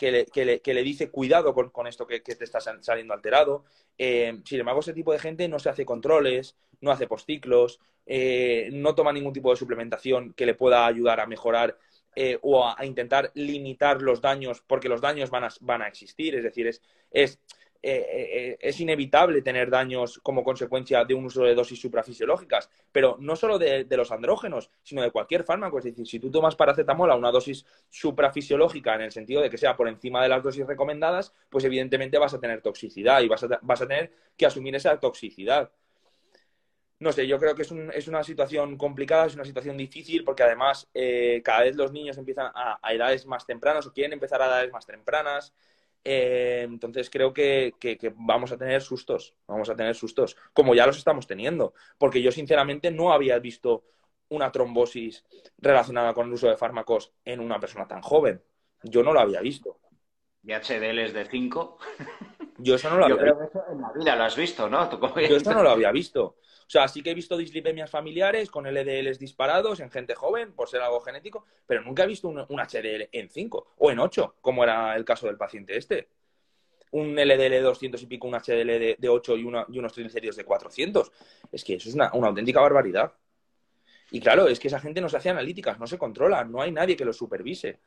le, 0.65 0.83
dice 0.83 1.11
cuidado 1.11 1.55
con, 1.55 1.87
esto 1.87 2.07
que, 2.07 2.21
te 2.21 2.45
está 2.45 2.61
saliendo 2.61 3.13
alterado. 3.13 3.65
Eh, 3.99 4.41
sin 4.45 4.61
embargo, 4.61 4.81
ese 4.81 4.95
tipo 4.95 5.13
de 5.13 5.19
gente 5.19 5.49
no 5.49 5.59
se 5.59 5.69
hace 5.69 5.85
controles, 5.85 6.57
no 6.81 6.91
hace 6.91 7.07
postciclos, 7.07 7.79
eh, 8.07 8.71
no 8.73 8.95
toma 8.95 9.13
ningún 9.13 9.35
tipo 9.35 9.51
de 9.51 9.57
suplementación 9.57 10.33
que 10.33 10.47
le 10.47 10.55
pueda 10.55 10.87
ayudar 10.87 11.21
a 11.21 11.27
mejorar 11.27 11.77
eh, 12.17 12.39
o 12.43 12.67
a, 12.67 12.85
intentar 12.87 13.31
limitar 13.35 14.01
los 14.01 14.21
daños, 14.23 14.63
porque 14.67 14.89
los 14.89 15.01
daños 15.03 15.31
van 15.31 15.45
a, 15.45 15.49
van 15.61 15.83
a 15.83 15.89
existir. 15.89 16.35
Es 16.35 16.43
decir, 16.43 16.67
es 17.11 17.39
eh, 17.83 18.07
eh, 18.13 18.59
es 18.61 18.79
inevitable 18.81 19.41
tener 19.41 19.71
daños 19.71 20.21
como 20.23 20.45
consecuencia 20.45 21.03
de 21.07 21.15
un 21.15 21.25
uso 21.25 21.45
de 21.45 21.55
dosis 21.55 21.81
suprafisiológicas, 21.81 22.69
pero 22.93 23.17
no 23.21 23.37
solo 23.37 23.59
de, 23.59 23.87
los 23.91 24.13
andrógenos, 24.13 24.71
sino 24.83 25.03
de 25.03 25.11
cualquier 25.11 25.45
fármaco. 25.45 25.79
Es 25.79 25.85
decir, 25.85 26.07
si 26.07 26.19
tú 26.21 26.31
tomas 26.31 26.57
paracetamol 26.57 27.11
a 27.11 27.17
una 27.17 27.31
dosis 27.31 27.65
suprafisiológica 27.89 28.95
en 28.97 29.03
el 29.03 29.13
sentido 29.13 29.41
de 29.41 29.49
que 29.49 29.57
sea 29.57 29.77
por 29.77 29.89
encima 29.89 30.23
de 30.23 30.29
las 30.29 30.43
dosis 30.43 30.67
recomendadas, 30.67 31.33
pues 31.49 31.65
evidentemente 31.65 32.19
vas 32.19 32.35
a 32.35 32.41
tener 32.41 32.61
toxicidad 32.61 33.23
y 33.23 33.29
vas 33.29 33.45
a, 33.45 33.59
vas 33.63 33.81
a 33.81 33.89
tener 33.89 34.13
que 34.37 34.45
asumir 34.45 34.75
esa 34.75 35.01
toxicidad. 35.01 35.73
No 36.99 37.13
sé, 37.13 37.27
yo 37.27 37.39
creo 37.39 37.55
que 37.55 37.63
es, 37.63 37.73
es, 37.95 38.09
una 38.09 38.23
situación 38.23 38.77
complicada, 38.77 39.25
es 39.25 39.35
una 39.35 39.47
situación 39.47 39.79
difícil, 39.79 40.23
porque 40.23 40.43
además 40.43 40.87
eh, 40.93 41.41
cada 41.43 41.63
vez 41.63 41.75
los 41.77 41.93
niños 41.93 42.19
empiezan 42.19 42.53
a 42.55 42.79
edades 42.93 43.25
más 43.25 43.47
tempranas 43.47 43.87
o 43.87 43.93
quieren 43.95 44.13
empezar 44.13 44.43
a 44.43 44.47
edades 44.49 44.71
más 44.71 44.85
tempranas. 44.85 45.55
Eh, 46.05 46.63
entonces 46.63 47.11
creo 47.11 47.33
que, 47.33 47.75
vamos 48.17 48.53
a 48.53 48.57
tener 48.57 48.83
sustos, 48.83 49.35
vamos 49.47 49.69
a 49.69 49.77
tener 49.77 49.95
sustos, 49.95 50.37
como 50.53 50.75
ya 50.75 50.87
los 50.87 50.97
estamos 50.97 51.27
teniendo, 51.27 51.75
porque 51.99 52.23
yo 52.23 52.33
sinceramente 52.33 52.91
no 52.91 53.13
había 53.13 53.39
visto 53.39 53.85
una 54.29 54.51
trombosis 54.51 55.25
relacionada 55.59 56.15
con 56.15 56.29
el 56.29 56.33
uso 56.33 56.49
de 56.49 56.57
fármacos 56.57 57.13
en 57.25 57.41
una 57.41 57.59
persona 57.61 57.87
tan 57.87 58.01
joven. 58.01 58.43
Yo 58.83 59.03
no 59.03 59.13
lo 59.13 59.21
había 59.21 59.41
visto. 59.41 59.79
¿Y 60.43 60.53
HDL 60.53 60.99
es 61.01 61.13
de 61.13 61.27
5? 61.27 61.79
Yo 62.59 62.77
eso 62.77 62.89
no 62.91 62.99
lo 62.99 63.05
había 63.07 63.33
visto. 63.35 63.63
en 63.71 63.81
la 63.81 63.93
vida 63.93 64.17
lo 64.17 64.25
has 64.25 64.37
visto, 64.37 64.69
¿no? 64.69 64.89
Yo 65.29 65.37
eso 65.37 65.53
no 65.53 65.63
lo 65.63 65.71
había 65.71 65.93
visto. 65.93 66.37
O 66.71 66.73
sea, 66.73 66.87
sí 66.87 67.03
que 67.03 67.11
he 67.11 67.15
visto 67.15 67.37
dislipemias 67.37 67.91
familiares 67.91 68.49
con 68.49 68.65
LDLs 68.65 69.19
disparados 69.19 69.81
en 69.81 69.91
gente 69.91 70.15
joven 70.15 70.53
por 70.53 70.69
ser 70.69 70.81
algo 70.81 71.01
genético, 71.01 71.45
pero 71.67 71.83
nunca 71.83 72.05
he 72.05 72.07
visto 72.07 72.29
un, 72.29 72.37
HDL 72.39 73.09
en 73.11 73.29
5 73.29 73.73
o 73.77 73.91
en 73.91 73.99
8, 73.99 74.37
como 74.41 74.63
era 74.63 74.95
el 74.95 75.05
caso 75.05 75.27
del 75.27 75.37
paciente 75.37 75.77
este. 75.77 76.11
Un 76.93 77.17
LDL 77.17 77.51
de 77.51 77.61
200 77.61 78.01
y 78.01 78.07
pico, 78.07 78.29
un 78.29 78.35
HDL 78.35 78.97
de, 79.01 79.09
8 79.09 79.37
y, 79.37 79.43
unos 79.43 79.93
triglicéridos 79.93 80.37
de 80.37 80.45
400. 80.45 81.11
Es 81.51 81.65
que 81.65 81.75
eso 81.75 81.89
es 81.89 81.97
una, 81.97 82.07
auténtica 82.07 82.61
barbaridad. 82.61 83.15
Y 84.13 84.21
claro, 84.21 84.47
es 84.47 84.61
que 84.61 84.69
esa 84.69 84.79
gente 84.79 85.01
no 85.01 85.09
se 85.09 85.17
hace 85.17 85.31
analíticas, 85.31 85.81
no 85.81 85.89
se 85.89 85.99
controla, 85.99 86.45
no 86.45 86.63
hay 86.63 86.71
nadie 86.71 86.97
que 86.97 87.05
lo 87.05 87.13
supervise. 87.13 87.81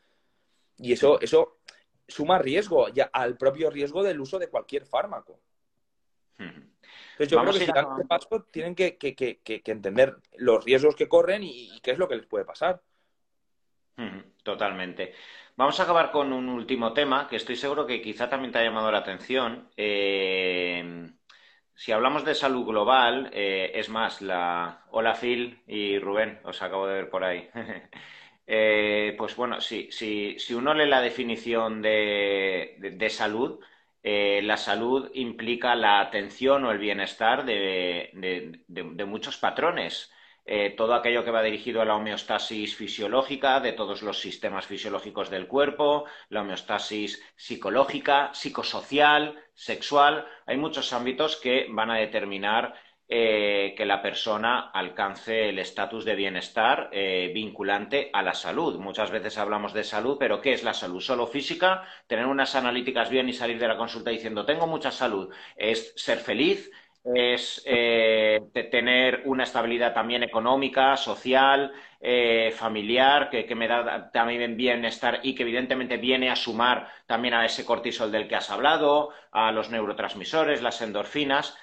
Y 0.76 0.92
eso, 0.92 1.22
eso 1.22 1.60
suma 2.06 2.38
riesgo 2.38 2.90
ya 2.90 3.06
al 3.14 3.38
propio 3.38 3.70
riesgo 3.70 4.04
del 4.04 4.20
uso 4.20 4.40
de 4.40 4.50
cualquier 4.50 4.86
fármaco. 4.86 5.40
Entonces 6.38 7.30
yo 7.30 7.40
creo 7.42 7.54
que 7.54 7.60
si 7.60 7.72
dan 7.72 8.08
paso 8.08 8.48
tienen 8.52 8.76
que, 8.76 8.98
entender 9.66 10.16
los 10.38 10.64
riesgos 10.64 10.96
que 10.96 11.08
corren 11.08 11.44
y, 11.44 11.80
qué 11.82 11.92
es 11.92 11.98
lo 11.98 12.08
que 12.08 12.16
les 12.16 12.26
puede 12.26 12.46
pasar. 12.46 12.82
Totalmente. 14.44 15.14
Vamos 15.56 15.80
a 15.80 15.84
acabar 15.84 16.12
con 16.12 16.34
un 16.34 16.50
último 16.50 16.94
tema 16.94 17.28
que 17.28 17.36
estoy 17.36 17.56
seguro 17.56 17.86
que 17.86 18.02
quizá 18.02 18.30
también 18.30 18.52
te 18.52 18.60
ha 18.60 18.64
llamado 18.64 18.92
la 18.92 18.98
atención. 19.00 19.70
Eh, 19.78 21.12
si 21.76 21.92
hablamos 21.92 22.26
de 22.26 22.34
salud 22.34 22.66
global, 22.66 23.30
eh, 23.34 23.72
es 23.76 23.90
más, 23.90 24.22
la... 24.22 24.84
Hola 24.90 25.14
Phil 25.14 25.62
y 25.68 26.00
Rubén, 26.00 26.40
os 26.44 26.62
acabo 26.62 26.88
de 26.88 26.96
ver 26.96 27.10
por 27.10 27.24
ahí. 27.24 27.50
Eh, 28.46 29.16
pues 29.18 29.38
bueno, 29.38 29.62
si, 29.62 29.90
si, 29.90 30.54
uno 30.54 30.74
lee 30.74 30.86
la 30.86 31.00
definición 31.00 31.82
de 31.82 33.08
salud, 33.10 33.58
eh, 34.04 34.42
la 34.44 34.58
salud 34.58 35.10
implica 35.14 35.76
la 35.76 36.02
atención 36.02 36.66
o 36.66 36.72
el 36.72 36.78
bienestar 36.78 37.46
de, 37.46 38.60
muchos 39.08 39.38
patrones. 39.38 40.12
Eh, 40.46 40.72
todo 40.76 40.94
aquello 40.94 41.24
que 41.24 41.32
va 41.32 41.42
dirigido 41.42 41.82
a 41.82 41.86
la 41.86 41.96
homeostasis 41.96 42.76
fisiológica 42.76 43.62
de 43.62 43.72
todos 43.72 44.02
los 44.02 44.20
sistemas 44.20 44.68
fisiológicos 44.68 45.30
del 45.30 45.48
cuerpo, 45.48 46.04
la 46.28 46.42
homeostasis 46.42 47.24
psicológica, 47.38 48.34
psicosocial, 48.34 49.42
sexual. 49.54 50.28
Hay 50.46 50.58
muchos 50.58 50.92
ámbitos 50.92 51.38
que 51.38 51.68
van 51.70 51.90
a 51.90 51.96
determinar 51.96 52.74
eh, 53.16 53.76
que 53.78 53.86
la 53.86 54.02
persona 54.02 54.72
alcance 54.74 55.50
el 55.50 55.60
estatus 55.60 56.04
de 56.04 56.16
bienestar 56.16 56.90
eh, 56.92 57.30
vinculante 57.32 58.10
a 58.12 58.24
la 58.24 58.34
salud. 58.34 58.80
Muchas 58.80 59.12
veces 59.12 59.38
hablamos 59.38 59.72
de 59.72 59.84
salud, 59.84 60.18
pero 60.20 60.42
¿qué 60.42 60.54
es 60.54 60.64
la 60.64 60.74
salud? 60.74 61.00
¿Solo 61.00 61.28
física? 61.28 61.84
¿Tener 62.08 62.26
unas 62.26 62.56
analíticas 62.56 63.12
bien 63.12 63.30
y 63.30 63.34
salir 63.34 63.60
de 63.60 63.68
la 63.68 63.78
consulta 63.78 64.10
diciendo 64.10 64.48
tengo 64.48 64.66
mucha 64.66 64.90
salud? 64.90 65.32
¿Es 65.56 65.94
ser 65.96 66.18
feliz? 66.18 66.72
¿Es 67.04 67.62
eh, 67.68 68.40
tener 68.72 69.22
una 69.26 69.44
estabilidad 69.44 69.94
también 69.94 70.24
económica, 70.24 70.98
social, 70.98 71.72
familiar, 72.56 73.30
que, 73.30 73.46
que, 73.46 73.54
me 73.54 73.68
da 73.68 74.10
también 74.12 74.58
bienestar 74.58 75.20
y 75.22 75.36
que 75.36 75.44
evidentemente 75.44 75.98
viene 75.98 76.32
a 76.32 76.36
sumar 76.36 76.90
también 77.06 77.36
a 77.36 77.46
ese 77.46 77.64
cortisol 77.64 78.12
del 78.12 78.28
que 78.28 78.36
has 78.36 78.50
hablado, 78.50 79.12
a 79.32 79.52
los 79.52 79.70
neurotransmisores, 79.70 80.64
las 80.64 80.82
endorfinas? 80.82 81.56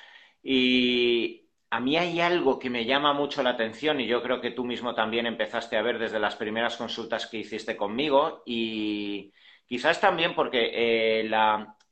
Y 0.43 1.40
a 1.71 1.81
mí 1.81 1.97
hay 1.97 2.21
algo 2.21 2.59
que 2.59 2.69
me 2.69 2.85
llama 2.85 3.13
mucho 3.13 3.43
la 3.43 3.51
atención 3.51 4.01
y 4.01 4.07
yo 4.07 4.23
creo 4.23 4.41
que 4.41 4.51
tú 4.51 4.65
mismo 4.65 4.95
también 4.95 5.27
empezaste 5.27 5.77
a 5.77 5.83
ver 5.83 5.99
desde 5.99 6.19
las 6.19 6.35
primeras 6.35 6.77
consultas 6.77 7.29
que 7.29 7.39
hiciste 7.39 7.77
conmigo 7.77 8.43
y 8.45 9.33
quizás 9.67 10.01
también 10.01 10.35
porque 10.35 10.71
eh, 10.73 11.31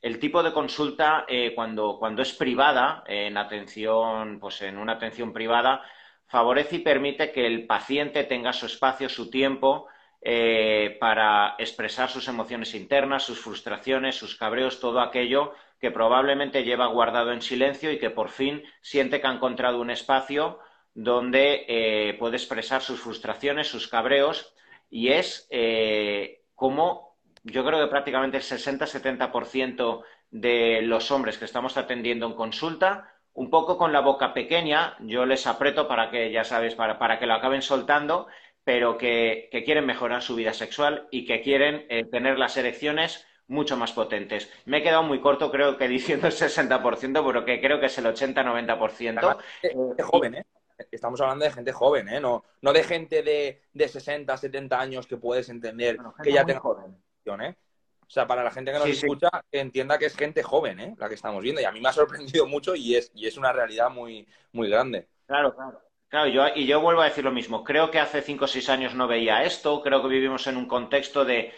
el 0.01 0.19
tipo 0.19 0.43
de 0.43 0.51
consulta 0.51 1.25
eh, 1.29 1.53
cuando, 1.55 1.97
cuando, 1.97 2.21
es 2.21 2.33
privada, 2.33 3.03
en 3.07 3.37
atención, 3.37 4.39
pues 4.39 4.61
en 4.63 4.77
una 4.77 4.93
atención 4.93 5.31
privada, 5.31 5.81
favorece 6.27 6.77
y 6.77 6.79
permite 6.79 7.31
que 7.31 7.47
el 7.47 7.65
paciente 7.65 8.25
tenga 8.25 8.51
su 8.51 8.65
espacio, 8.65 9.07
su 9.07 9.29
tiempo 9.29 9.87
eh, 10.21 10.97
para 10.99 11.55
expresar 11.57 12.09
sus 12.09 12.27
emociones 12.27 12.75
internas, 12.75 13.23
sus 13.23 13.39
frustraciones, 13.39 14.17
sus 14.17 14.35
cabreos, 14.35 14.81
todo 14.81 14.99
aquello 14.99 15.53
que 15.79 15.91
probablemente 15.91 16.63
lleva 16.63 16.87
guardado 16.87 17.31
en 17.31 17.41
silencio 17.41 17.91
y 17.91 17.99
que 17.99 18.09
por 18.09 18.29
fin 18.29 18.63
siente 18.81 19.21
que 19.21 19.27
ha 19.27 19.33
encontrado 19.33 19.79
un 19.79 19.89
espacio 19.89 20.59
donde 20.93 21.65
eh, 21.67 22.15
puede 22.19 22.37
expresar 22.37 22.81
sus 22.81 22.99
frustraciones, 22.99 23.67
sus 23.67 23.87
cabreos, 23.87 24.53
y 24.89 25.09
es 25.09 25.47
eh, 25.51 26.41
como 26.55 27.09
yo 27.43 27.65
creo 27.65 27.79
que 27.79 27.89
prácticamente 27.89 28.37
el 28.37 28.43
60-70% 28.43 30.03
de 30.31 30.81
los 30.81 31.11
hombres 31.11 31.37
que 31.37 31.45
estamos 31.45 31.77
atendiendo 31.77 32.27
en 32.27 32.33
consulta, 32.33 33.13
un 33.33 33.49
poco 33.49 33.77
con 33.77 33.93
la 33.93 34.01
boca 34.01 34.33
pequeña, 34.33 34.97
yo 34.99 35.25
les 35.25 35.47
aprieto 35.47 35.87
para 35.87 36.11
que, 36.11 36.31
ya 36.31 36.43
sabes, 36.43 36.75
para, 36.75 37.19
que 37.19 37.25
lo 37.25 37.33
acaben 37.33 37.61
soltando, 37.61 38.27
pero 38.63 38.97
que, 38.97 39.49
quieren 39.65 39.85
mejorar 39.85 40.21
su 40.21 40.35
vida 40.35 40.53
sexual 40.53 41.07
y 41.11 41.25
que 41.25 41.41
quieren 41.41 41.85
eh, 41.89 42.05
tener 42.05 42.37
las 42.37 42.57
erecciones 42.57 43.25
mucho 43.49 43.75
más 43.75 43.91
potentes. 43.91 44.49
Me 44.65 44.77
he 44.77 44.83
quedado 44.83 45.03
muy 45.03 45.19
corto, 45.19 45.51
creo 45.51 45.77
que 45.77 45.87
diciendo 45.87 46.27
el 46.27 46.33
60%, 46.33 47.25
pero 47.25 47.43
que 47.43 47.59
creo 47.59 47.79
que 47.79 47.87
es 47.87 47.97
el 47.97 48.05
80-90%. 48.05 49.37
Gente 49.61 50.03
joven, 50.03 50.35
¿eh? 50.35 50.45
Estamos 50.91 51.19
hablando 51.19 51.43
de 51.43 51.51
gente 51.51 51.73
joven, 51.73 52.07
¿eh? 52.07 52.21
No, 52.21 52.45
no 52.61 52.71
de 52.71 52.83
gente 52.83 53.21
de, 53.21 53.61
de 53.73 53.87
60, 53.87 54.37
70 54.37 54.79
años 54.79 55.07
que 55.07 55.17
puedes 55.17 55.49
entender 55.49 55.97
que 56.23 56.31
ya 56.31 56.45
tenga 56.45 56.61
joven. 56.61 56.95
¿eh? 57.41 57.55
O 58.01 58.09
sea, 58.09 58.25
para 58.25 58.43
la 58.43 58.51
gente 58.51 58.71
que 58.71 58.79
nos 58.79 58.87
escucha, 58.87 59.29
que 59.51 59.59
entienda 59.59 59.97
que 59.99 60.05
es 60.05 60.15
gente 60.15 60.41
joven, 60.41 60.79
¿eh? 60.79 60.95
La 60.97 61.09
que 61.09 61.15
estamos 61.15 61.43
viendo. 61.43 61.59
Y 61.59 61.65
a 61.65 61.71
mí 61.71 61.81
me 61.81 61.89
ha 61.89 61.93
sorprendido 61.93 62.47
mucho 62.47 62.75
y 62.75 62.95
es, 62.95 63.11
y 63.13 63.27
es 63.27 63.37
una 63.37 63.51
realidad 63.51 63.89
muy, 63.89 64.27
muy 64.53 64.69
grande. 64.69 65.07
Claro, 65.27 65.53
claro. 65.53 65.81
Claro, 66.07 66.27
yo, 66.27 66.43
y 66.55 66.65
yo 66.65 66.81
vuelvo 66.81 67.01
a 67.01 67.05
decir 67.05 67.23
lo 67.23 67.31
mismo. 67.31 67.63
Creo 67.63 67.91
que 67.91 67.99
hace 67.99 68.23
cinco 68.23 68.45
o 68.45 68.47
seis 68.47 68.67
años 68.69 68.95
no 68.95 69.07
veía 69.07 69.43
esto. 69.43 69.83
Creo 69.83 70.01
que 70.01 70.07
vivimos 70.07 70.47
en 70.47 70.57
un 70.57 70.67
contexto 70.67 71.23
de 71.23 71.53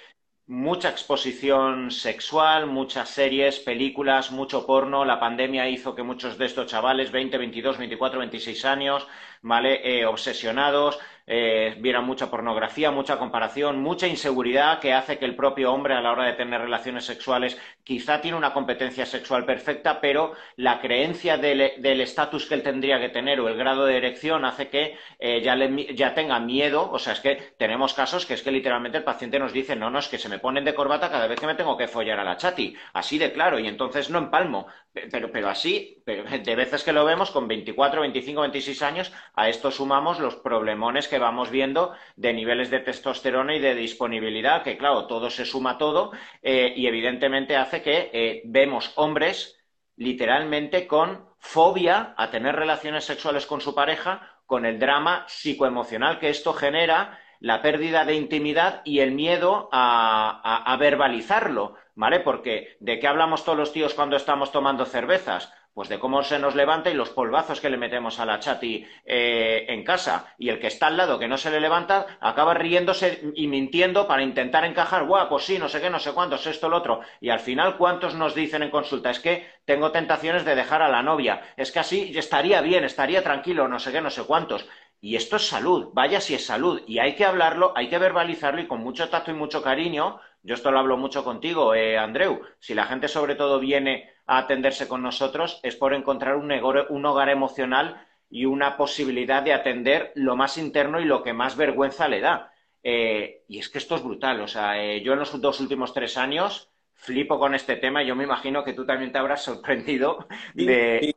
mucha 0.51 0.89
exposición 0.89 1.91
sexual, 1.91 2.67
muchas 2.67 3.07
series, 3.09 3.59
películas, 3.59 4.31
mucho 4.31 4.65
porno. 4.65 5.05
La 5.05 5.17
pandemia 5.17 5.69
hizo 5.69 5.95
que 5.95 6.03
muchos 6.03 6.37
de 6.37 6.45
estos 6.45 6.67
chavales, 6.67 7.09
20, 7.09 7.37
22, 7.37 7.77
24, 7.77 8.19
26 8.19 8.65
años, 8.65 9.07
¿vale? 9.41 9.79
Eh, 9.81 10.05
obsesionados, 10.05 10.99
eh, 11.27 11.75
viera 11.79 12.01
mucha 12.01 12.29
pornografía, 12.29 12.91
mucha 12.91 13.17
comparación, 13.17 13.81
mucha 13.81 14.07
inseguridad 14.07 14.79
que 14.79 14.93
hace 14.93 15.17
que 15.17 15.25
el 15.25 15.35
propio 15.35 15.71
hombre 15.71 15.93
a 15.93 16.01
la 16.01 16.11
hora 16.11 16.25
de 16.25 16.33
tener 16.33 16.61
relaciones 16.61 17.05
sexuales 17.05 17.59
quizá 17.83 18.21
tiene 18.21 18.37
una 18.37 18.53
competencia 18.53 19.05
sexual 19.05 19.45
perfecta, 19.45 19.99
pero 20.01 20.33
la 20.55 20.79
creencia 20.79 21.37
del 21.37 22.01
estatus 22.01 22.45
que 22.45 22.55
él 22.55 22.63
tendría 22.63 22.99
que 22.99 23.09
tener 23.09 23.39
o 23.39 23.47
el 23.47 23.57
grado 23.57 23.85
de 23.85 23.97
erección 23.97 24.45
hace 24.45 24.69
que 24.69 24.97
eh, 25.19 25.41
ya, 25.41 25.57
ya 25.93 26.13
tenga 26.13 26.39
miedo. 26.39 26.89
O 26.91 26.99
sea, 26.99 27.13
es 27.13 27.19
que 27.19 27.53
tenemos 27.57 27.93
casos 27.93 28.25
que 28.25 28.33
es 28.33 28.41
que 28.43 28.51
literalmente 28.51 28.97
el 28.97 29.03
paciente 29.03 29.39
nos 29.39 29.53
dice, 29.53 29.75
no, 29.75 29.89
no, 29.89 29.99
es 29.99 30.07
que 30.07 30.17
se 30.17 30.29
me 30.29 30.39
ponen 30.39 30.65
de 30.65 30.73
corbata 30.75 31.09
cada 31.09 31.27
vez 31.27 31.39
que 31.39 31.47
me 31.47 31.55
tengo 31.55 31.77
que 31.77 31.87
follar 31.87 32.19
a 32.19 32.23
la 32.23 32.37
chati. 32.37 32.75
Así 32.93 33.17
de 33.17 33.31
claro, 33.31 33.59
y 33.59 33.67
entonces 33.67 34.09
no 34.09 34.19
empalmo. 34.19 34.67
Pero, 34.93 35.31
pero 35.31 35.47
así, 35.47 36.01
pero 36.05 36.25
de 36.25 36.55
veces 36.55 36.83
que 36.83 36.91
lo 36.91 37.05
vemos 37.05 37.31
con 37.31 37.47
24, 37.47 38.01
25, 38.01 38.41
26 38.41 38.81
años, 38.81 39.13
a 39.33 39.47
esto 39.47 39.71
sumamos 39.71 40.19
los 40.19 40.35
problemones 40.35 41.07
que 41.07 41.17
vamos 41.17 41.49
viendo 41.49 41.93
de 42.17 42.33
niveles 42.33 42.69
de 42.69 42.79
testosterona 42.79 43.55
y 43.55 43.59
de 43.59 43.73
disponibilidad, 43.73 44.63
que 44.63 44.77
claro, 44.77 45.07
todo 45.07 45.29
se 45.29 45.45
suma 45.45 45.77
todo 45.77 46.11
eh, 46.41 46.73
y 46.75 46.87
evidentemente 46.87 47.55
hace 47.55 47.81
que 47.81 48.09
eh, 48.11 48.41
vemos 48.43 48.91
hombres 48.97 49.57
literalmente 49.95 50.87
con 50.87 51.25
fobia 51.39 52.13
a 52.17 52.29
tener 52.29 52.55
relaciones 52.57 53.05
sexuales 53.05 53.45
con 53.45 53.61
su 53.61 53.73
pareja, 53.73 54.41
con 54.45 54.65
el 54.65 54.77
drama 54.77 55.23
psicoemocional 55.29 56.19
que 56.19 56.29
esto 56.29 56.51
genera 56.51 57.17
la 57.39 57.61
pérdida 57.61 58.03
de 58.03 58.15
intimidad 58.15 58.81
y 58.83 58.99
el 58.99 59.13
miedo 59.13 59.69
a 59.71 60.75
verbalizarlo, 60.79 61.75
¿vale? 61.95 62.19
Porque 62.19 62.77
¿de 62.79 62.99
qué 62.99 63.07
hablamos 63.07 63.43
todos 63.43 63.57
los 63.57 63.73
tíos 63.73 63.93
cuando 63.93 64.15
estamos 64.15 64.51
tomando 64.51 64.85
cervezas? 64.85 65.53
Pues 65.73 65.87
de 65.87 65.99
cómo 65.99 66.21
se 66.21 66.37
nos 66.37 66.53
levanta 66.53 66.89
y 66.89 66.93
los 66.93 67.11
polvazos 67.11 67.61
que 67.61 67.69
le 67.69 67.77
metemos 67.77 68.19
a 68.19 68.25
la 68.25 68.39
chati 68.39 68.85
eh, 69.05 69.65
en 69.69 69.85
casa. 69.85 70.33
Y 70.37 70.49
el 70.49 70.59
que 70.59 70.67
está 70.67 70.87
al 70.87 70.97
lado, 70.97 71.17
que 71.17 71.29
no 71.29 71.37
se 71.37 71.49
le 71.49 71.61
levanta, 71.61 72.17
acaba 72.19 72.53
riéndose 72.53 73.31
y 73.35 73.47
mintiendo 73.47 74.05
para 74.05 74.21
intentar 74.21 74.65
encajar, 74.65 75.05
guau, 75.05 75.29
pues 75.29 75.45
sí, 75.45 75.57
no 75.57 75.69
sé 75.69 75.79
qué, 75.79 75.89
no 75.89 75.99
sé 75.99 76.11
cuántos, 76.11 76.45
esto, 76.45 76.67
lo 76.67 76.75
otro. 76.75 76.99
Y 77.21 77.29
al 77.29 77.39
final, 77.39 77.77
¿cuántos 77.77 78.15
nos 78.15 78.35
dicen 78.35 78.63
en 78.63 78.69
consulta? 78.69 79.11
Es 79.11 79.21
que 79.21 79.47
tengo 79.63 79.91
tentaciones 79.91 80.43
de 80.43 80.55
dejar 80.55 80.81
a 80.81 80.89
la 80.89 81.03
novia. 81.03 81.41
Es 81.55 81.71
que 81.71 81.79
así 81.79 82.11
estaría 82.17 82.59
bien, 82.59 82.83
estaría 82.83 83.23
tranquilo, 83.23 83.69
no 83.69 83.79
sé 83.79 83.93
qué, 83.93 84.01
no 84.01 84.09
sé 84.09 84.23
cuántos. 84.23 84.67
Y 84.99 85.15
esto 85.15 85.37
es 85.37 85.47
salud, 85.47 85.89
vaya 85.93 86.21
si 86.21 86.35
es 86.35 86.45
salud. 86.45 86.83
Y 86.85 86.99
hay 86.99 87.15
que 87.15 87.25
hablarlo, 87.25 87.73
hay 87.75 87.89
que 87.89 87.97
verbalizarlo 87.97 88.61
y 88.61 88.67
con 88.67 88.81
mucho 88.81 89.09
tacto 89.09 89.31
y 89.31 89.33
mucho 89.33 89.63
cariño. 89.63 90.19
Yo 90.43 90.55
esto 90.55 90.71
lo 90.71 90.79
hablo 90.79 90.97
mucho 90.97 91.23
contigo, 91.23 91.75
eh, 91.75 91.97
Andreu. 91.97 92.41
Si 92.59 92.73
la 92.73 92.85
gente 92.85 93.07
sobre 93.07 93.35
todo 93.35 93.59
viene 93.59 94.09
a 94.25 94.39
atenderse 94.39 94.87
con 94.87 95.01
nosotros 95.01 95.59
es 95.63 95.75
por 95.75 95.93
encontrar 95.93 96.35
un, 96.35 97.05
hogar 97.05 97.29
emocional 97.29 98.07
y 98.29 98.45
una 98.45 98.75
posibilidad 98.75 99.43
de 99.43 99.53
atender 99.53 100.11
lo 100.15 100.35
más 100.35 100.57
interno 100.57 100.99
y 100.99 101.05
lo 101.05 101.21
que 101.21 101.33
más 101.33 101.55
vergüenza 101.55 102.07
le 102.07 102.21
da. 102.21 102.51
Eh, 102.81 103.43
y 103.47 103.59
es 103.59 103.69
que 103.69 103.77
esto 103.77 103.95
es 103.95 104.03
brutal. 104.03 104.41
O 104.41 104.47
sea, 104.47 104.83
eh, 104.83 105.01
yo 105.03 105.13
en 105.13 105.19
los 105.19 105.39
dos 105.39 105.59
últimos 105.59 105.93
tres 105.93 106.17
años 106.17 106.71
flipo 106.95 107.37
con 107.37 107.53
este 107.53 107.75
tema. 107.75 108.01
y 108.01 108.07
Yo 108.07 108.15
me 108.15 108.23
imagino 108.23 108.63
que 108.63 108.73
tú 108.73 108.85
también 108.85 109.11
te 109.11 109.19
habrás 109.19 109.43
sorprendido 109.45 110.27
de, 110.55 111.13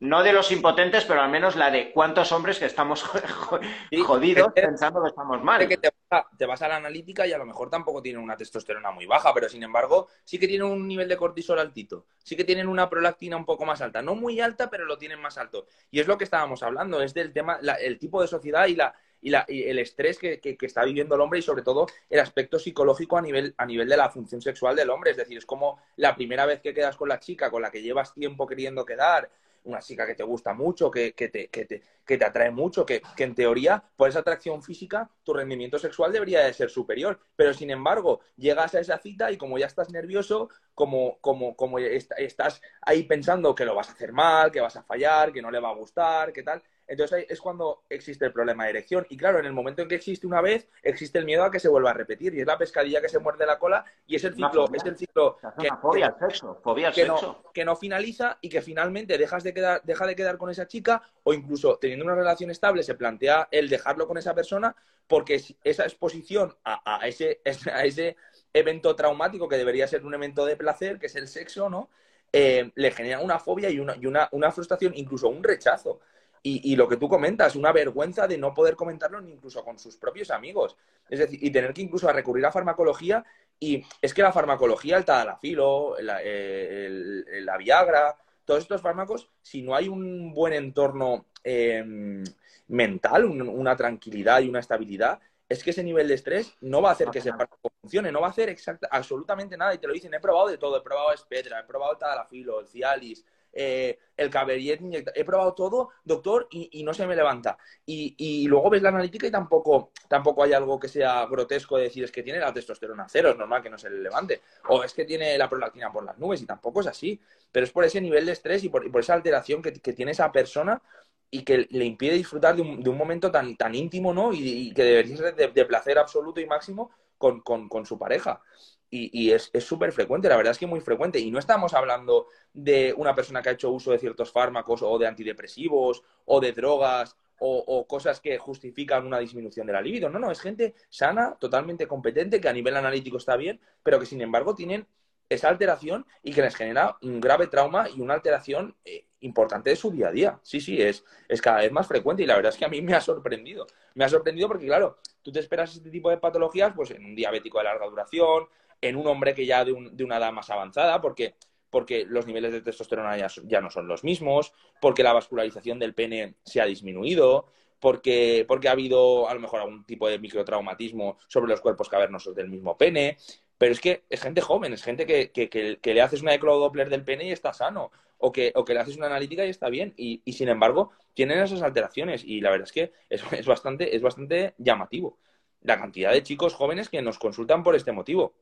no 0.00 0.22
de 0.22 0.32
los 0.32 0.50
impotentes, 0.50 1.04
pero 1.04 1.20
al 1.20 1.30
menos 1.30 1.56
la 1.56 1.70
de 1.70 1.92
cuántos 1.92 2.32
hombres 2.32 2.58
que 2.58 2.66
estamos 2.66 3.02
jodidos 4.04 4.52
pensando 4.52 5.02
que 5.02 5.08
estamos 5.08 5.42
mal. 5.42 5.66
Que 5.68 5.76
te, 5.76 6.46
vas 6.46 6.62
a 6.62 6.68
la 6.68 6.76
analítica 6.76 7.26
y 7.26 7.32
a 7.32 7.38
lo 7.38 7.46
mejor 7.46 7.70
tampoco 7.70 8.02
tienen 8.02 8.22
una 8.22 8.36
testosterona 8.36 8.90
muy 8.90 9.06
baja, 9.06 9.32
pero 9.32 9.48
sin 9.48 9.62
embargo 9.62 10.08
sí 10.24 10.38
que 10.38 10.48
tienen 10.48 10.66
un 10.66 10.88
nivel 10.88 11.08
de 11.08 11.16
cortisol 11.16 11.58
altito, 11.58 12.06
sí 12.18 12.36
que 12.36 12.44
tienen 12.44 12.68
una 12.68 12.88
prolactina 12.88 13.36
un 13.36 13.44
poco 13.44 13.64
más 13.64 13.80
alta, 13.80 14.02
no 14.02 14.14
muy 14.14 14.40
alta, 14.40 14.68
pero 14.70 14.84
lo 14.84 14.98
tienen 14.98 15.20
más 15.20 15.38
alto. 15.38 15.66
Y 15.90 16.00
es 16.00 16.08
lo 16.08 16.18
que 16.18 16.24
estábamos 16.24 16.62
hablando, 16.62 17.00
es 17.02 17.14
del 17.14 17.32
tema, 17.32 17.60
el 17.80 17.98
tipo 17.98 18.20
de 18.20 18.28
sociedad 18.28 18.66
y 18.66 18.74
la, 18.74 18.94
y, 19.20 19.34
el 19.34 19.78
estrés 19.78 20.18
que, 20.18 20.40
está 20.60 20.84
viviendo 20.84 21.14
el 21.14 21.20
hombre 21.20 21.38
y 21.38 21.42
sobre 21.42 21.62
todo 21.62 21.86
el 22.08 22.20
aspecto 22.20 22.58
psicológico 22.58 23.18
a 23.18 23.22
nivel, 23.22 23.54
a 23.56 23.66
nivel 23.66 23.88
de 23.88 23.96
la 23.96 24.10
función 24.10 24.40
sexual 24.40 24.74
del 24.74 24.90
hombre. 24.90 25.12
Es 25.12 25.16
decir, 25.16 25.38
es 25.38 25.46
como 25.46 25.78
la 25.96 26.14
primera 26.14 26.46
vez 26.46 26.60
que 26.60 26.74
quedas 26.74 26.96
con 26.96 27.08
la 27.08 27.20
chica 27.20 27.50
con 27.50 27.62
la 27.62 27.70
que 27.70 27.82
llevas 27.82 28.14
tiempo 28.14 28.46
queriendo 28.46 28.84
quedar, 28.84 29.30
una 29.64 29.80
chica 29.80 30.06
que 30.06 30.14
te 30.14 30.22
gusta 30.22 30.54
mucho, 30.54 30.90
que, 30.90 31.12
que, 31.12 31.28
te, 31.28 31.48
que, 31.48 31.64
te, 31.64 31.82
que 32.04 32.18
te, 32.18 32.24
atrae 32.24 32.50
mucho, 32.50 32.86
que, 32.86 33.02
en 33.18 33.34
teoría, 33.34 33.82
por 33.96 34.08
esa 34.08 34.20
atracción 34.20 34.62
física, 34.62 35.10
tu 35.22 35.32
rendimiento 35.32 35.78
sexual 35.78 36.12
debería 36.12 36.40
de 36.40 36.52
ser 36.52 36.70
superior. 36.70 37.20
Pero 37.36 37.54
sin 37.54 37.70
embargo, 37.70 38.20
llegas 38.36 38.74
a 38.74 38.80
esa 38.80 38.98
cita 38.98 39.30
y 39.30 39.36
como 39.36 39.58
ya 39.58 39.66
estás 39.66 39.90
nervioso, 39.90 40.48
como, 40.74 41.18
como, 41.20 41.56
como 41.56 41.78
estás 41.78 42.62
ahí 42.82 43.02
pensando 43.02 43.54
que 43.54 43.64
lo 43.64 43.74
vas 43.74 43.88
a 43.88 43.92
hacer 43.92 44.12
mal, 44.12 44.50
que 44.50 44.60
vas 44.60 44.76
a 44.76 44.82
fallar, 44.82 45.32
que 45.32 45.42
no 45.42 45.50
le 45.50 45.60
va 45.60 45.70
a 45.70 45.74
gustar, 45.74 46.32
que 46.32 46.42
tal, 46.42 46.62
entonces 46.90 47.24
es 47.28 47.40
cuando 47.40 47.84
existe 47.88 48.26
el 48.26 48.32
problema 48.32 48.64
de 48.64 48.70
erección. 48.70 49.06
Y 49.08 49.16
claro, 49.16 49.38
en 49.38 49.46
el 49.46 49.52
momento 49.52 49.80
en 49.80 49.88
que 49.88 49.94
existe 49.94 50.26
una 50.26 50.40
vez, 50.40 50.68
existe 50.82 51.20
el 51.20 51.24
miedo 51.24 51.44
a 51.44 51.50
que 51.50 51.60
se 51.60 51.68
vuelva 51.68 51.90
a 51.90 51.94
repetir. 51.94 52.34
Y 52.34 52.40
es 52.40 52.46
la 52.46 52.58
pescadilla 52.58 53.00
que 53.00 53.08
se 53.08 53.20
muerde 53.20 53.46
la 53.46 53.60
cola 53.60 53.84
y 54.06 54.16
es 54.16 54.24
el 54.24 54.34
ciclo, 54.34 54.68
es 54.74 54.84
el 54.84 54.98
ciclo 54.98 55.38
que, 55.56 55.68
fobia 55.80 56.16
sexo, 56.18 56.58
fobia 56.62 56.88
al 56.88 56.94
sexo. 56.94 57.14
No, 57.44 57.52
que 57.52 57.64
no 57.64 57.76
finaliza 57.76 58.38
y 58.40 58.48
que 58.48 58.60
finalmente 58.60 59.16
dejas 59.16 59.44
de 59.44 59.54
quedar, 59.54 59.82
deja 59.84 60.04
de 60.04 60.16
quedar 60.16 60.36
con 60.36 60.50
esa 60.50 60.66
chica 60.66 61.00
o 61.22 61.32
incluso 61.32 61.78
teniendo 61.78 62.04
una 62.04 62.16
relación 62.16 62.50
estable 62.50 62.82
se 62.82 62.96
plantea 62.96 63.46
el 63.52 63.68
dejarlo 63.68 64.08
con 64.08 64.18
esa 64.18 64.34
persona 64.34 64.74
porque 65.06 65.40
esa 65.62 65.84
exposición 65.84 66.56
a, 66.64 67.06
ese, 67.06 67.40
a 67.72 67.84
ese 67.84 68.16
evento 68.52 68.96
traumático 68.96 69.48
que 69.48 69.56
debería 69.56 69.86
ser 69.86 70.04
un 70.04 70.14
evento 70.14 70.44
de 70.44 70.56
placer, 70.56 70.98
que 70.98 71.06
es 71.06 71.14
el 71.14 71.28
sexo, 71.28 71.70
¿no? 71.70 71.88
Eh, 72.32 72.70
le 72.76 72.90
genera 72.92 73.18
una 73.18 73.40
fobia 73.40 73.70
y, 73.70 73.80
una, 73.80 73.96
y 73.96 74.06
una, 74.06 74.28
una 74.32 74.52
frustración, 74.52 74.92
incluso 74.94 75.28
un 75.28 75.42
rechazo. 75.42 76.00
Y, 76.42 76.74
lo 76.74 76.88
que 76.88 76.96
tú 76.96 77.06
comentas, 77.06 77.54
una 77.54 77.70
vergüenza 77.70 78.26
de 78.26 78.38
no 78.38 78.54
poder 78.54 78.74
comentarlo 78.74 79.20
ni 79.20 79.30
incluso 79.30 79.62
con 79.62 79.78
sus 79.78 79.96
propios 79.96 80.30
amigos. 80.30 80.74
Es 81.08 81.18
decir, 81.18 81.38
y 81.42 81.50
tener 81.50 81.74
que 81.74 81.82
incluso 81.82 82.10
recurrir 82.10 82.46
a 82.46 82.52
farmacología. 82.52 83.22
Y 83.58 83.84
es 84.00 84.14
que 84.14 84.22
la 84.22 84.32
farmacología, 84.32 84.96
el 84.96 85.04
tadalafilo, 85.04 85.96
la, 86.00 86.18
la 86.22 87.56
Viagra, 87.58 88.16
todos 88.46 88.62
estos 88.62 88.80
fármacos, 88.80 89.28
si 89.42 89.60
no 89.60 89.74
hay 89.74 89.86
un 89.88 90.32
buen 90.32 90.54
entorno 90.54 91.26
em, 91.44 92.24
mental, 92.68 93.26
una 93.26 93.76
tranquilidad 93.76 94.40
y 94.40 94.48
una 94.48 94.60
estabilidad, 94.60 95.20
es 95.48 95.62
que 95.62 95.70
ese 95.70 95.84
nivel 95.84 96.08
de 96.08 96.14
estrés 96.14 96.54
no 96.60 96.80
va 96.80 96.90
a 96.90 96.92
hacer 96.92 97.10
que 97.10 97.18
ese 97.18 97.30
fármaco 97.30 97.70
funcione, 97.80 98.10
no 98.10 98.20
va 98.20 98.28
a 98.28 98.30
hacer 98.30 98.48
exacta, 98.48 98.88
absolutamente 98.90 99.56
nada. 99.56 99.74
Y 99.74 99.78
te 99.78 99.86
lo 99.86 99.92
dicen, 99.92 100.14
he 100.14 100.20
probado 100.20 100.48
de 100.48 100.58
todo, 100.58 100.78
he 100.78 100.80
probado 100.80 101.12
espedra, 101.12 101.60
he 101.60 101.64
probado 101.64 101.92
el 101.92 101.98
tadalafilo, 101.98 102.60
el 102.60 102.66
cialis, 102.66 103.24
eh, 103.52 103.98
el 104.16 104.30
Cabernet 104.30 105.10
He 105.14 105.24
probado 105.24 105.54
todo, 105.54 105.90
doctor, 106.04 106.46
y, 106.50 106.82
no 106.82 106.92
se 106.92 107.06
me 107.06 107.16
levanta. 107.16 107.56
Y, 107.86 108.46
luego 108.48 108.70
ves 108.70 108.82
la 108.82 108.90
analítica 108.90 109.26
y 109.26 109.30
tampoco, 109.30 109.92
tampoco 110.08 110.42
hay 110.42 110.52
algo 110.52 110.78
que 110.78 110.88
sea 110.88 111.24
grotesco 111.26 111.76
de 111.76 111.84
decir 111.84 112.04
es 112.04 112.12
que 112.12 112.22
tiene 112.22 112.38
la 112.38 112.52
testosterona 112.52 113.06
cero, 113.08 113.30
es 113.30 113.36
normal 113.36 113.62
que 113.62 113.70
no 113.70 113.78
se 113.78 113.90
le 113.90 114.00
levante. 114.00 114.42
O 114.68 114.84
es 114.84 114.92
que 114.92 115.04
tiene 115.04 115.36
la 115.38 115.48
prolactina 115.48 115.90
por 115.92 116.04
las 116.04 116.18
nubes 116.18 116.42
y 116.42 116.46
tampoco 116.46 116.80
es 116.80 116.86
así. 116.86 117.20
Pero 117.50 117.64
es 117.64 117.72
por 117.72 117.84
ese 117.84 118.00
nivel 118.00 118.26
de 118.26 118.32
estrés 118.32 118.62
y 118.64 118.68
por, 118.68 118.86
esa 118.98 119.14
alteración 119.14 119.62
que, 119.62 119.72
tiene 119.72 120.12
esa 120.12 120.30
persona 120.30 120.82
y 121.30 121.42
que 121.42 121.66
le 121.70 121.84
impide 121.84 122.14
disfrutar 122.14 122.56
de 122.56 122.62
un, 122.62 122.96
momento 122.96 123.30
tan, 123.30 123.56
tan 123.56 123.74
íntimo, 123.74 124.12
¿no? 124.12 124.32
Y, 124.32 124.72
que 124.74 124.84
debería 124.84 125.16
ser 125.16 125.34
de, 125.34 125.64
placer 125.64 125.98
absoluto 125.98 126.40
y 126.40 126.46
máximo 126.46 126.90
con 127.18 127.86
su 127.86 127.98
pareja 127.98 128.42
y, 128.90 129.30
es 129.30 129.50
súper 129.60 129.92
frecuente, 129.92 130.28
la 130.28 130.36
verdad 130.36 130.50
es 130.50 130.58
que 130.58 130.66
muy 130.66 130.80
frecuente. 130.80 131.20
Y 131.20 131.30
no 131.30 131.38
estamos 131.38 131.74
hablando 131.74 132.26
de 132.52 132.92
una 132.96 133.14
persona 133.14 133.40
que 133.40 133.50
ha 133.50 133.52
hecho 133.52 133.70
uso 133.70 133.92
de 133.92 133.98
ciertos 133.98 134.32
fármacos 134.32 134.82
o 134.82 134.98
de 134.98 135.06
antidepresivos 135.06 136.02
o 136.24 136.40
de 136.40 136.52
drogas 136.52 137.16
o, 137.38 137.86
cosas 137.86 138.20
que 138.20 138.36
justifican 138.36 139.06
una 139.06 139.18
disminución 139.18 139.66
de 139.66 139.72
la 139.72 139.80
libido. 139.80 140.10
No, 140.10 140.18
no, 140.18 140.30
es 140.30 140.40
gente 140.40 140.74
sana, 140.90 141.36
totalmente 141.38 141.86
competente, 141.86 142.40
que 142.40 142.48
a 142.48 142.52
nivel 142.52 142.76
analítico 142.76 143.16
está 143.16 143.36
bien, 143.36 143.60
pero 143.82 143.98
que 143.98 144.06
sin 144.06 144.20
embargo 144.20 144.54
tienen 144.54 144.86
esa 145.28 145.48
alteración 145.48 146.04
y 146.22 146.32
que 146.32 146.42
les 146.42 146.54
genera 146.54 146.96
un 147.02 147.20
grave 147.20 147.46
trauma 147.46 147.88
y 147.88 148.00
una 148.00 148.14
alteración 148.14 148.76
eh, 148.84 149.06
importante 149.20 149.70
de 149.70 149.76
su 149.76 149.90
día 149.90 150.08
a 150.08 150.12
día. 150.12 150.40
Sí, 150.42 150.60
sí, 150.60 150.82
es, 150.82 151.04
es 151.28 151.40
cada 151.40 151.60
vez 151.60 151.72
más 151.72 151.86
frecuente 151.86 152.22
y 152.22 152.26
la 152.26 152.36
verdad 152.36 152.52
es 152.52 152.58
que 152.58 152.64
a 152.64 152.68
mí 152.68 152.82
me 152.82 152.94
ha 152.94 153.00
sorprendido. 153.00 153.66
Me 153.94 154.04
ha 154.04 154.08
sorprendido 154.08 154.48
porque, 154.48 154.66
claro, 154.66 154.98
tú 155.22 155.32
te 155.32 155.40
esperas 155.40 155.74
este 155.74 155.90
tipo 155.90 156.10
de 156.10 156.18
patologías 156.18 156.72
pues 156.74 156.90
en 156.90 157.04
un 157.04 157.14
diabético 157.14 157.58
de 157.58 157.64
larga 157.64 157.86
duración, 157.86 158.48
en 158.80 158.96
un 158.96 159.06
hombre 159.06 159.34
que 159.34 159.46
ya 159.46 159.64
de, 159.64 159.72
una 159.72 160.16
edad 160.16 160.32
más 160.32 160.50
avanzada, 160.50 161.00
porque, 161.00 161.34
porque 161.70 162.04
los 162.06 162.26
niveles 162.26 162.52
de 162.52 162.62
testosterona 162.62 163.16
ya, 163.16 163.60
no 163.60 163.70
son 163.70 163.88
los 163.88 164.04
mismos, 164.04 164.52
porque 164.80 165.02
la 165.02 165.12
vascularización 165.12 165.78
del 165.78 165.94
pene 165.94 166.36
se 166.44 166.60
ha 166.60 166.66
disminuido, 166.66 167.46
porque, 167.78 168.44
porque 168.46 168.68
ha 168.68 168.72
habido 168.72 169.28
a 169.28 169.34
lo 169.34 169.40
mejor 169.40 169.60
algún 169.60 169.84
tipo 169.84 170.08
de 170.08 170.18
microtraumatismo 170.18 171.18
sobre 171.28 171.50
los 171.50 171.60
cuerpos 171.60 171.88
cavernosos 171.88 172.34
del 172.34 172.48
mismo 172.48 172.76
pene. 172.76 173.16
Pero 173.58 173.72
es 173.72 173.80
que 173.80 174.04
es 174.08 174.22
gente 174.22 174.40
joven, 174.40 174.72
es 174.72 174.82
gente 174.82 175.04
que, 175.04 175.30
que, 175.30 175.94
le 175.94 176.00
haces 176.00 176.22
una 176.22 176.32
eclodoppler 176.32 176.88
del 176.88 177.04
pene 177.04 177.24
y 177.26 177.32
está 177.32 177.52
sano, 177.52 177.90
o 178.16 178.32
que, 178.32 178.52
o 178.54 178.64
que 178.64 178.72
le 178.72 178.80
haces 178.80 178.96
una 178.96 179.06
analítica 179.06 179.44
y 179.44 179.50
está 179.50 179.68
bien, 179.68 179.92
y, 179.98 180.22
sin 180.32 180.48
embargo 180.48 180.92
tienen 181.12 181.38
esas 181.40 181.60
alteraciones, 181.60 182.24
y 182.24 182.40
la 182.40 182.50
verdad 182.50 182.66
es 182.66 182.72
que 182.72 182.92
es, 183.10 183.44
bastante, 183.44 183.94
es 183.94 184.00
bastante 184.00 184.54
llamativo 184.56 185.18
la 185.62 185.78
cantidad 185.78 186.12
de 186.12 186.22
chicos 186.22 186.54
jóvenes 186.54 186.88
que 186.88 187.02
nos 187.02 187.18
consultan 187.18 187.62
por 187.62 187.76
este 187.76 187.92
motivo. 187.92 188.34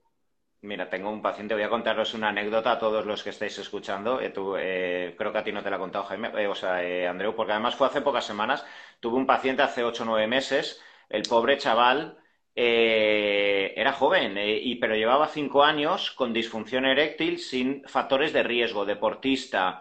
Mira, 0.61 0.91
tengo 0.91 1.11
un 1.11 1.23
paciente, 1.23 1.55
voy 1.55 1.63
a 1.63 1.69
contaros 1.69 2.15
una 2.15 2.31
anécdota 2.31 2.73
a 2.73 2.79
todos 2.81 3.07
los 3.07 3.23
que 3.23 3.31
estáis 3.31 3.57
escuchando. 3.59 4.21
Eh, 4.21 4.33
eh, 4.59 5.15
creo 5.17 5.33
que 5.33 5.39
a 5.39 5.45
ti 5.45 5.53
no 5.53 5.63
te 5.63 5.71
la 5.71 5.77
he 5.77 5.79
contado, 5.79 6.05
Jaime, 6.07 6.31
eh, 6.37 6.49
o 6.49 6.55
sea, 6.55 6.79
Andreu, 7.11 7.35
porque 7.37 7.53
además 7.53 7.77
fue 7.77 7.87
hace 7.87 8.01
pocas 8.01 8.25
semanas. 8.25 8.65
Tuve 9.01 9.17
un 9.17 9.27
paciente 9.27 9.63
hace 9.63 9.85
ocho 9.85 10.03
o 10.03 10.07
nueve 10.07 10.27
meses. 10.27 10.83
El 11.09 11.23
pobre 11.29 11.59
chaval 11.59 12.19
era 12.55 13.93
joven, 13.93 14.37
y, 14.37 14.75
pero 14.77 14.97
llevaba 14.97 15.29
cinco 15.29 15.63
años 15.63 16.11
con 16.11 16.33
disfunción 16.33 16.85
eréctil 16.87 17.39
sin 17.39 17.85
factores 17.87 18.33
de 18.33 18.43
riesgo, 18.43 18.85
deportista, 18.85 19.81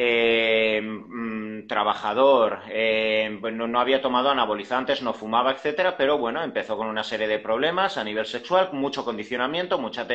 eh, 0.00 0.80
mm, 0.80 1.66
trabajador, 1.66 2.60
eh, 2.68 3.36
no, 3.52 3.80
había 3.80 4.00
tomado 4.00 4.30
anabolizantes, 4.30 5.02
no 5.02 5.12
fumaba, 5.12 5.50
etcétera, 5.50 5.96
pero 5.96 6.18
bueno, 6.18 6.40
empezó 6.44 6.76
con 6.76 6.86
una 6.86 7.02
serie 7.02 7.26
de 7.26 7.40
problemas 7.40 7.98
a 7.98 8.04
nivel 8.04 8.24
sexual, 8.26 8.70
mucho 8.72 9.04
condicionamiento, 9.04 9.76
mucha, 9.78 10.06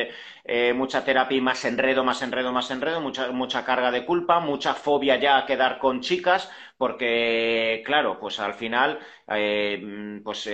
eh, 0.44 0.72
mucha 0.72 1.04
terapia 1.04 1.36
y 1.36 1.42
más 1.42 1.66
enredo, 1.66 2.02
más 2.02 2.22
enredo, 2.22 2.50
más 2.50 2.70
enredo, 2.70 3.02
mucha, 3.02 3.30
mucha 3.30 3.64
carga 3.66 3.90
de 3.90 4.06
culpa, 4.06 4.40
mucha 4.40 4.72
fobia 4.72 5.16
ya 5.16 5.36
a 5.36 5.44
quedar 5.44 5.78
con 5.78 6.00
chicas, 6.00 6.50
porque, 6.84 7.82
claro, 7.86 8.18
pues 8.20 8.38
al 8.40 8.52
final, 8.52 8.98
eh, 9.26 10.20
pues 10.22 10.46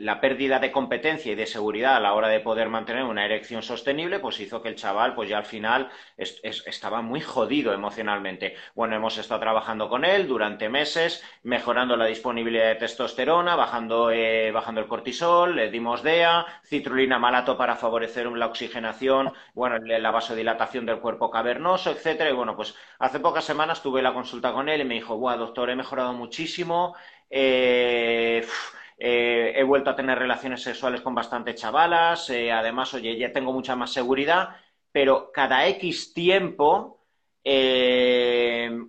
la 0.00 0.20
pérdida 0.20 0.58
de 0.58 0.72
competencia 0.72 1.30
y 1.30 1.36
de 1.36 1.46
seguridad 1.46 1.94
a 1.94 2.00
la 2.00 2.14
hora 2.14 2.26
de 2.26 2.40
poder 2.40 2.68
mantener 2.68 3.04
una 3.04 3.24
erección 3.24 3.62
sostenible, 3.62 4.18
pues 4.18 4.40
hizo 4.40 4.62
que 4.62 4.68
el 4.68 4.74
chaval, 4.74 5.14
pues 5.14 5.28
ya 5.28 5.38
al 5.38 5.44
final 5.44 5.88
estaba 6.16 7.02
muy 7.02 7.20
jodido 7.20 7.72
emocionalmente. 7.72 8.56
Bueno, 8.74 8.96
hemos 8.96 9.16
estado 9.16 9.38
trabajando 9.38 9.88
con 9.88 10.04
él 10.04 10.26
durante 10.26 10.68
meses, 10.68 11.22
mejorando 11.44 11.96
la 11.96 12.06
disponibilidad 12.06 12.66
de 12.66 12.74
testosterona, 12.74 13.54
bajando, 13.54 14.10
eh, 14.10 14.50
bajando 14.50 14.80
el 14.80 14.88
cortisol, 14.88 15.54
le 15.54 15.70
dimos 15.70 16.02
DEA, 16.02 16.46
citrulina 16.64 17.20
malato 17.20 17.56
para 17.56 17.76
favorecer 17.76 18.26
la 18.26 18.46
oxigenación, 18.46 19.32
bueno, 19.54 19.78
la 19.78 20.10
vasodilatación 20.10 20.84
del 20.84 20.98
cuerpo 20.98 21.30
cavernoso, 21.30 21.92
etcétera. 21.92 22.30
Y 22.30 22.32
bueno, 22.32 22.56
pues 22.56 22.74
hace 22.98 23.20
pocas 23.20 23.44
semanas 23.44 23.82
tuve 23.82 24.02
la 24.02 24.12
consulta 24.12 24.52
con 24.52 24.68
él 24.68 24.80
y 24.80 24.84
me 24.84 24.94
dijo, 24.94 25.16
Buah, 25.16 25.36
doctor, 25.36 25.59
he 25.68 25.76
mejorado 25.76 26.12
muchísimo. 26.14 26.94
Eh, 27.30 28.44
eh, 28.98 29.52
he 29.56 29.62
vuelto 29.62 29.90
a 29.90 29.96
tener 29.96 30.18
relaciones 30.18 30.62
sexuales 30.62 31.00
con 31.00 31.14
bastantes 31.14 31.54
chavalas, 31.54 32.28
eh, 32.30 32.50
además, 32.52 32.92
oye, 32.94 33.16
ya 33.16 33.32
tengo 33.32 33.52
mucha 33.52 33.76
más 33.76 33.92
seguridad, 33.92 34.56
pero 34.92 35.30
cada 35.32 35.66
X 35.68 36.12
tiempo, 36.12 36.98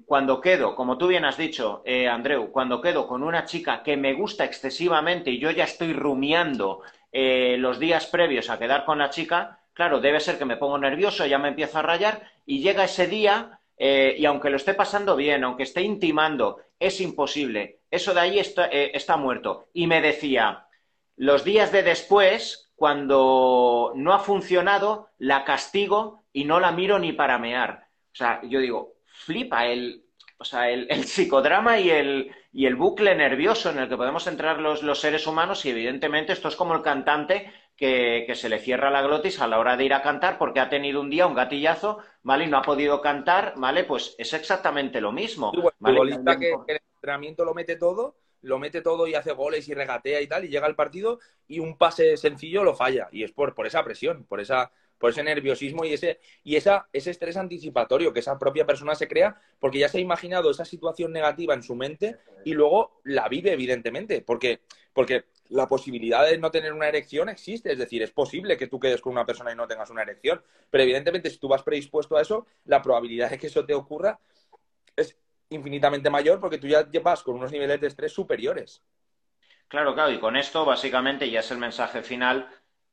cuando 0.06 0.42
quedo, 0.42 0.76
como 0.76 0.98
tú 0.98 1.08
bien 1.08 1.24
has 1.24 1.38
dicho, 1.38 1.84
Andreu, 2.12 2.52
cuando 2.52 2.82
quedo 2.82 3.08
con 3.08 3.24
una 3.24 3.46
chica 3.46 3.82
que 3.82 3.96
me 3.96 4.14
gusta 4.14 4.44
excesivamente 4.44 5.32
y 5.32 5.40
yo 5.40 5.52
ya 5.52 5.64
estoy 5.64 5.94
rumiando 5.94 6.82
los 7.14 7.80
días 7.80 8.08
previos 8.08 8.50
a 8.50 8.60
quedar 8.60 8.84
con 8.84 8.98
la 9.00 9.10
chica, 9.10 9.60
claro, 9.74 10.02
debe 10.02 10.20
ser 10.20 10.38
que 10.38 10.46
me 10.46 10.58
pongo 10.58 10.78
nervioso, 10.78 11.26
ya 11.26 11.38
me 11.40 11.48
empiezo 11.48 11.80
a 11.80 11.84
rayar 11.84 12.24
y 12.46 12.62
llega 12.62 12.84
ese 12.84 13.08
día 13.08 13.61
eh, 13.84 14.16
y 14.16 14.26
aunque 14.26 14.52
lo 14.52 14.58
esté 14.58 14.76
pasando 14.76 15.16
bien, 15.16 15.44
aunque 15.44 15.64
esté 15.64 15.82
intimando, 15.82 16.60
es 16.78 17.02
imposible. 17.02 17.80
Eso 17.90 18.14
de 18.14 18.20
ahí 18.20 18.40
eh, 18.40 18.92
está, 18.94 19.18
muerto. 19.18 19.70
Y 19.74 19.88
me 19.88 20.02
decía, 20.02 20.68
los 21.16 21.44
días 21.44 21.72
de 21.72 21.82
después, 21.82 22.72
cuando 22.76 23.92
no 23.96 24.14
ha 24.14 24.20
funcionado, 24.20 25.10
la 25.18 25.44
castigo 25.46 26.26
y 26.32 26.46
no 26.46 26.60
la 26.60 26.72
miro 26.72 27.00
ni 27.00 27.12
para 27.14 27.40
mear. 27.40 27.88
O 28.14 28.16
sea, 28.16 28.40
yo 28.44 28.60
digo, 28.60 28.98
flipa 29.08 29.66
el, 29.66 30.06
o 30.38 30.46
sea, 30.46 30.70
el, 30.70 30.88
psicodrama 31.04 31.80
y 31.80 31.90
el, 31.90 32.32
y 32.54 32.68
el, 32.68 32.76
bucle 32.76 33.16
nervioso 33.16 33.72
en 33.72 33.80
el 33.80 33.90
que 33.90 33.98
podemos 33.98 34.28
entrar 34.28 34.60
los, 34.60 34.84
los, 34.84 35.00
seres 35.00 35.26
humanos 35.26 35.66
y 35.66 35.72
evidentemente 35.72 36.34
esto 36.34 36.50
es 36.50 36.56
como 36.56 36.76
el 36.76 36.84
cantante 36.84 37.52
que, 37.82 38.36
se 38.36 38.48
le 38.48 38.60
cierra 38.60 38.92
la 38.92 39.02
glotis 39.02 39.42
a 39.42 39.48
la 39.48 39.58
hora 39.58 39.76
de 39.76 39.86
ir 39.86 39.94
a 39.96 40.04
cantar 40.04 40.38
porque 40.38 40.60
ha 40.60 40.70
tenido 40.70 41.02
un 41.02 41.10
día 41.10 41.26
un 41.26 41.34
gatillazo, 41.34 41.98
¿vale? 42.22 42.46
Y 42.46 42.48
no 42.48 42.60
ha 42.60 42.62
podido 42.62 43.02
cantar, 43.02 43.56
¿vale? 43.58 43.86
Pues 43.86 44.14
es 44.20 44.32
exactamente 44.34 45.02
lo 45.02 45.12
mismo. 45.12 45.52
El 45.84 46.40
que, 46.40 46.54
el 46.68 46.80
entrenamiento 46.94 47.44
lo 47.44 47.56
mete 47.56 47.78
todo, 47.78 48.18
lo 48.44 48.60
mete 48.60 48.84
todo 48.84 49.08
y 49.08 49.16
hace 49.16 49.32
goles 49.32 49.68
y 49.68 49.74
regatea 49.74 50.22
y 50.22 50.28
tal, 50.28 50.46
y 50.46 50.50
llega 50.50 50.68
al 50.68 50.76
partido 50.76 51.18
y 51.48 51.58
un 51.58 51.76
pase 51.76 52.18
sencillo 52.18 52.64
lo 52.64 52.76
falla. 52.76 53.10
Y 53.12 53.24
es 53.24 53.32
por, 53.32 53.56
por 53.56 53.66
esa 53.66 53.84
presión, 53.84 54.26
por 54.26 54.40
esa 54.40 54.72
por 55.00 55.10
ese 55.10 55.24
nerviosismo 55.24 55.84
y 55.84 55.94
ese, 55.94 56.20
y 56.44 56.58
esa, 56.58 56.88
ese 56.94 57.10
estrés 57.10 57.36
anticipatorio 57.36 58.14
que 58.14 58.20
esa 58.20 58.38
propia 58.38 58.68
persona 58.68 58.94
se 58.94 59.08
crea 59.08 59.42
porque 59.60 59.80
ya 59.80 59.90
se 59.90 59.98
ha 59.98 60.02
imaginado 60.02 60.52
esa 60.52 60.64
situación 60.64 61.12
negativa 61.12 61.56
en 61.56 61.64
su 61.64 61.74
mente 61.74 62.18
y 62.46 62.54
luego 62.54 63.02
la 63.04 63.28
vive, 63.28 63.52
evidentemente, 63.52 64.22
porque, 64.22 64.60
porque 64.94 65.26
la 65.52 65.68
posibilidad 65.68 66.26
de 66.26 66.38
no 66.38 66.52
tener 66.52 66.74
una 66.74 66.88
erección 66.88 67.30
existe, 67.30 67.72
es 67.72 67.78
decir, 67.78 68.02
es 68.02 68.12
posible 68.12 68.58
que 68.58 68.68
tú 68.68 68.80
quedes 68.80 69.02
con 69.02 69.14
una 69.14 69.26
persona 69.26 69.52
y 69.52 69.56
no 69.56 69.68
tengas 69.68 69.89
una 69.89 70.02
erección, 70.02 70.41
pero 70.70 70.84
evidentemente 70.84 71.30
si 71.30 71.38
tú 71.38 71.47
vas 71.47 71.64
predispuesto 71.64 72.18
a 72.18 72.22
eso, 72.22 72.47
la 72.66 72.82
probabilidad 72.82 73.30
de 73.30 73.38
que 73.38 73.47
eso 73.47 73.66
te 73.66 73.74
ocurra 73.74 74.20
es 74.95 75.18
infinitamente 75.49 76.10
mayor 76.10 76.39
porque 76.39 76.58
tú 76.58 76.68
ya 76.68 76.88
vas 77.04 77.24
con 77.24 77.36
unos 77.36 77.52
niveles 77.52 77.80
de 77.82 77.88
estrés 77.88 78.14
superiores. 78.14 78.82
Claro, 79.68 79.93
claro, 79.93 80.12
y 80.12 80.20
con 80.20 80.36
esto 80.36 80.66
básicamente 80.66 81.30
ya 81.30 81.41
es 81.41 81.52
el 81.52 81.58
mensaje 81.58 82.02
final 82.02 82.49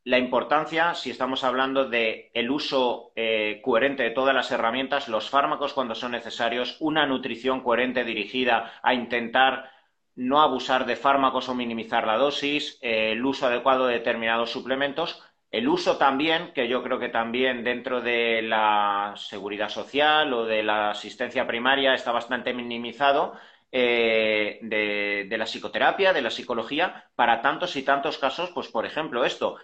la 0.08 0.18
importancia, 0.18 0.94
si 0.94 1.10
estamos 1.10 1.44
hablando 1.44 1.86
de 1.86 2.30
el 2.32 2.50
uso 2.50 3.12
eh, 3.14 3.60
coherente 3.62 4.04
de 4.04 4.10
todas 4.10 4.34
las 4.34 4.50
herramientas, 4.50 5.06
los 5.06 5.28
fármacos 5.28 5.74
cuando 5.74 5.94
son 5.94 6.12
necesarios, 6.12 6.78
una 6.80 7.04
nutrición 7.04 7.60
coherente 7.60 8.04
dirigida 8.04 8.72
a 8.82 8.94
intentar 8.94 9.70
no 10.18 10.40
abusar 10.42 10.84
de 10.84 10.96
fármacos 10.96 11.48
o 11.48 11.54
minimizar 11.54 12.04
la 12.04 12.16
dosis, 12.16 12.76
eh, 12.82 13.12
el 13.12 13.24
uso 13.24 13.46
adecuado 13.46 13.86
de 13.86 13.94
determinados 13.94 14.50
suplementos, 14.50 15.22
el 15.52 15.68
uso 15.68 15.96
también, 15.96 16.52
que 16.54 16.66
yo 16.68 16.82
creo 16.82 16.98
que 16.98 17.08
también 17.08 17.62
dentro 17.62 18.00
de 18.00 18.42
la 18.42 19.14
seguridad 19.16 19.68
social 19.68 20.32
o 20.34 20.44
de 20.44 20.64
la 20.64 20.90
asistencia 20.90 21.46
primaria 21.46 21.94
está 21.94 22.10
bastante 22.10 22.52
minimizado, 22.52 23.34
eh, 23.70 24.58
de, 24.62 25.36
la 25.36 25.44
psicoterapia, 25.44 26.12
de 26.12 26.22
la 26.22 26.30
psicología, 26.30 27.04
para 27.14 27.42
tantos 27.42 27.76
y 27.76 27.82
tantos 27.82 28.16
casos, 28.16 28.50
pues 28.50 28.68
por 28.68 28.86
ejemplo 28.86 29.24
esto, 29.24 29.56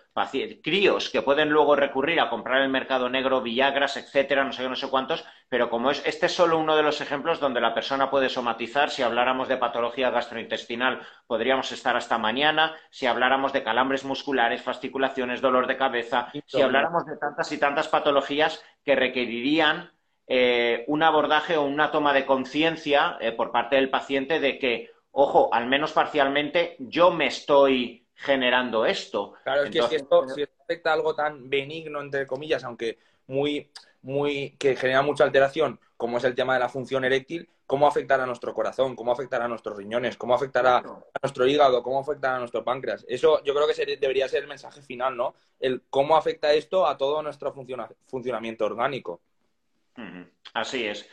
críos 0.62 1.08
que 1.08 1.22
pueden 1.22 1.48
luego 1.48 1.74
recurrir 1.74 2.20
a 2.20 2.28
comprar 2.28 2.58
en 2.58 2.64
el 2.64 2.70
mercado 2.70 3.08
negro 3.08 3.40
Viagras, 3.40 3.96
etcétera, 3.96 4.44
no 4.44 4.52
sé 4.52 4.68
no 4.68 4.76
sé 4.76 4.88
cuántos, 4.88 5.24
pero 5.48 5.70
como 5.70 5.90
es, 5.90 6.04
este 6.06 6.26
es 6.26 6.34
solo 6.34 6.58
uno 6.58 6.76
de 6.76 6.82
los 6.82 7.00
ejemplos 7.00 7.40
donde 7.40 7.60
la 7.60 7.74
persona 7.74 8.10
puede 8.10 8.28
somatizar, 8.28 8.90
si 8.90 9.02
habláramos 9.02 9.48
de 9.48 9.56
patología 9.56 10.10
gastrointestinal 10.10 11.00
podríamos 11.26 11.72
estar 11.72 11.96
hasta 11.96 12.18
mañana, 12.18 12.76
si 12.90 13.06
habláramos 13.06 13.52
de 13.52 13.62
calambres 13.62 14.04
musculares, 14.04 14.62
fasciculaciones, 14.62 15.40
dolor 15.40 15.66
de 15.66 15.76
cabeza, 15.76 16.30
si 16.46 16.60
habláramos 16.60 17.06
de 17.06 17.16
tantas 17.16 17.50
y 17.52 17.58
tantas 17.58 17.88
patologías 17.88 18.62
que 18.84 18.94
requerirían 18.94 19.90
eh, 20.26 20.84
un 20.86 21.02
abordaje 21.02 21.56
o 21.56 21.62
una 21.64 21.90
toma 21.90 22.12
de 22.12 22.24
conciencia 22.24 23.16
eh, 23.20 23.32
por 23.32 23.52
parte 23.52 23.76
del 23.76 23.90
paciente 23.90 24.40
de 24.40 24.58
que, 24.58 24.90
ojo, 25.12 25.52
al 25.52 25.66
menos 25.66 25.92
parcialmente, 25.92 26.76
yo 26.78 27.10
me 27.10 27.26
estoy 27.26 28.06
generando 28.14 28.86
esto. 28.86 29.34
Claro, 29.42 29.64
es 29.64 29.70
que 29.70 29.82
si 29.82 29.96
esto, 29.96 30.28
si 30.28 30.42
afecta 30.42 30.92
algo 30.92 31.14
tan 31.14 31.50
benigno, 31.50 32.00
entre 32.00 32.26
comillas, 32.26 32.64
aunque 32.64 32.98
muy, 33.26 33.70
muy, 34.02 34.56
que 34.58 34.76
genera 34.76 35.02
mucha 35.02 35.24
alteración, 35.24 35.78
como 35.96 36.18
es 36.18 36.24
el 36.24 36.34
tema 36.34 36.54
de 36.54 36.60
la 36.60 36.68
función 36.68 37.04
eréctil, 37.04 37.48
cómo 37.66 37.86
afectará 37.86 38.24
a 38.24 38.26
nuestro 38.26 38.52
corazón, 38.52 38.94
cómo 38.94 39.12
afectará 39.12 39.46
a 39.46 39.48
nuestros 39.48 39.76
riñones, 39.76 40.16
cómo 40.16 40.34
afectará 40.34 40.78
a 40.78 41.18
nuestro 41.22 41.46
hígado, 41.46 41.82
cómo 41.82 42.00
afectará 42.00 42.36
a 42.36 42.38
nuestro 42.38 42.64
páncreas. 42.64 43.04
Eso 43.08 43.42
yo 43.42 43.54
creo 43.54 43.66
que 43.66 43.96
debería 43.96 44.28
ser 44.28 44.42
el 44.42 44.48
mensaje 44.48 44.82
final, 44.82 45.16
¿no? 45.16 45.34
El 45.60 45.82
cómo 45.88 46.16
afecta 46.16 46.52
esto 46.52 46.86
a 46.86 46.96
todo 46.96 47.22
nuestro 47.22 47.52
funcionamiento 48.06 48.66
orgánico. 48.66 49.20
Así 50.54 50.86
es. 50.86 51.08